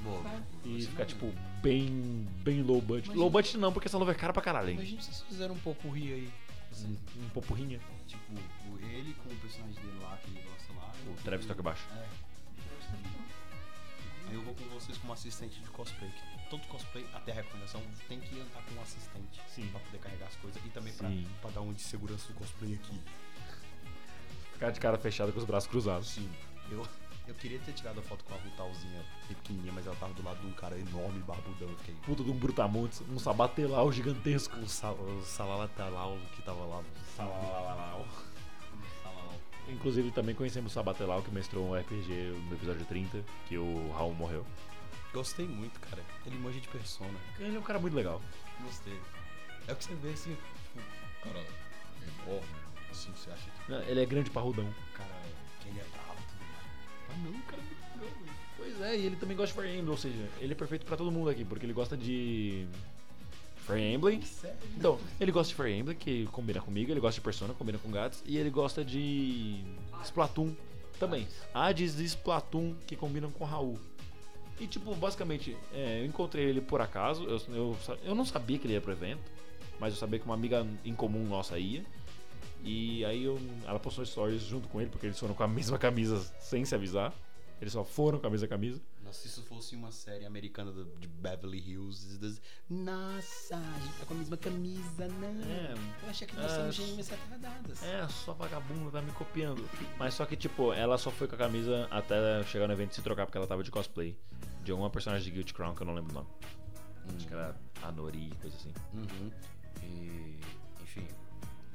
Boa. 0.03 0.43
E 0.63 0.81
Você 0.81 0.89
ficar 0.89 1.05
tipo 1.05 1.33
bem. 1.61 2.27
bem 2.43 2.61
low 2.61 2.81
budget. 2.81 3.07
Mas 3.09 3.17
low 3.17 3.29
budget 3.29 3.57
não, 3.57 3.73
porque 3.73 3.87
essa 3.87 3.97
luva 3.97 4.11
é 4.11 4.15
cara 4.15 4.31
pra 4.33 4.41
caralho. 4.41 4.69
hein? 4.69 4.75
Imagina 4.75 5.01
se 5.01 5.07
vocês 5.13 5.23
fizeram 5.27 5.55
um 5.55 5.59
pouco 5.59 5.89
rir 5.89 6.13
aí. 6.13 6.29
Assim, 6.71 6.97
Um, 7.17 7.25
um 7.25 7.29
popurrinha. 7.29 7.79
tipo, 8.07 8.33
o- 8.69 8.79
ele 8.79 9.13
com 9.23 9.29
o 9.29 9.35
personagem 9.37 9.75
dele 9.81 9.99
lá, 10.01 10.17
que 10.17 10.29
ele 10.29 10.41
gosta 10.47 10.73
lá. 10.73 10.91
O 11.07 11.23
Travis 11.23 11.45
toca 11.47 11.63
baixo. 11.63 11.83
É. 11.95 12.05
Aí 14.29 14.33
eu 14.35 14.41
vou 14.41 14.53
com 14.53 14.63
vocês 14.65 14.97
como 14.97 15.13
assistente 15.13 15.59
de 15.59 15.69
cosplay. 15.69 16.11
Que 16.11 16.49
todo 16.49 16.61
cosplay, 16.67 17.05
até 17.13 17.31
a 17.31 17.35
recomendação, 17.35 17.81
tem 18.09 18.19
que 18.19 18.35
andar 18.39 18.61
com 18.67 18.75
um 18.75 18.81
assistente. 18.81 19.41
Sim. 19.47 19.67
Pra 19.71 19.79
poder 19.79 19.97
carregar 19.99 20.27
as 20.27 20.35
coisas. 20.35 20.61
E 20.65 20.69
também 20.69 20.93
pra, 20.93 21.09
pra 21.41 21.49
dar 21.51 21.61
um 21.61 21.71
de 21.73 21.81
segurança 21.81 22.27
do 22.27 22.33
cosplay 22.33 22.73
aqui. 22.75 22.99
Ficar 24.53 24.71
de 24.71 24.79
cara 24.79 24.97
fechada 24.97 25.31
com 25.31 25.39
os 25.39 25.45
braços 25.45 25.69
cruzados. 25.69 26.09
Sim. 26.09 26.29
Eu, 26.69 26.85
eu 27.27 27.35
queria 27.35 27.59
ter 27.59 27.73
tirado 27.73 27.99
a 27.99 28.03
foto 28.03 28.23
com 28.23 28.33
a 28.33 28.37
Rutalzinha 28.37 29.03
pequenininha, 29.27 29.73
mas 29.73 29.85
ela 29.85 29.95
tava 29.97 30.13
do 30.13 30.23
lado 30.23 30.39
de 30.39 30.47
um 30.47 30.53
cara 30.53 30.77
enorme, 30.77 31.19
barbudão. 31.19 31.69
Eu 31.69 31.77
fiquei. 31.77 31.95
Puta 32.05 32.23
de 32.23 32.31
um 32.31 32.35
brutamontes, 32.37 33.01
um 33.09 33.19
sabatelau 33.19 33.91
gigantesco. 33.91 34.57
O, 34.59 34.67
sal, 34.67 34.95
o 34.95 35.21
Salalatalal 35.23 36.17
que 36.35 36.41
tava 36.41 36.65
lá. 36.65 36.83
Salalalau. 37.15 38.05
Salalau. 39.03 39.33
Inclusive 39.69 40.11
também 40.11 40.33
conhecemos 40.33 40.71
o 40.71 40.73
Sabatelau 40.73 41.21
que 41.21 41.31
mestrou 41.31 41.67
um 41.69 41.75
RPG 41.77 42.09
no 42.49 42.55
episódio 42.55 42.85
30, 42.85 43.23
que 43.47 43.57
o 43.57 43.91
Raul 43.91 44.13
morreu. 44.13 44.45
Gostei 45.13 45.47
muito, 45.47 45.79
cara. 45.79 46.01
Ele 46.25 46.37
manja 46.37 46.59
de 46.59 46.67
persona. 46.67 47.17
Ele 47.39 47.55
é 47.55 47.59
um 47.59 47.63
cara 47.63 47.79
muito 47.79 47.93
legal. 47.95 48.21
Gostei. 48.63 48.99
É 49.67 49.73
o 49.73 49.75
que 49.75 49.83
você 49.83 49.95
vê 49.95 50.09
assim, 50.11 50.35
tipo, 50.35 50.81
cara, 51.23 51.39
é 51.39 52.29
enorme. 52.29 52.47
Assim, 52.89 53.11
você 53.11 53.29
acha 53.31 53.43
que 53.43 53.71
Não, 53.71 53.81
Ele 53.83 54.01
é 54.01 54.05
grande 54.05 54.29
parrudão. 54.29 54.73
cara, 54.93 55.09
que 55.61 55.67
ele 55.67 55.79
é 55.79 55.83
bravo 55.91 56.06
Mas 57.07 57.17
não, 57.23 57.41
cara 57.41 57.61
é 57.61 57.65
muito 57.65 58.01
legal, 58.01 58.19
velho. 58.19 58.37
Pois 58.57 58.81
é, 58.81 58.97
e 58.97 59.05
ele 59.05 59.15
também 59.15 59.37
gosta 59.37 59.53
de 59.55 59.61
Fire 59.61 59.73
Emblem, 59.73 59.91
ou 59.91 59.97
seja, 59.97 60.29
ele 60.39 60.53
é 60.53 60.55
perfeito 60.55 60.85
pra 60.85 60.97
todo 60.97 61.11
mundo 61.11 61.29
aqui, 61.29 61.45
porque 61.45 61.65
ele 61.65 61.73
gosta 61.73 61.95
de 61.95 62.67
Fire 63.65 63.81
Emblem. 63.81 64.21
Sério? 64.21 64.57
Então, 64.75 64.99
ele 65.19 65.31
gosta 65.31 65.49
de 65.49 65.55
Fire 65.55 65.71
Emblem, 65.73 65.97
que 65.97 66.25
combina 66.27 66.61
comigo, 66.61 66.91
ele 66.91 66.99
gosta 66.99 67.19
de 67.19 67.23
Persona, 67.23 67.53
combina 67.53 67.77
com 67.77 67.91
Gats, 67.91 68.23
e 68.25 68.37
ele 68.37 68.49
gosta 68.49 68.83
de 68.83 69.63
Splatoon 70.03 70.53
também. 70.99 71.27
Hades 71.53 71.99
e 71.99 72.03
Splatoon, 72.05 72.75
que 72.85 72.95
combinam 72.95 73.31
com 73.31 73.45
Raul. 73.45 73.79
E, 74.59 74.65
tipo, 74.65 74.95
basicamente, 74.95 75.55
é, 75.73 76.01
eu 76.01 76.05
encontrei 76.05 76.45
ele 76.45 76.61
por 76.61 76.81
acaso, 76.81 77.23
eu, 77.25 77.39
eu, 77.53 77.77
eu 78.03 78.15
não 78.15 78.25
sabia 78.25 78.57
que 78.57 78.65
ele 78.65 78.73
ia 78.73 78.81
pro 78.81 78.91
evento, 78.91 79.21
mas 79.79 79.93
eu 79.93 79.99
sabia 79.99 80.17
que 80.17 80.25
uma 80.25 80.33
amiga 80.33 80.65
em 80.83 80.95
comum 80.95 81.23
nossa 81.27 81.59
ia. 81.59 81.85
E 82.67 83.05
aí 83.05 83.23
eu, 83.23 83.39
ela 83.65 83.79
postou 83.79 84.05
stories 84.05 84.41
junto 84.41 84.67
com 84.67 84.81
ele, 84.81 84.89
porque 84.89 85.05
eles 85.05 85.17
foram 85.17 85.33
com 85.33 85.43
a 85.43 85.47
mesma 85.47 85.77
camisa 85.77 86.19
sem 86.39 86.65
se 86.65 86.75
avisar. 86.75 87.13
Eles 87.61 87.73
só 87.73 87.83
foram 87.83 88.19
com 88.19 88.27
a 88.27 88.29
mesma 88.29 88.47
camisa. 88.47 88.79
Nossa, 89.03 89.21
se 89.21 89.27
isso 89.29 89.41
fosse 89.43 89.73
uma 89.73 89.89
série 89.91 90.25
americana 90.25 90.71
de 90.99 91.07
Beverly 91.07 91.59
Hills, 91.59 92.19
das... 92.19 92.41
nossa, 92.69 93.55
a 93.55 93.79
gente 93.79 93.93
tá 93.99 94.05
com 94.05 94.13
a 94.13 94.17
mesma 94.17 94.35
camisa, 94.37 95.07
né? 95.07 95.73
É, 95.73 96.03
Eu 96.03 96.09
achei 96.09 96.27
que 96.27 96.35
nós 96.35 96.51
É, 96.51 96.55
somos 96.55 96.75
gêmeas 96.75 97.07
retardadas. 97.07 97.83
É, 97.83 98.07
só 98.09 98.33
vagabundo 98.33 98.91
tá 98.91 99.01
me 99.01 99.11
copiando. 99.13 99.63
Mas 99.97 100.13
só 100.13 100.25
que, 100.25 100.35
tipo, 100.35 100.73
ela 100.73 100.97
só 100.97 101.09
foi 101.09 101.25
com 101.27 101.35
a 101.35 101.37
camisa 101.37 101.87
até 101.89 102.43
chegar 102.43 102.67
no 102.67 102.73
evento 102.73 102.91
e 102.91 102.95
se 102.95 103.01
trocar 103.01 103.25
porque 103.25 103.37
ela 103.37 103.47
tava 103.47 103.63
de 103.63 103.71
cosplay. 103.71 104.15
De 104.61 104.71
alguma 104.71 104.89
personagem 104.89 105.23
de 105.23 105.31
Guilty 105.31 105.53
Crown 105.53 105.73
que 105.73 105.81
eu 105.81 105.87
não 105.87 105.95
lembro 105.95 106.11
o 106.11 106.15
nome. 106.15 106.27
Acho 107.15 107.25
que 107.25 107.33
era 107.33 107.55
a 107.81 107.91
Nori, 107.93 108.29
coisa 108.41 108.55
assim. 108.57 108.73
Uhum. 108.93 109.31
E, 109.83 110.37
enfim, 110.83 111.07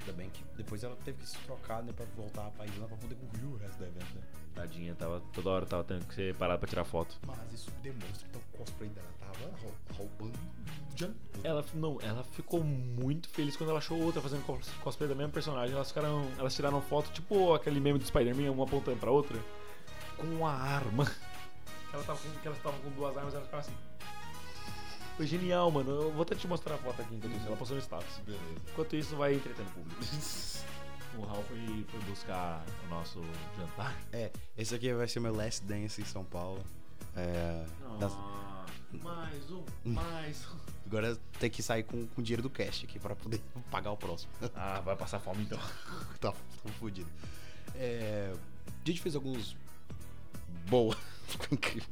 ainda 0.03 0.12
bem 0.12 0.30
que 0.30 0.44
depois 0.57 0.82
ela 0.84 0.96
teve 1.05 1.18
que 1.18 1.28
se 1.28 1.36
trocar, 1.38 1.82
né, 1.82 1.92
pra 1.92 2.05
voltar 2.16 2.50
pra 2.50 2.64
Islândia 2.66 2.88
pra 2.88 2.96
poder 2.96 3.14
concluir 3.16 3.44
o 3.44 3.57
resto 3.57 3.78
do 3.78 3.84
evento, 3.84 4.14
né? 4.14 4.22
Tadinha, 4.55 4.94
tava, 4.94 5.20
toda 5.32 5.48
hora 5.50 5.66
tava 5.66 5.84
tendo 5.84 6.05
que 6.07 6.14
ser 6.14 6.34
parada 6.36 6.59
pra 6.59 6.68
tirar 6.68 6.84
foto. 6.84 7.16
Mas 7.26 7.53
isso 7.53 7.70
demonstra 7.82 8.28
que 8.28 8.36
o 8.36 8.59
cosplay 8.59 8.90
dela 8.90 9.09
tava 9.18 9.50
rou- 9.62 9.74
roubando. 9.96 10.38
Ela, 11.42 11.64
não, 11.74 11.98
ela 12.03 12.22
ficou 12.22 12.62
muito 12.62 13.28
feliz 13.30 13.57
quando 13.57 13.70
ela 13.70 13.78
achou 13.78 13.98
outra 13.98 14.20
fazendo 14.20 14.44
cos- 14.44 14.68
cosplay 14.82 15.09
da 15.09 15.14
mesma 15.14 15.32
personagem. 15.32 15.74
Elas 15.74 15.88
ficaram. 15.88 16.28
Elas 16.38 16.55
tiraram 16.55 16.82
foto, 16.82 17.11
tipo 17.12 17.55
aquele 17.55 17.80
meme 17.80 17.98
do 17.98 18.05
Spider-Man, 18.05 18.50
uma 18.53 18.64
apontando 18.64 18.98
pra 18.98 19.11
outra, 19.11 19.38
com 20.18 20.46
a 20.46 20.53
arma. 20.53 21.11
Ela 21.92 22.03
tava 22.05 22.18
com, 22.18 22.30
que 22.40 22.46
elas 22.46 22.59
estavam 22.59 22.78
com 22.80 22.90
duas 22.90 23.16
armas 23.16 23.32
e 23.32 23.36
elas 23.36 23.46
ficavam 23.48 23.66
assim. 23.66 23.76
Foi 25.22 25.26
genial, 25.28 25.70
mano. 25.70 25.88
Eu 25.88 26.10
vou 26.12 26.22
até 26.22 26.34
te 26.34 26.48
mostrar 26.48 26.74
a 26.74 26.78
foto 26.78 27.00
aqui 27.00 27.14
enquanto 27.14 27.36
isso. 27.36 27.46
Ela 27.46 27.56
passou 27.56 27.76
no 27.76 27.80
status. 27.82 28.18
Beleza. 28.26 28.42
Enquanto 28.72 28.96
isso, 28.96 29.14
vai 29.14 29.32
entretendo 29.34 29.68
o 29.68 29.70
público. 29.70 30.00
o 31.16 31.22
Raul 31.22 31.44
foi, 31.44 31.86
foi 31.88 32.00
buscar 32.10 32.64
o 32.84 32.88
nosso 32.88 33.22
jantar. 33.56 33.96
É, 34.12 34.32
esse 34.58 34.74
aqui 34.74 34.92
vai 34.92 35.06
ser 35.06 35.20
meu 35.20 35.32
last 35.32 35.64
dance 35.64 36.02
em 36.02 36.04
São 36.04 36.24
Paulo. 36.24 36.60
É, 37.14 37.64
das- 38.00 38.12
mais 39.00 39.50
um, 39.52 39.64
mais 39.84 40.44
um. 40.48 40.56
agora 40.86 41.16
tem 41.38 41.48
que 41.48 41.62
sair 41.62 41.84
com, 41.84 42.04
com 42.08 42.20
o 42.20 42.24
dinheiro 42.24 42.42
do 42.42 42.50
cash 42.50 42.82
aqui 42.82 42.98
pra 42.98 43.14
poder 43.14 43.40
pagar 43.70 43.92
o 43.92 43.96
próximo. 43.96 44.32
Ah, 44.56 44.80
vai 44.80 44.96
passar 44.96 45.20
fome 45.20 45.44
então. 45.44 45.58
tá, 46.20 46.32
tô 46.32 46.68
fudido. 46.80 47.08
É, 47.76 48.34
a 48.66 48.84
gente 48.84 49.00
fez 49.00 49.14
alguns. 49.14 49.56
Boa. 50.68 50.96
Ficou 51.28 51.46
incrível. 51.52 51.88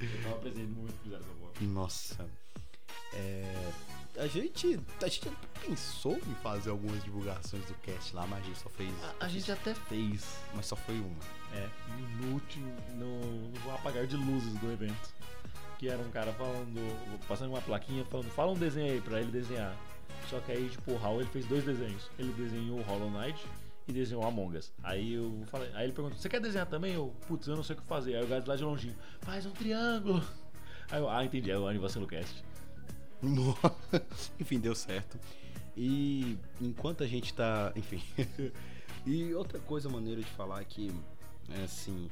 Eu 0.00 0.22
tava 0.24 0.36
presente 0.38 0.66
no 0.66 0.74
momento 0.76 0.94
que 0.94 1.02
fizeram 1.04 1.22
essa. 1.22 1.39
Nossa. 1.60 2.26
É, 3.12 3.72
a 4.18 4.26
gente. 4.26 4.80
A 5.02 5.08
gente 5.08 5.30
pensou 5.66 6.16
em 6.16 6.34
fazer 6.42 6.70
algumas 6.70 7.02
divulgações 7.02 7.64
do 7.66 7.74
cast 7.74 8.14
lá, 8.14 8.26
mas 8.26 8.40
a 8.40 8.46
gente 8.46 8.58
só 8.58 8.68
fez. 8.68 8.92
A, 9.02 9.24
a 9.26 9.28
gente 9.28 9.50
até 9.50 9.74
fez. 9.74 10.38
Mas 10.54 10.66
só 10.66 10.76
foi 10.76 10.96
uma. 10.96 11.16
É, 11.54 11.68
no 12.20 12.34
último, 12.34 12.72
no, 12.94 13.48
no 13.48 13.74
apagar 13.74 14.06
de 14.06 14.16
luzes 14.16 14.52
do 14.54 14.72
evento. 14.72 15.14
Que 15.78 15.88
era 15.88 15.98
um 15.98 16.10
cara 16.10 16.32
falando, 16.34 17.26
passando 17.26 17.50
uma 17.50 17.62
plaquinha 17.62 18.04
falando, 18.04 18.30
fala 18.32 18.52
um 18.52 18.58
desenho 18.58 18.92
aí 18.92 19.00
pra 19.00 19.20
ele 19.20 19.30
desenhar. 19.30 19.74
Só 20.28 20.38
que 20.40 20.52
aí, 20.52 20.68
tipo, 20.68 20.92
o 20.92 20.98
Raul 20.98 21.22
ele 21.22 21.30
fez 21.30 21.46
dois 21.46 21.64
desenhos. 21.64 22.10
Ele 22.18 22.32
desenhou 22.34 22.82
Hollow 22.82 23.10
Knight 23.10 23.42
e 23.88 23.92
desenhou 23.92 24.24
Among 24.26 24.58
Us. 24.58 24.70
Aí 24.82 25.14
eu 25.14 25.42
falei, 25.46 25.70
aí 25.74 25.84
ele 25.84 25.92
perguntou, 25.92 26.18
você 26.18 26.28
quer 26.28 26.40
desenhar 26.40 26.66
também? 26.66 26.92
Eu, 26.92 27.14
putz, 27.26 27.46
eu 27.46 27.56
não 27.56 27.62
sei 27.62 27.74
o 27.74 27.80
que 27.80 27.86
fazer. 27.86 28.16
Aí 28.16 28.22
o 28.22 28.28
gato 28.28 28.46
lá 28.46 28.56
de 28.56 28.62
longinho, 28.62 28.94
faz 29.22 29.46
um 29.46 29.50
triângulo. 29.52 30.22
Aí 30.90 31.00
eu, 31.00 31.08
ah, 31.08 31.24
entendi, 31.24 31.50
é 31.50 31.58
o 31.58 31.68
Aniversário 31.68 32.06
Cast. 32.08 32.44
enfim, 34.40 34.58
deu 34.58 34.74
certo. 34.74 35.18
E 35.76 36.36
enquanto 36.60 37.04
a 37.04 37.06
gente 37.06 37.32
tá. 37.32 37.72
Enfim. 37.76 38.02
e 39.06 39.32
outra 39.34 39.58
coisa 39.60 39.88
maneira 39.88 40.20
de 40.20 40.30
falar 40.30 40.62
é 40.62 40.64
que, 40.64 40.92
é 41.50 41.62
assim, 41.62 42.08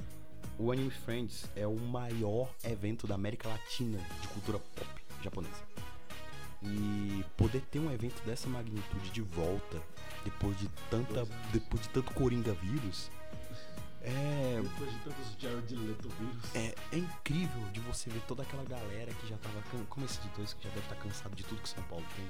o 0.59 0.70
Anime 0.70 0.91
Friends 0.91 1.45
é 1.57 1.66
o 1.66 1.76
maior 1.76 2.51
evento 2.64 3.07
da 3.07 3.14
América 3.14 3.49
Latina 3.49 3.99
de 4.20 4.29
cultura 4.29 4.59
pop 4.59 4.89
japonesa. 5.22 5.62
E 6.62 7.24
poder 7.37 7.61
ter 7.70 7.79
um 7.79 7.93
evento 7.93 8.20
dessa 8.24 8.49
magnitude 8.49 9.11
de 9.11 9.22
volta, 9.22 9.81
depois 10.24 10.59
de 10.59 10.68
tanta. 10.91 11.26
Depois 11.53 11.83
de 11.83 11.89
tanto 11.91 12.12
Coringa 12.14 12.53
vírus, 12.55 13.11
é. 14.09 14.61
Depois 14.62 14.90
de 14.90 14.98
tantos 15.00 15.36
Jared 15.38 15.76
Leto 15.76 16.09
vírus. 16.09 16.54
É, 16.54 16.74
é 16.92 16.98
incrível 16.98 17.62
de 17.72 17.80
você 17.80 18.11
ver 18.11 18.20
toda 18.22 18.42
aquela 18.42 18.64
galera 18.64 19.12
que 19.14 19.26
já 19.28 19.36
tava. 19.38 19.61
can- 19.70 19.84
Como 19.86 20.06
esse 20.06 20.20
de 20.20 20.28
dois 20.30 20.54
que 20.54 20.62
já 20.64 20.70
deve 20.70 20.80
estar 20.82 20.96
cansado 20.96 21.34
de 21.34 21.44
tudo 21.44 21.61
que 21.62 21.68
São 21.68 21.82
Paulo 21.84 22.04
tem. 22.16 22.26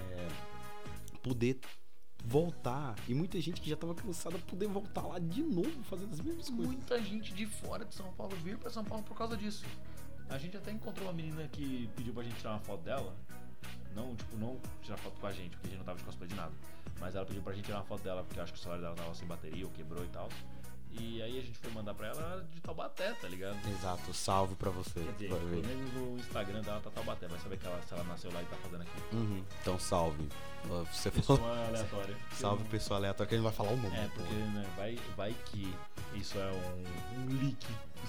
É, 0.00 0.28
poder 1.22 1.58
voltar. 2.24 2.94
E 3.08 3.14
muita 3.14 3.40
gente 3.40 3.60
que 3.60 3.68
já 3.68 3.76
tava 3.76 3.94
cansada 3.94 4.38
poder 4.40 4.66
voltar 4.68 5.02
lá 5.02 5.18
de 5.18 5.42
novo 5.42 5.82
fazendo 5.84 6.12
as 6.12 6.20
mesmas 6.20 6.48
coisas. 6.48 6.66
Muita 6.66 7.02
gente 7.02 7.34
de 7.34 7.46
fora 7.46 7.84
de 7.84 7.94
São 7.94 8.12
Paulo 8.14 8.34
vir 8.36 8.56
pra 8.58 8.70
São 8.70 8.84
Paulo 8.84 9.04
por 9.04 9.16
causa 9.16 9.36
disso. 9.36 9.64
A 10.28 10.38
gente 10.38 10.56
até 10.56 10.70
encontrou 10.70 11.06
uma 11.06 11.12
menina 11.12 11.46
que 11.48 11.88
pediu 11.94 12.14
pra 12.14 12.22
gente 12.22 12.36
tirar 12.36 12.52
uma 12.52 12.60
foto 12.60 12.82
dela. 12.82 13.14
Não, 13.94 14.16
tipo, 14.16 14.36
não 14.36 14.58
tirar 14.82 14.96
foto 14.96 15.20
com 15.20 15.26
a 15.26 15.32
gente, 15.32 15.50
porque 15.50 15.66
a 15.66 15.70
gente 15.70 15.78
não 15.78 15.84
tava 15.84 15.98
de 15.98 16.04
cosplay 16.04 16.28
de 16.28 16.34
nada. 16.34 16.52
Mas 16.98 17.14
ela 17.14 17.24
pediu 17.26 17.42
pra 17.42 17.52
gente 17.52 17.66
tirar 17.66 17.78
uma 17.78 17.84
foto 17.84 18.02
dela, 18.02 18.24
porque 18.24 18.38
eu 18.40 18.42
acho 18.42 18.52
que 18.52 18.58
o 18.58 18.62
celular 18.62 18.80
dela 18.80 18.94
tava 18.96 19.14
sem 19.14 19.28
bateria 19.28 19.64
ou 19.64 19.70
quebrou 19.70 20.04
e 20.04 20.08
tal. 20.08 20.28
E 21.00 21.20
aí 21.22 21.38
a 21.38 21.42
gente 21.42 21.58
foi 21.58 21.70
mandar 21.72 21.92
pra 21.94 22.08
ela 22.08 22.46
de 22.52 22.60
Taubaté, 22.60 23.12
tá 23.14 23.28
ligado? 23.28 23.56
Exato, 23.68 24.12
salve 24.14 24.54
pra 24.54 24.70
você. 24.70 25.00
Quer 25.00 25.12
dizer, 25.12 25.28
pelo 25.28 25.66
menos 25.66 25.92
no 25.94 26.18
Instagram 26.18 26.60
dela 26.62 26.80
tá 26.80 26.90
Taubaté. 26.90 27.26
Vai 27.28 27.38
saber 27.40 27.58
que 27.58 27.66
ela, 27.66 27.80
se 27.82 27.92
ela 27.94 28.04
nasceu 28.04 28.32
lá 28.32 28.42
e 28.42 28.46
tá 28.46 28.56
fazendo 28.56 28.82
aqui. 28.82 29.14
Uhum, 29.16 29.44
Então 29.60 29.78
salve. 29.78 30.28
Você 30.92 31.10
Pessoa 31.10 31.38
falou. 31.38 31.54
aleatória. 31.66 32.16
Salve 32.32 32.64
pessoal 32.64 32.98
aleatório 32.98 33.28
que 33.28 33.34
a 33.34 33.38
gente 33.38 33.44
vai 33.44 33.52
falar 33.52 33.70
o 33.72 33.76
nome. 33.76 33.94
É, 33.96 34.08
porque 34.14 34.32
né, 34.32 34.66
vai, 34.76 34.98
vai 35.16 35.34
que 35.46 35.74
isso 36.14 36.38
é 36.38 36.50
um, 36.52 37.20
um 37.22 37.38
leak. 37.38 37.66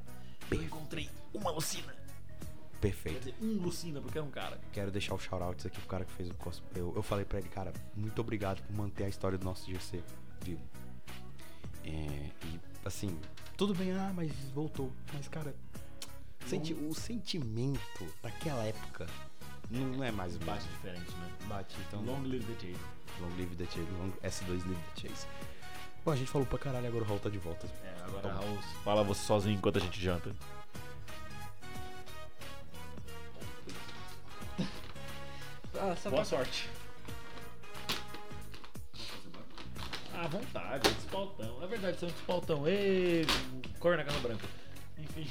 Eu 0.51 0.62
encontrei 0.62 1.09
uma 1.33 1.51
Lucina. 1.51 1.93
Quer 1.93 2.79
Perfeito. 2.81 3.19
dizer, 3.19 3.35
um 3.41 3.61
Lucina, 3.62 4.01
porque 4.01 4.19
era 4.19 4.27
um 4.27 4.31
cara. 4.31 4.61
Quero 4.73 4.91
deixar 4.91 5.14
o 5.14 5.19
shoutouts 5.19 5.66
aqui 5.66 5.79
pro 5.81 5.89
cara 5.89 6.05
que 6.05 6.12
fez 6.12 6.29
o 6.31 6.35
cosplay. 6.35 6.81
Eu, 6.83 6.93
eu 6.95 7.03
falei 7.03 7.25
pra 7.25 7.39
ele, 7.39 7.49
cara, 7.49 7.73
muito 7.97 8.21
obrigado 8.21 8.62
por 8.62 8.75
manter 8.77 9.05
a 9.05 9.09
história 9.09 9.37
do 9.39 9.45
nosso 9.45 9.69
GC 9.71 10.03
vivo. 10.45 10.62
É, 11.85 12.31
e 12.45 12.61
assim, 12.85 13.19
tudo 13.59 13.75
bem, 13.75 13.91
ah, 13.93 14.13
mas 14.15 14.31
voltou. 14.55 14.93
Mas, 15.13 15.27
cara, 15.27 15.53
senti, 16.47 16.73
o 16.73 16.95
sentimento 16.95 18.07
daquela 18.23 18.63
época 18.63 19.07
não, 19.69 20.03
é 20.03 20.13
mais 20.13 20.37
o 20.37 20.39
Bate 20.39 20.65
mesmo. 20.65 20.77
diferente, 20.77 21.11
né? 21.17 21.33
Bate, 21.49 21.77
então. 21.89 22.01
Long 22.03 22.23
live 22.23 22.45
the 22.45 22.61
chase. 22.61 22.81
Long 23.21 23.37
live 23.37 23.57
the 23.57 23.67
chase. 23.67 23.91
Long 23.99 24.13
S2 24.23 24.49
live 24.49 24.81
the 24.95 25.09
chase. 25.09 25.27
Bom, 26.05 26.13
a 26.13 26.17
gente 26.17 26.31
falou 26.31 26.47
pra 26.47 26.57
caralho, 26.57 26.87
agora 26.87 27.03
o 27.03 27.07
Raul 27.07 27.19
tá 27.19 27.29
de 27.29 27.39
volta. 27.39 27.67
É, 27.67 28.03
agora 28.05 28.23
Toma. 28.23 28.35
Raul, 28.35 28.59
fala 28.85 29.03
você 29.03 29.27
sozinho 29.27 29.57
enquanto 29.57 29.79
a 29.79 29.81
gente 29.81 30.01
janta. 30.01 30.33
Ah, 35.75 35.97
Boa 36.09 36.25
sorte. 36.25 36.69
À 40.19 40.27
vontade, 40.27 40.91
despautão. 40.95 41.62
É 41.62 41.66
verdade, 41.69 42.01
são 42.01 42.09
despautão. 42.09 42.66
Ê, 42.66 43.25
cor 43.79 43.97
na 43.97 44.03
casa 44.03 44.19
branca. 44.19 44.45
Enfim. 44.99 45.29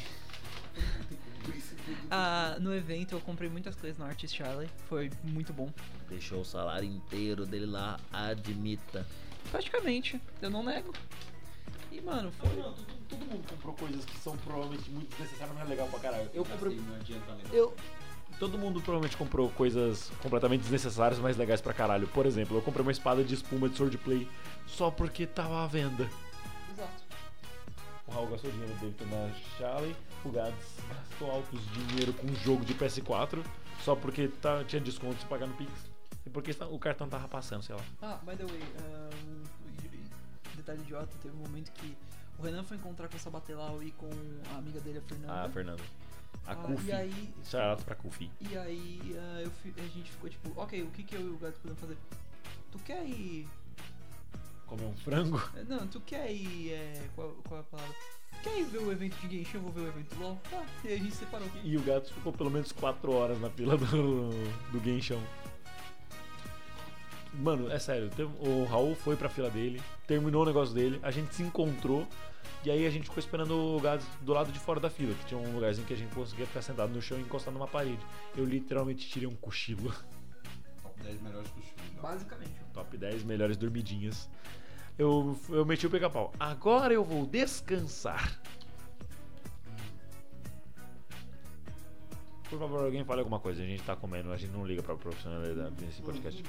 Ah, 2.09 2.55
no 2.59 2.73
evento 2.73 3.15
eu 3.15 3.19
comprei 3.19 3.49
muitas 3.49 3.75
coisas 3.75 3.97
no 3.97 4.05
Artist 4.05 4.41
Alley, 4.41 4.69
foi 4.87 5.11
muito 5.23 5.51
bom. 5.51 5.69
Deixou 6.09 6.41
o 6.41 6.45
salário 6.45 6.87
inteiro 6.87 7.45
dele 7.45 7.65
lá, 7.65 7.99
admita. 8.13 9.05
Praticamente, 9.51 10.21
eu 10.41 10.49
não 10.49 10.63
nego. 10.63 10.93
E 11.91 11.99
mano, 11.99 12.31
foi. 12.31 12.49
Não, 12.55 12.73
todo, 12.73 12.85
todo 13.09 13.25
mundo 13.25 13.49
comprou 13.49 13.73
coisas 13.73 14.05
que 14.05 14.17
são 14.19 14.37
provavelmente 14.37 14.89
muito 14.89 15.09
desnecessárias, 15.09 15.55
mas 15.57 15.65
é 15.65 15.69
legal 15.69 15.87
pra 15.87 15.99
caralho. 15.99 16.29
Eu 16.33 16.45
comprei. 16.45 16.75
não 16.77 16.95
adianta 16.95 17.33
ler. 17.33 17.45
Eu. 17.51 17.75
Todo 18.39 18.57
mundo 18.57 18.79
provavelmente 18.81 19.17
comprou 19.17 19.49
coisas 19.49 20.11
completamente 20.21 20.61
desnecessárias, 20.61 21.19
mas 21.19 21.35
legais 21.37 21.59
pra 21.59 21.73
caralho. 21.73 22.07
Por 22.07 22.25
exemplo, 22.25 22.55
eu 22.57 22.61
comprei 22.61 22.83
uma 22.83 22.91
espada 22.91 23.23
de 23.23 23.33
espuma 23.33 23.67
de 23.67 23.75
swordplay 23.75 24.27
só 24.67 24.91
porque 24.91 25.25
tava 25.25 25.63
à 25.63 25.67
venda. 25.67 26.07
Exato. 26.71 27.03
O 28.05 28.11
Raul 28.11 28.27
gastou 28.27 28.51
dinheiro 28.51 28.73
dele 28.75 28.95
na 29.09 29.29
Charlie, 29.57 29.95
o 30.23 30.29
Gads 30.29 30.77
gastou 30.87 31.31
altos 31.31 31.59
dinheiro 31.73 32.13
com 32.13 32.27
um 32.27 32.35
jogo 32.35 32.63
de 32.63 32.73
PS4 32.75 33.43
só 33.83 33.95
porque 33.95 34.27
tá, 34.27 34.63
tinha 34.63 34.81
desconto 34.81 35.19
se 35.19 35.25
pagar 35.25 35.47
no 35.47 35.53
Pix. 35.55 35.71
E 36.25 36.29
porque 36.29 36.51
o 36.69 36.77
cartão 36.79 37.09
tava 37.09 37.27
passando, 37.27 37.63
sei 37.63 37.75
lá. 37.75 37.81
Ah, 38.01 38.19
by 38.23 38.35
the 38.37 38.45
way, 38.45 38.61
o- 38.61 40.57
detalhe 40.57 40.81
idiota, 40.81 41.09
teve 41.21 41.35
um 41.35 41.39
momento 41.39 41.71
que 41.71 41.97
o 42.37 42.43
Renan 42.43 42.63
foi 42.63 42.77
encontrar 42.77 43.07
com 43.07 43.17
o 43.17 43.19
Sabatelau 43.19 43.81
e 43.81 43.91
com 43.91 44.09
a 44.53 44.57
amiga 44.57 44.79
dele, 44.79 44.99
a 44.99 45.01
Fernanda. 45.01 45.33
Ah, 45.45 45.49
Fernando. 45.49 45.81
A 46.45 46.51
Ah, 46.51 46.55
Kufi. 46.55 46.87
E 46.87 46.91
aí, 46.93 47.33
Shout 47.43 47.83
pra 47.83 47.95
Kufi. 47.95 48.31
e 48.39 48.57
aí 48.57 49.01
ah, 49.17 49.49
fi- 49.61 49.73
a 49.77 49.81
gente 49.81 50.11
ficou 50.11 50.29
tipo, 50.29 50.59
ok, 50.61 50.81
o 50.83 50.87
que, 50.91 51.03
que 51.03 51.15
eu 51.15 51.21
e 51.21 51.29
o 51.29 51.37
gato 51.37 51.59
podemos 51.59 51.79
fazer? 51.79 51.97
Tu 52.71 52.79
quer 52.79 53.05
ir. 53.05 53.47
Comer 54.65 54.85
um 54.85 54.95
frango? 54.97 55.41
Não, 55.67 55.87
tu 55.87 55.99
quer 56.01 56.31
ir. 56.31 56.71
É, 56.71 57.07
qual, 57.15 57.29
qual 57.47 57.59
é 57.59 57.61
a 57.61 57.65
palavra? 57.65 57.95
Tu 58.33 58.39
quer 58.43 58.59
ir 58.59 58.65
ver 58.65 58.77
o 58.79 58.91
evento 58.91 59.15
de 59.27 59.37
Genshin? 59.37 59.55
Eu 59.57 59.61
vou 59.63 59.71
ver 59.71 59.81
o 59.81 59.87
evento 59.87 60.19
LOL. 60.19 60.39
Tá, 60.49 60.65
e 60.83 60.93
a 60.93 60.97
gente 60.97 61.15
separou. 61.15 61.47
E 61.63 61.75
o 61.77 61.81
gato 61.81 62.13
ficou 62.13 62.31
pelo 62.33 62.51
menos 62.51 62.71
4 62.71 63.11
horas 63.11 63.39
na 63.41 63.49
fila 63.49 63.77
do, 63.77 64.29
do 64.71 64.83
Genshão. 64.83 65.21
Mano, 67.33 67.69
é 67.71 67.77
sério, 67.77 68.09
o 68.39 68.63
Raul 68.65 68.95
foi 68.95 69.15
pra 69.15 69.29
fila 69.29 69.49
dele, 69.49 69.81
terminou 70.07 70.41
o 70.41 70.45
negócio 70.45 70.73
dele, 70.73 70.99
a 71.03 71.11
gente 71.11 71.35
se 71.35 71.43
encontrou 71.43 72.07
e 72.63 72.71
aí 72.71 72.85
a 72.85 72.89
gente 72.89 73.05
ficou 73.05 73.19
esperando 73.19 73.51
o 73.51 73.79
gato 73.79 74.05
do 74.21 74.33
lado 74.33 74.51
de 74.51 74.59
fora 74.59 74.79
da 74.79 74.89
fila, 74.89 75.13
que 75.13 75.25
tinha 75.25 75.39
um 75.39 75.53
lugarzinho 75.53 75.87
que 75.87 75.93
a 75.93 75.97
gente 75.97 76.13
conseguia 76.13 76.45
ficar 76.45 76.61
sentado 76.61 76.93
no 76.93 77.01
chão 77.01 77.17
e 77.17 77.21
encostado 77.21 77.53
numa 77.53 77.67
parede. 77.67 78.05
Eu 78.35 78.45
literalmente 78.45 79.07
tirei 79.07 79.27
um 79.27 79.35
cochilo. 79.35 79.93
Top 80.81 81.01
10 81.01 81.21
melhores 81.21 81.49
né? 81.49 81.63
Basicamente. 82.01 82.59
Top 82.73 82.97
10 82.97 83.23
melhores 83.23 83.57
dormidinhas. 83.57 84.29
Eu, 84.97 85.39
eu 85.49 85.65
meti 85.65 85.85
o 85.85 85.89
pica-pau. 85.89 86.33
Agora 86.39 86.93
eu 86.93 87.03
vou 87.03 87.25
descansar. 87.25 88.39
Por 92.49 92.59
favor, 92.59 92.85
alguém 92.85 93.03
fale 93.03 93.19
alguma 93.19 93.39
coisa. 93.39 93.61
A 93.61 93.65
gente 93.65 93.83
tá 93.83 93.95
comendo, 93.95 94.31
a 94.31 94.37
gente 94.37 94.51
não 94.51 94.65
liga 94.65 94.81
pra 94.81 94.95
profissionalidade 94.95 95.75
nesse 95.83 96.01
podcast. 96.01 96.41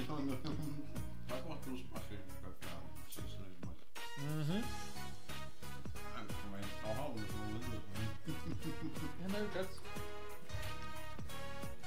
Vai 1.29 1.43
com 1.43 1.53
aqueles 1.53 1.83
parceiros 1.89 2.25
vai 2.43 2.53
ficar. 2.53 2.89
Uhum. 4.21 4.88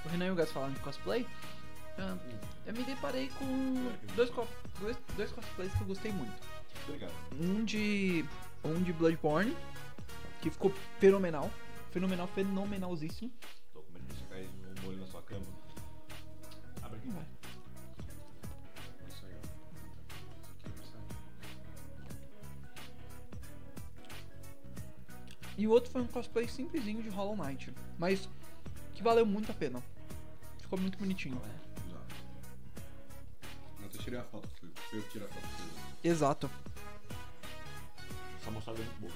O 0.06 0.10
Renan 0.10 0.28
e 0.28 0.32
o 0.32 0.36
Gats 0.36 0.52
falando 0.52 0.74
de 0.76 0.80
cosplay. 0.82 1.28
ah, 1.98 2.18
eu 2.66 2.74
me 2.74 2.84
deparei 2.84 3.30
com 3.38 3.46
dois, 4.16 4.30
co- 4.30 4.48
dois, 4.80 4.98
dois 5.16 5.32
cosplays 5.32 5.74
que 5.74 5.82
eu 5.82 5.88
gostei 5.88 6.12
muito. 6.12 6.34
Obrigado. 6.88 7.14
Um 7.40 7.64
de. 7.64 8.26
Um 8.64 8.82
de 8.84 8.94
Bloodborne, 8.94 9.56
que 10.42 10.50
ficou 10.50 10.72
fenomenal. 11.00 11.50
Fenomenal, 11.92 12.28
fenomenalzíssimo. 12.28 13.32
Tô 13.74 13.82
com 13.82 13.92
medo 13.94 14.14
de 14.14 14.24
cair 14.26 14.48
um 14.50 14.86
molho 14.86 14.98
na 15.00 15.08
sua 15.08 15.22
cama. 15.24 15.46
Abre 16.84 16.98
aqui. 16.98 17.10
Vai. 17.10 17.26
E 25.58 25.68
o 25.68 25.72
outro 25.72 25.92
foi 25.92 26.02
um 26.02 26.08
cosplay 26.08 26.48
simplesinho 26.48 27.04
de 27.04 27.10
Hollow 27.10 27.36
Knight. 27.36 27.74
Mas 27.98 28.28
que 29.02 29.04
valeu 29.04 29.26
muito 29.26 29.52
a 29.52 29.56
pena. 29.56 29.82
Ficou 30.60 30.80
muito 30.80 30.98
bonitinho. 30.98 31.42
Exato. 31.88 32.16
Eu 33.80 33.86
até 33.88 33.98
tirei 33.98 34.20
a 34.20 34.24
foto, 34.24 34.48
foi 34.60 34.70
eu 35.00 35.04
que 35.04 35.10
tirei 35.10 35.28
a 35.28 35.32
foto. 35.32 35.48
foi 35.48 35.66
eu. 35.66 36.12
Exato. 36.12 36.52
Essa 38.40 38.52
moçada 38.52 38.78
é 38.78 38.84
muito 38.84 39.02
boa. 39.02 39.14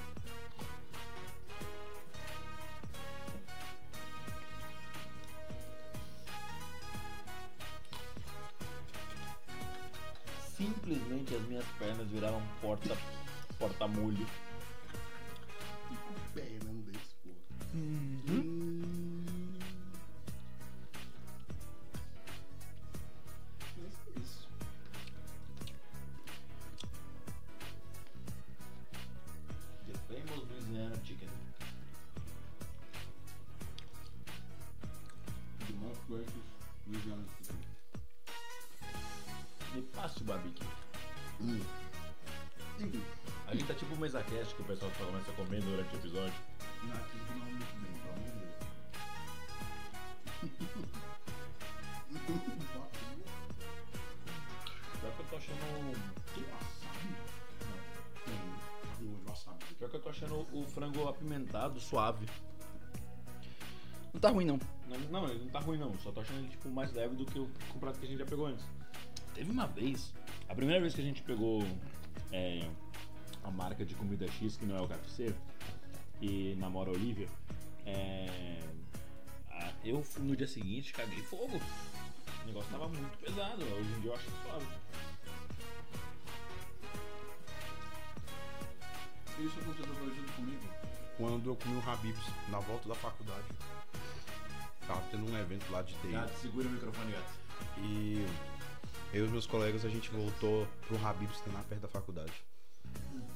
Simplesmente 10.58 11.36
as 11.36 11.42
minhas 11.44 11.66
pernas 11.78 12.08
viraram 12.08 12.42
porta 12.60 12.98
porta 13.60 13.88
molho. 13.88 14.28
E 15.92 15.96
com 15.96 16.14
o 16.14 16.34
pé 16.34 16.42
mesmo 16.42 16.82
desse, 16.84 17.16
pô. 17.24 17.30
Uhum. 17.74 17.82
Hum. 17.82 18.05
Ruim 64.36 64.46
não. 64.46 64.60
Não, 64.88 65.00
não, 65.22 65.30
ele 65.30 65.44
não 65.46 65.50
tá 65.50 65.60
ruim 65.60 65.78
não. 65.78 65.98
Só 66.00 66.12
tô 66.12 66.20
achando 66.22 66.40
ele 66.40 66.50
tipo 66.50 66.70
mais 66.70 66.92
leve 66.94 67.16
do 67.16 67.26
que 67.26 67.40
o, 67.40 67.48
que 67.48 67.78
o 67.78 67.80
prato 67.80 68.00
que 68.00 68.06
a 68.06 68.10
gente 68.10 68.20
já 68.20 68.26
pegou 68.26 68.46
antes. 68.48 68.66
Teve 69.34 69.50
uma 69.52 69.66
vez, 69.68 70.14
a 70.48 70.56
primeira 70.56 70.80
vez 70.82 70.94
que 70.94 71.02
a 71.02 71.04
gente 71.04 71.22
pegou 71.24 71.64
é, 72.32 72.70
a 73.44 73.52
marca 73.52 73.84
de 73.86 73.96
comida 73.96 74.28
X, 74.32 74.58
que 74.58 74.66
não 74.66 74.78
é 74.78 74.82
o 74.82 74.88
KFC, 74.88 75.34
e 76.22 76.56
namora 76.58 76.90
a 76.90 76.94
Olivia, 76.94 77.28
é, 77.86 78.60
a- 79.52 79.72
eu 79.84 80.02
fui 80.04 80.24
no 80.24 80.36
dia 80.36 80.48
seguinte 80.48 80.94
caguei 80.94 81.22
fogo. 81.24 81.60
O 82.44 82.48
negócio 82.48 82.70
tava 82.72 82.88
muito 82.88 83.18
pesado. 83.18 83.64
Hoje 83.64 83.90
em 83.98 84.02
dia 84.02 84.12
eu 84.12 84.16
acho 84.16 84.30
suave. 84.44 84.66
Isso 89.40 89.60
aconteceu 89.60 89.94
parecido 89.96 90.32
comigo. 90.34 90.62
Quando 91.18 91.50
eu 91.50 91.56
comi 91.56 91.76
o 91.78 91.90
Habibs 91.90 92.24
na 92.50 92.60
volta 92.60 92.88
da 92.90 92.96
faculdade. 92.96 93.44
Tava 94.88 95.02
tendo 95.10 95.32
um 95.32 95.38
evento 95.38 95.72
lá 95.72 95.82
de 95.82 95.94
TI. 95.96 96.12
Gato, 96.12 96.40
segura 96.40 96.68
o 96.68 96.72
microfone, 96.72 97.12
gato. 97.12 97.34
E 97.80 98.26
eu 99.14 99.24
e 99.24 99.26
os 99.26 99.32
meus 99.32 99.48
colegas 99.48 99.84
a 99.86 99.90
gente 99.90 100.10
voltou 100.12 100.68
pro 100.88 101.04
Habib's 101.06 101.42
lá 101.54 101.64
perto 101.64 101.82
da 101.82 101.88
faculdade. 101.88 102.34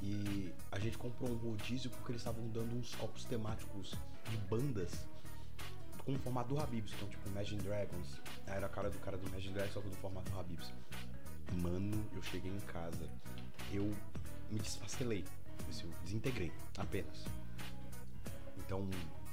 E 0.02 0.54
a 0.72 0.80
gente 0.80 0.98
comprou 0.98 1.30
um 1.32 1.36
rodízio 1.36 1.90
porque 1.90 2.12
eles 2.12 2.22
estavam 2.22 2.48
dando 2.50 2.76
uns 2.76 2.94
copos 2.96 3.26
temáticos 3.26 3.94
de 4.30 4.38
bandas 4.50 5.08
com 6.06 6.14
o 6.14 6.20
formato 6.20 6.50
do 6.50 6.60
Habib's. 6.60 6.94
Então, 6.94 7.08
tipo, 7.10 7.30
Imagine 7.30 7.62
Dragons. 7.62 8.22
Era 8.48 8.66
a 8.66 8.70
cara 8.70 8.90
do 8.90 9.00
cara 9.00 9.18
do 9.18 9.28
Imagine 9.28 9.54
Dragons, 9.54 9.74
só 9.74 9.82
que 9.82 9.90
do 9.90 9.96
formato 9.98 10.32
do 10.32 10.40
Habib's. 10.40 10.74
Mano, 11.62 12.06
eu 12.16 12.22
cheguei 12.24 12.52
em 12.52 12.60
casa. 12.62 13.10
Eu 13.72 13.94
me 14.50 14.60
desfacelei. 14.60 15.26
Eu 15.60 15.90
desintegrei, 16.04 16.52
apenas. 16.78 17.26
Então. 18.58 18.88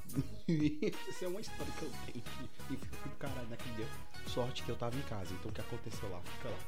Essa 1.08 1.24
é 1.24 1.28
uma 1.28 1.40
história 1.40 1.72
que 1.72 1.82
eu 1.82 1.90
tenho. 2.06 2.24
E 2.70 2.76
fico 2.76 2.96
pro 2.96 3.10
caralho 3.12 3.48
naquele 3.48 3.74
dia. 3.76 3.88
Sorte 4.26 4.62
que 4.62 4.68
eu 4.68 4.76
tava 4.76 4.96
em 4.96 5.02
casa. 5.02 5.32
Então 5.34 5.50
o 5.50 5.54
que 5.54 5.60
aconteceu 5.60 6.08
lá? 6.10 6.20
Fica 6.20 6.48
lá. 6.48 6.58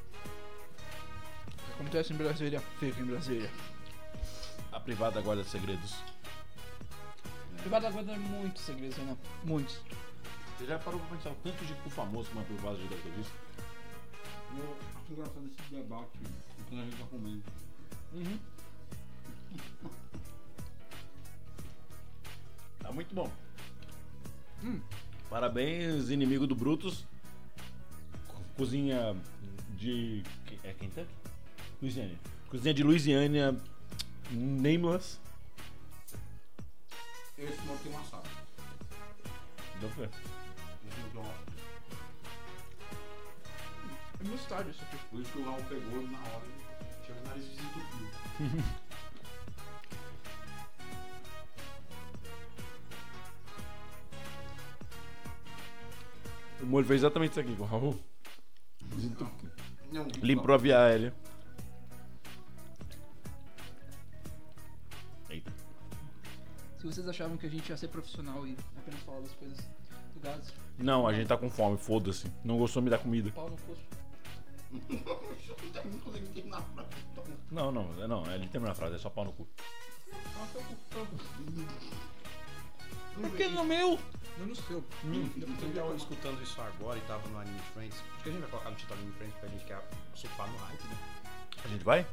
Acontece 1.74 2.12
em 2.12 2.16
Brasília, 2.16 2.60
fica 2.78 3.00
em 3.00 3.04
Brasília. 3.04 3.50
A 4.72 4.80
privada 4.80 5.20
guarda 5.20 5.44
segredos. 5.44 5.96
Privada 7.58 7.90
guarda 7.90 8.16
muitos 8.16 8.62
segredos, 8.62 8.96
Renan. 8.96 9.16
Muitos. 9.44 9.80
Você 10.56 10.66
já 10.66 10.78
parou 10.78 10.98
pra 11.00 11.16
pensar 11.16 11.30
o 11.30 11.34
tanto 11.36 11.64
de 11.64 11.74
cu 11.74 11.90
famoso 11.90 12.28
que 12.30 12.36
uma 12.36 12.44
privada 12.44 12.76
já 12.76 12.88
deve 12.88 13.02
ter 13.02 13.10
visto? 13.12 13.32
Eu 14.56 14.76
acho 14.96 15.12
engraçado 15.12 15.46
esse 15.46 15.74
debate 15.74 16.18
quando 16.68 16.80
a 16.80 16.84
gente 16.84 16.96
tá 16.96 17.06
comendo. 17.06 17.42
Uhum. 18.12 18.38
Tá 22.88 22.94
muito 22.94 23.14
bom. 23.14 23.30
Hum. 24.64 24.80
Parabéns, 25.28 26.08
inimigo 26.08 26.46
do 26.46 26.54
Brutus. 26.54 27.04
Co- 28.26 28.40
Cozinha 28.56 29.14
de. 29.76 30.22
É 30.64 30.72
Kentucky? 30.72 31.06
Louisiana. 31.82 32.14
Cozinha 32.48 32.72
de 32.72 32.82
Louisiana. 32.82 33.60
Nameless. 34.30 35.18
Esse 37.36 37.60
não 37.66 37.76
tem 37.76 37.92
wasabi. 37.92 38.28
Deu 39.80 39.90
pra 39.90 40.06
ver. 40.06 40.10
Esse 40.88 41.14
não 41.14 41.20
wasabi. 41.22 41.52
É 44.18 44.28
mostarda 44.28 44.70
isso 44.70 44.82
aqui. 44.82 44.96
Por 45.10 45.20
isso 45.20 45.30
que 45.32 45.38
o 45.40 45.44
Raul 45.44 45.62
pegou 45.64 46.02
na 46.08 46.18
hora 46.20 46.46
tinha 47.04 47.18
o 47.18 47.24
nariz 47.28 47.44
desentupido. 47.44 48.64
O 56.60 56.66
Molho 56.66 56.86
fez 56.86 57.00
exatamente 57.00 57.32
isso 57.32 57.40
aqui 57.40 57.54
com 57.54 57.62
o 57.62 57.66
Raul. 57.66 57.98
Desentupiu. 58.94 59.50
Limpou 60.22 60.54
a 60.54 60.58
via 60.58 60.80
aérea. 60.80 61.14
Eita. 65.30 65.52
Se 66.78 66.86
vocês 66.86 67.08
achavam 67.08 67.36
que 67.36 67.46
a 67.46 67.50
gente 67.50 67.68
ia 67.68 67.76
ser 67.76 67.88
profissional 67.88 68.46
e 68.46 68.56
apenas 68.76 69.00
falar 69.00 69.20
das 69.20 69.32
coisas 69.32 69.58
do 70.14 70.20
gás. 70.20 70.52
Não, 70.78 71.06
a 71.06 71.12
gente 71.12 71.28
tá 71.28 71.36
com 71.36 71.50
fome, 71.50 71.78
foda-se. 71.78 72.30
Não 72.44 72.58
gostou 72.58 72.82
de 72.82 72.84
me 72.84 72.90
dar 72.90 72.98
comida. 72.98 73.30
Pau 73.30 73.48
no. 73.48 73.56
Não, 77.50 77.72
não, 77.72 78.08
não, 78.08 78.26
é, 78.26 78.32
é, 78.32 78.34
ele 78.34 78.48
termina 78.48 78.72
a 78.72 78.74
frase, 78.74 78.96
é 78.96 78.98
só 78.98 79.08
pau 79.08 79.24
no 79.24 79.32
cu. 79.32 79.48
Pau 80.90 81.04
no 81.04 81.08
cu. 81.10 81.97
Por 83.20 83.30
que 83.36 83.48
no 83.48 83.64
meu? 83.64 83.98
Não 84.38 84.46
no 84.46 84.54
seu. 84.54 84.84
Eu 85.04 85.72
tava 85.74 85.94
escutando 85.96 86.42
isso 86.42 86.60
agora 86.60 86.98
e 86.98 87.02
tava 87.02 87.26
no 87.28 87.38
Anime 87.38 87.58
Friends. 87.74 87.96
Acho 88.14 88.22
que 88.22 88.28
a 88.28 88.32
gente 88.32 88.40
vai 88.42 88.50
colocar 88.50 88.70
no 88.70 88.76
título 88.76 88.98
Anime 89.00 89.12
Friends 89.14 89.34
pra 89.38 89.48
gente 89.48 89.64
quer 89.64 89.88
surfar 90.14 90.48
no 90.50 90.56
hype, 90.58 90.82
né? 90.84 90.96
A 91.64 91.68
gente 91.68 91.84
vai? 91.84 92.06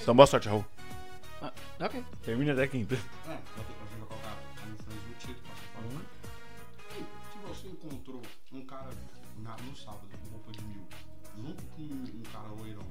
Então 0.00 0.14
boa 0.16 0.26
sorte, 0.26 0.48
Raul. 0.48 0.64
Ah, 1.42 1.52
ok. 1.80 2.04
Termina 2.22 2.52
até 2.52 2.66
quinta. 2.66 2.94
É, 2.94 2.98
a 3.28 3.32
gente 3.34 3.98
vai 3.98 4.08
colocar 4.08 4.36
Anime 4.62 4.78
Friends 4.78 5.06
no 5.08 5.14
título 5.14 5.40
pra 5.44 5.54
surfar 5.56 5.82
no 5.82 5.96
hype. 5.96 6.08
Se 7.32 7.38
você 7.48 7.68
encontrou 7.68 8.22
um 8.52 8.64
cara 8.66 8.90
na- 9.38 9.56
no 9.56 9.76
sábado 9.76 10.08
com 10.24 10.30
roupa 10.30 10.52
de 10.52 10.64
mil, 10.64 10.86
junto 11.36 11.62
com 11.64 11.82
um 11.82 12.22
cara 12.32 12.48
loirão 12.48 12.86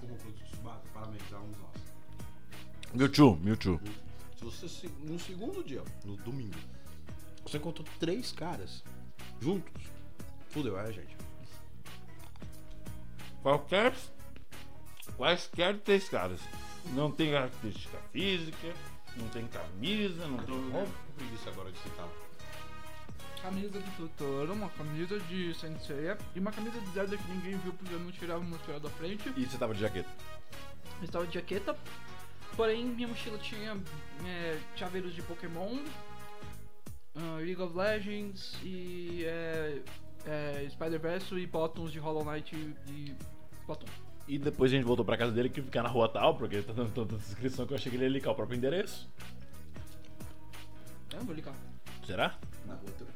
com 0.00 0.06
roupa 0.06 0.30
de 0.30 0.44
Tsubasa, 0.44 0.82
parabéns, 0.94 1.22
um 1.32 1.48
nós. 1.60 1.82
Mewtwo, 2.94 3.36
Mewtwo. 3.42 3.80
Se 3.84 3.90
você 4.50 4.88
no 5.00 5.18
segundo 5.18 5.62
dia, 5.62 5.82
no 6.04 6.16
domingo, 6.16 6.58
você 7.42 7.56
encontrou 7.56 7.86
três 7.98 8.32
caras 8.32 8.82
juntos, 9.40 9.72
fudeu, 10.48 10.78
é 10.78 10.92
gente. 10.92 11.16
Qualquer. 13.42 13.94
Quaisquer 15.16 15.78
três 15.80 16.08
caras. 16.08 16.40
Não 16.92 17.10
tem 17.10 17.32
característica 17.32 17.98
física, 18.12 18.74
não 19.16 19.28
tem 19.28 19.46
camisa, 19.48 20.26
não 20.26 20.38
tem 20.38 20.70
roupa. 20.70 20.92
com 21.06 21.12
preguiça 21.16 21.50
agora 21.50 21.72
de 21.72 21.78
citar. 21.78 22.08
Camisa 23.42 23.80
de 23.80 23.90
Totoro, 23.92 24.52
uma 24.52 24.68
camisa 24.70 25.18
de 25.20 25.54
Senseiya 25.54 26.18
e 26.34 26.40
uma 26.40 26.50
camisa 26.52 26.80
de 26.80 26.90
Zelda 26.90 27.16
que 27.16 27.30
ninguém 27.30 27.56
viu 27.58 27.72
porque 27.72 27.94
eu 27.94 28.00
não 28.00 28.10
tirava 28.10 28.40
o 28.40 28.44
mochila 28.44 28.80
da 28.80 28.90
frente. 28.90 29.32
E 29.36 29.46
você 29.46 29.56
tava 29.56 29.74
de 29.74 29.80
jaqueta? 29.80 30.10
Eu 31.00 31.04
estava 31.04 31.26
de 31.26 31.34
jaqueta, 31.34 31.76
porém 32.58 32.86
minha 32.86 33.06
mochila 33.06 33.38
tinha 33.38 33.80
é, 34.26 34.58
chaveiros 34.74 35.14
de 35.14 35.22
Pokémon, 35.22 35.78
ah, 37.14 37.36
League 37.36 37.62
of 37.62 37.72
Legends 37.76 38.58
e 38.64 39.22
é, 39.24 39.80
é, 40.26 40.66
Spider-Verse 40.68 41.32
e 41.36 41.46
bottoms 41.46 41.92
de 41.92 42.00
Hollow 42.00 42.24
Knight 42.24 42.56
e, 42.56 42.74
e 42.90 43.16
Splatoon. 43.60 43.86
E 44.26 44.38
depois 44.38 44.72
a 44.72 44.74
gente 44.74 44.84
voltou 44.84 45.04
pra 45.04 45.16
casa 45.16 45.30
dele 45.30 45.48
que 45.48 45.62
fica 45.62 45.82
na 45.84 45.88
rua 45.88 46.08
tal, 46.08 46.36
porque 46.36 46.56
ele 46.56 46.64
tá 46.64 46.72
dando 46.72 46.92
tanta 46.92 47.16
descrição 47.16 47.64
que 47.64 47.72
eu 47.72 47.76
achei 47.76 47.90
que 47.90 47.96
ele 47.96 48.04
ia 48.04 48.10
ligar 48.10 48.32
o 48.32 48.34
próprio 48.34 48.56
endereço. 48.58 49.08
Eu 51.12 51.20
não 51.20 51.26
vou 51.26 51.34
ligar. 51.34 51.54
Será? 52.04 52.36
Na 52.66 52.74
outra. 52.74 53.06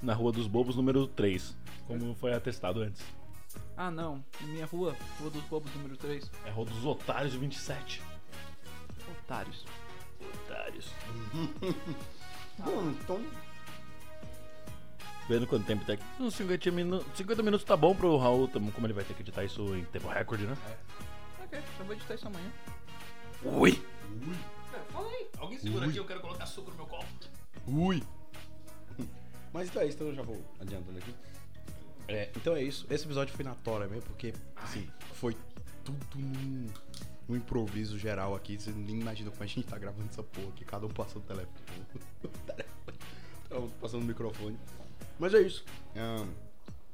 Na 0.00 0.14
Rua 0.14 0.30
dos 0.30 0.46
Bobos, 0.46 0.76
número 0.76 1.08
3. 1.08 1.56
Como 1.88 2.14
foi 2.14 2.32
atestado 2.32 2.80
antes. 2.82 3.04
Ah 3.76 3.90
não, 3.90 4.24
na 4.40 4.46
minha 4.46 4.66
rua, 4.66 4.94
Rua 5.18 5.30
dos 5.30 5.42
Bobos 5.44 5.74
número 5.74 5.96
3. 5.96 6.30
É 6.44 6.50
a 6.50 6.52
Rua 6.52 6.66
dos 6.66 6.84
Otários 6.86 7.34
27. 7.34 8.00
Otários. 9.28 9.66
Otários. 10.46 10.90
Bom, 12.58 12.90
então 12.90 13.22
Vendo 15.28 15.46
quanto 15.46 15.66
tempo 15.66 15.84
tem 15.84 15.96
aqui. 15.96 16.04
Uns 16.18 16.34
50 16.34 16.70
minutos. 16.70 17.06
50 17.14 17.42
minutos 17.42 17.66
tá 17.66 17.76
bom 17.76 17.94
pro 17.94 18.16
Raul, 18.16 18.48
como 18.48 18.86
ele 18.86 18.94
vai 18.94 19.04
ter 19.04 19.12
que 19.12 19.20
editar 19.20 19.44
isso 19.44 19.76
em 19.76 19.84
tempo 19.84 20.08
recorde, 20.08 20.46
né? 20.46 20.56
Ok, 21.44 21.60
eu 21.78 21.84
vou 21.84 21.94
editar 21.94 22.14
isso 22.14 22.26
amanhã. 22.26 22.50
Ui! 23.44 23.82
É, 24.72 24.78
fala 24.90 25.06
aí. 25.06 25.28
Alguém 25.36 25.58
segura 25.58 25.86
aqui, 25.86 25.98
eu 25.98 26.06
quero 26.06 26.20
colocar 26.20 26.46
suco 26.46 26.70
no 26.70 26.76
meu 26.78 26.86
copo. 26.86 27.06
Ui! 27.66 28.02
Mas 29.52 29.68
então 29.68 29.82
é 29.82 29.86
isso, 29.86 29.96
então 29.96 30.08
eu 30.08 30.14
já 30.14 30.22
vou 30.22 30.42
adiantando 30.58 30.98
aqui. 30.98 31.14
É, 32.08 32.30
então 32.34 32.56
é 32.56 32.62
isso. 32.62 32.86
Esse 32.88 33.04
episódio 33.04 33.34
foi 33.34 33.44
na 33.44 33.54
tora 33.56 33.86
mesmo, 33.86 34.06
porque 34.06 34.32
assim, 34.56 34.88
foi 35.12 35.36
tudo 35.84 36.06
num, 36.16 36.68
num 37.28 37.36
improviso 37.36 37.98
geral 37.98 38.34
aqui. 38.34 38.58
Você 38.58 38.70
nem 38.70 39.00
imagina 39.00 39.30
como 39.30 39.42
a 39.42 39.46
gente 39.46 39.66
tá 39.66 39.78
gravando 39.78 40.08
essa 40.10 40.22
porra 40.22 40.48
aqui, 40.48 40.64
cada 40.64 40.86
um 40.86 40.90
passando 40.90 41.18
o 41.18 41.26
telefone. 41.26 41.48
Cada 43.48 43.60
um 43.62 43.70
passando 43.80 44.02
o 44.02 44.04
microfone. 44.04 44.58
Mas 45.18 45.32
é 45.32 45.40
isso. 45.40 45.64
Ahn, 45.96 46.28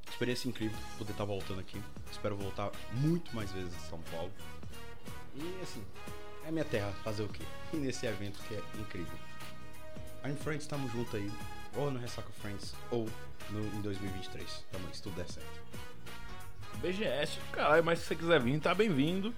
experiência 0.08 0.48
incrível 0.48 0.78
poder 0.96 1.10
estar 1.10 1.24
voltando 1.24 1.58
aqui. 1.58 1.80
Espero 2.12 2.36
voltar 2.36 2.70
muito 2.92 3.34
mais 3.34 3.50
vezes 3.50 3.74
em 3.74 3.88
São 3.90 4.00
Paulo. 4.12 4.30
E 5.34 5.60
assim, 5.62 5.82
é 6.46 6.52
minha 6.52 6.64
terra, 6.64 6.92
fazer 7.02 7.24
o 7.24 7.28
quê? 7.28 7.42
E 7.72 7.76
nesse 7.76 8.06
evento 8.06 8.38
que 8.46 8.54
é 8.54 8.62
incrível. 8.78 9.18
I'm 10.24 10.36
Friends, 10.36 10.62
estamos 10.62 10.92
juntos 10.92 11.14
aí. 11.16 11.30
Ou 11.76 11.90
no 11.90 11.98
Ressaca 11.98 12.30
Friends, 12.40 12.72
ou 12.90 13.08
no, 13.50 13.66
em 13.76 13.80
2023. 13.82 14.64
Tamo 14.70 14.86
aí, 14.86 14.94
se 14.94 15.02
tudo 15.02 15.16
der 15.16 15.26
certo. 15.26 15.60
BGS, 16.80 17.38
caralho, 17.50 17.82
mas 17.82 17.98
se 17.98 18.06
você 18.06 18.16
quiser 18.16 18.40
vir, 18.40 18.60
tá 18.60 18.74
bem-vindo. 18.74 19.34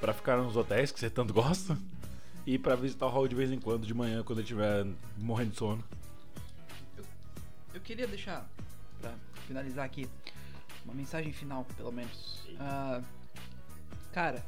Pra 0.00 0.14
ficar 0.14 0.38
nos 0.38 0.56
hotéis 0.56 0.90
que 0.90 0.98
você 0.98 1.10
tanto 1.10 1.32
gosta. 1.32 1.78
E 2.46 2.58
pra 2.58 2.74
visitar 2.74 3.06
o 3.06 3.10
Raul 3.10 3.28
de 3.28 3.34
vez 3.34 3.50
em 3.50 3.60
quando, 3.60 3.86
de 3.86 3.92
manhã, 3.92 4.22
quando 4.22 4.38
ele 4.38 4.44
estiver 4.44 4.86
morrendo 5.18 5.50
de 5.50 5.58
sono. 5.58 5.84
Eu 7.72 7.80
queria 7.80 8.06
deixar, 8.06 8.48
pra 9.00 9.14
finalizar 9.46 9.84
aqui, 9.84 10.08
uma 10.84 10.94
mensagem 10.94 11.32
final, 11.32 11.64
pelo 11.76 11.92
menos. 11.92 12.48
Ah, 12.58 13.02
cara, 14.12 14.44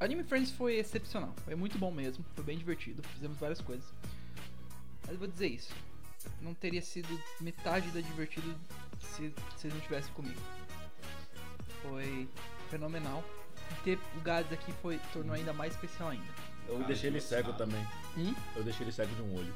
Anime 0.00 0.24
Friends 0.24 0.50
foi 0.50 0.74
excepcional. 0.74 1.32
Foi 1.44 1.54
muito 1.54 1.78
bom 1.78 1.90
mesmo. 1.90 2.24
Foi 2.34 2.44
bem 2.44 2.58
divertido. 2.58 3.02
Fizemos 3.14 3.38
várias 3.38 3.60
coisas. 3.60 3.86
Mas 5.02 5.12
eu 5.12 5.18
vou 5.18 5.28
dizer 5.28 5.46
isso. 5.46 5.72
Não 6.40 6.54
teria 6.54 6.82
sido 6.82 7.08
metade 7.40 7.88
da 7.90 8.00
divertido 8.00 8.54
se 9.00 9.32
vocês 9.56 9.72
não 9.72 9.78
estivessem 9.78 10.12
comigo. 10.12 10.40
Foi 11.82 12.28
fenomenal. 12.68 13.24
Ter 13.82 13.98
o 14.16 14.20
Gads 14.20 14.52
aqui 14.52 14.72
foi, 14.80 14.98
tornou 15.12 15.34
ainda 15.34 15.52
mais 15.52 15.74
especial 15.74 16.10
ainda. 16.10 16.24
Eu 16.66 16.74
Cara, 16.76 16.86
deixei 16.86 17.10
ele 17.10 17.20
cego 17.20 17.52
também. 17.52 17.86
Hum? 18.16 18.34
Eu 18.56 18.62
deixei 18.62 18.84
ele 18.84 18.92
cego 18.92 19.14
de 19.14 19.22
um 19.22 19.36
olho. 19.36 19.54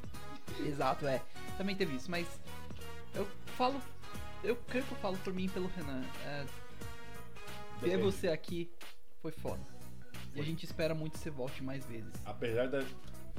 Exato, 0.61 1.07
é. 1.07 1.23
Também 1.57 1.75
teve 1.75 1.97
isso, 1.97 2.11
mas 2.11 2.27
eu 3.15 3.27
falo. 3.57 3.81
Eu 4.45 4.57
creio 4.69 4.85
que 4.85 4.93
eu 4.93 4.99
falo 4.99 5.17
por 5.19 5.33
mim 5.33 5.45
e 5.45 5.49
pelo 5.49 5.69
Renan. 5.69 6.03
É, 6.25 6.45
ter 7.81 7.91
Depende. 7.91 8.03
você 8.03 8.29
aqui 8.29 8.71
foi 9.23 9.33
foda. 9.33 9.63
E 10.35 10.41
a 10.41 10.45
gente 10.45 10.65
espera 10.65 10.95
muito 10.95 11.13
que 11.13 11.19
você 11.19 11.31
volte 11.31 11.63
mais 11.63 11.85
vezes. 11.87 12.13
Apesar 12.25 12.67
das, 12.69 12.85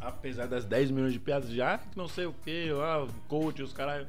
apesar 0.01 0.47
das 0.47 0.65
10 0.65 0.91
milhões 0.91 1.13
de 1.13 1.19
piadas 1.19 1.49
já, 1.49 1.77
que 1.77 1.97
não 1.97 2.07
sei 2.07 2.25
o 2.25 2.33
que, 2.33 2.69
ah, 2.71 3.03
o 3.03 3.13
coach, 3.27 3.61
os 3.61 3.73
caralho. 3.73 4.07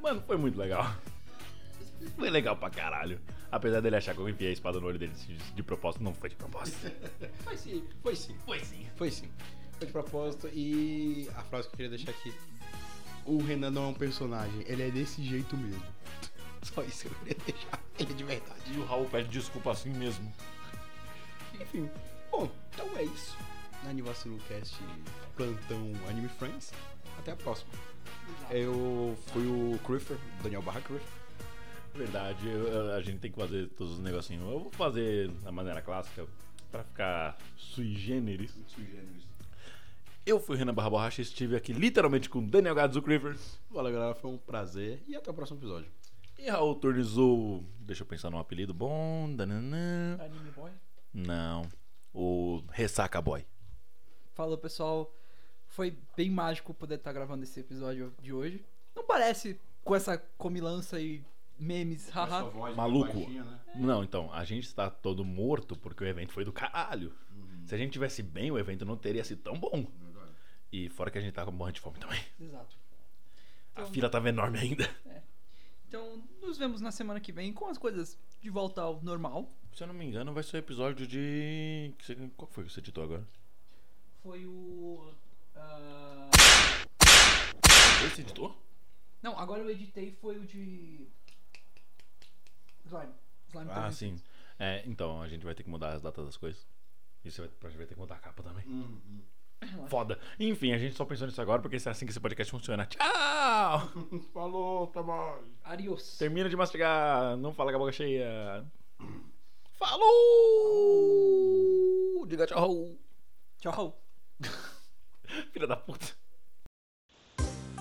Mano, 0.00 0.22
foi 0.26 0.36
muito 0.36 0.58
legal. 0.58 0.84
Foi 2.16 2.30
legal 2.30 2.56
pra 2.56 2.70
caralho. 2.70 3.20
Apesar 3.50 3.80
dele 3.80 3.96
achar 3.96 4.14
que 4.14 4.20
eu 4.20 4.28
enfiei 4.28 4.50
a 4.50 4.52
espada 4.52 4.80
no 4.80 4.86
olho 4.86 4.98
dele 4.98 5.12
de, 5.54 5.62
propósito, 5.62 6.02
não 6.04 6.14
foi 6.14 6.30
de 6.30 6.36
propósito. 6.36 6.90
Foi 7.44 7.56
sim, 7.56 7.84
foi 8.02 8.14
sim. 8.14 8.36
Foi 8.44 8.60
sim. 8.60 8.86
Foi 8.96 9.10
sim. 9.10 9.28
Foi 9.76 9.86
de 9.86 9.92
propósito. 9.92 10.48
E 10.52 11.28
a 11.34 11.42
frase 11.42 11.68
que 11.68 11.74
eu 11.74 11.76
queria 11.76 11.90
deixar 11.90 12.10
aqui: 12.12 12.32
O 13.24 13.38
Renan 13.42 13.70
não 13.70 13.84
é 13.84 13.88
um 13.88 13.94
personagem, 13.94 14.62
ele 14.66 14.82
é 14.82 14.90
desse 14.90 15.22
jeito 15.22 15.56
mesmo. 15.56 15.82
Só 16.62 16.82
isso 16.82 17.08
que 17.08 17.08
eu 17.08 17.18
queria 17.18 17.36
deixar. 17.44 17.80
Ele 17.98 18.12
é 18.12 18.14
de 18.14 18.24
verdade. 18.24 18.60
E 18.72 18.78
o 18.78 18.84
Raul 18.84 19.06
pede 19.06 19.28
desculpa 19.28 19.72
assim 19.72 19.90
mesmo. 19.90 20.32
Enfim. 21.60 21.90
Bom, 22.30 22.48
então 22.72 22.86
é 22.96 23.02
isso. 23.02 23.36
Anivacilo 23.88 24.38
Cast 24.48 24.76
Plantão 25.36 25.90
Anime 26.08 26.28
Friends. 26.28 26.72
Até 27.18 27.32
a 27.32 27.36
próxima. 27.36 27.72
Eu 28.50 29.18
fui 29.28 29.46
o 29.46 29.78
Criffer, 29.84 30.16
Daniel 30.42 30.62
Barra 30.62 30.80
Criffer. 30.80 31.19
Verdade, 31.94 32.48
eu- 32.48 32.92
a 32.92 33.00
gente 33.02 33.18
tem 33.18 33.30
que 33.30 33.38
fazer 33.38 33.68
todos 33.70 33.94
os 33.94 33.98
negocinhos. 34.00 34.42
Eu 34.50 34.60
vou 34.60 34.70
fazer 34.72 35.28
da 35.42 35.50
maneira 35.52 35.82
clássica 35.82 36.26
pra 36.70 36.84
ficar 36.84 37.36
sui 37.56 37.94
generis. 37.94 38.54
Eu 40.24 40.38
fui 40.38 40.54
o 40.54 40.58
Renan 40.58 40.72
Barra 40.74 40.90
Borracha 40.90 41.20
e 41.20 41.24
estive 41.24 41.56
aqui 41.56 41.72
literalmente 41.72 42.28
com 42.28 42.44
Daniel 42.44 42.74
Gadzu 42.74 43.00
River. 43.00 43.36
Valeu, 43.70 43.92
galera. 43.92 44.14
Foi 44.14 44.30
um 44.30 44.38
prazer. 44.38 45.02
E 45.08 45.16
até 45.16 45.30
o 45.30 45.34
próximo 45.34 45.58
episódio. 45.58 45.90
E 46.38 46.48
Raul 46.48 46.74
Tornizou. 46.76 47.64
Deixa 47.80 48.02
eu 48.02 48.06
pensar 48.06 48.30
num 48.30 48.38
apelido 48.38 48.72
bom. 48.72 49.34
Dananã. 49.34 50.16
Anime 50.20 50.50
Boy. 50.52 50.70
Não. 51.12 51.62
O 52.14 52.62
Ressaca 52.70 53.20
Boy. 53.20 53.44
Falou, 54.32 54.56
pessoal. 54.56 55.12
Foi 55.66 55.96
bem 56.16 56.30
mágico 56.30 56.72
poder 56.74 56.96
estar 56.96 57.12
gravando 57.12 57.42
esse 57.42 57.58
episódio 57.60 58.12
de 58.20 58.32
hoje. 58.32 58.64
Não 58.94 59.04
parece 59.04 59.58
com 59.82 59.94
essa 59.94 60.18
comilança 60.38 61.00
e 61.00 61.24
memes, 61.60 62.08
haha. 62.10 62.50
Maluco. 62.74 63.18
Não, 63.76 64.02
então, 64.02 64.32
a 64.32 64.44
gente 64.44 64.64
está 64.64 64.90
todo 64.90 65.24
morto 65.24 65.76
porque 65.76 66.02
o 66.02 66.06
evento 66.06 66.32
foi 66.32 66.44
do 66.44 66.52
caralho. 66.52 67.12
Se 67.66 67.74
a 67.74 67.78
gente 67.78 67.92
tivesse 67.92 68.22
bem, 68.22 68.50
o 68.50 68.58
evento 68.58 68.84
não 68.84 68.96
teria 68.96 69.22
sido 69.22 69.42
tão 69.42 69.58
bom. 69.58 69.86
E 70.72 70.88
fora 70.88 71.10
que 71.10 71.18
a 71.18 71.20
gente 71.20 71.32
tá 71.34 71.44
com 71.44 71.50
morrendo 71.52 71.74
de 71.76 71.80
fome 71.80 71.98
também. 71.98 72.20
Exato. 72.40 72.76
A 73.74 73.82
Então- 73.82 73.92
fila 73.92 74.08
tava 74.10 74.28
enorme 74.28 74.58
ainda. 74.58 74.88
Então, 75.88 76.22
nos 76.40 76.56
vemos 76.56 76.80
na 76.80 76.92
semana 76.92 77.18
que 77.20 77.32
vem 77.32 77.52
com 77.52 77.66
as 77.66 77.76
coisas 77.76 78.16
de 78.40 78.48
volta 78.50 78.80
ao 78.82 79.02
normal. 79.02 79.52
Se 79.72 79.82
eu 79.82 79.86
não 79.88 79.94
me 79.94 80.04
engano, 80.04 80.32
vai 80.32 80.42
ser 80.44 80.56
o 80.56 80.58
episódio 80.58 81.06
de. 81.06 81.92
você- 82.00 82.14
Qual 82.36 82.48
foi 82.50 82.64
que 82.64 82.72
você 82.72 82.78
editou 82.80 83.02
agora? 83.04 83.26
Foi 84.22 84.44
o 84.46 85.12
Ah, 85.56 86.30
Esse 88.06 88.20
editor? 88.22 88.56
não, 89.22 89.38
agora 89.38 89.60
eu 89.62 89.70
editei 89.70 90.12
foi 90.20 90.38
o 90.38 90.44
de. 90.46 91.06
Slime. 92.90 93.14
Slime 93.48 93.70
Ah, 93.72 93.90
sim. 93.92 94.16
É, 94.58 94.82
então, 94.84 95.22
a 95.22 95.28
gente 95.28 95.44
vai 95.44 95.54
ter 95.54 95.62
que 95.62 95.70
mudar 95.70 95.94
as 95.94 96.02
datas 96.02 96.26
das 96.26 96.36
coisas. 96.36 96.66
E 97.24 97.30
você 97.30 97.40
vai, 97.42 97.50
a 97.62 97.68
gente 97.68 97.78
vai 97.78 97.86
ter 97.86 97.94
que 97.94 98.00
mudar 98.00 98.16
a 98.16 98.18
capa 98.18 98.42
também. 98.42 98.64
Foda. 99.88 100.18
Enfim, 100.38 100.72
a 100.72 100.78
gente 100.78 100.96
só 100.96 101.04
pensou 101.04 101.26
nisso 101.26 101.40
agora 101.40 101.60
porque 101.62 101.76
é 101.76 101.78
assim 101.88 102.06
que 102.06 102.12
esse 102.12 102.20
podcast 102.20 102.50
funciona. 102.50 102.86
Tchau! 102.86 103.88
Falou, 104.32 104.86
tá 104.88 105.02
bom. 105.02 105.38
Adios. 105.62 106.16
Termina 106.18 106.48
de 106.48 106.56
mastigar, 106.56 107.36
não 107.36 107.52
fala 107.52 107.70
com 107.70 107.76
a 107.76 107.80
boca 107.80 107.92
cheia. 107.92 108.64
Falou! 109.74 110.16
Diga 112.26 112.46
tchau! 112.46 112.96
Tchau. 113.58 114.00
Filha 115.52 115.66
da 115.66 115.76
puta. 115.76 116.06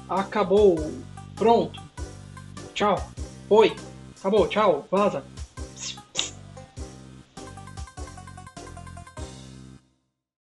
Acabou. 0.09 0.75
Pronto. 1.35 1.81
Tchau. 2.73 2.97
Foi. 3.47 3.73
Acabou. 4.19 4.47
Tchau. 4.47 4.85
Vaza. 4.91 5.23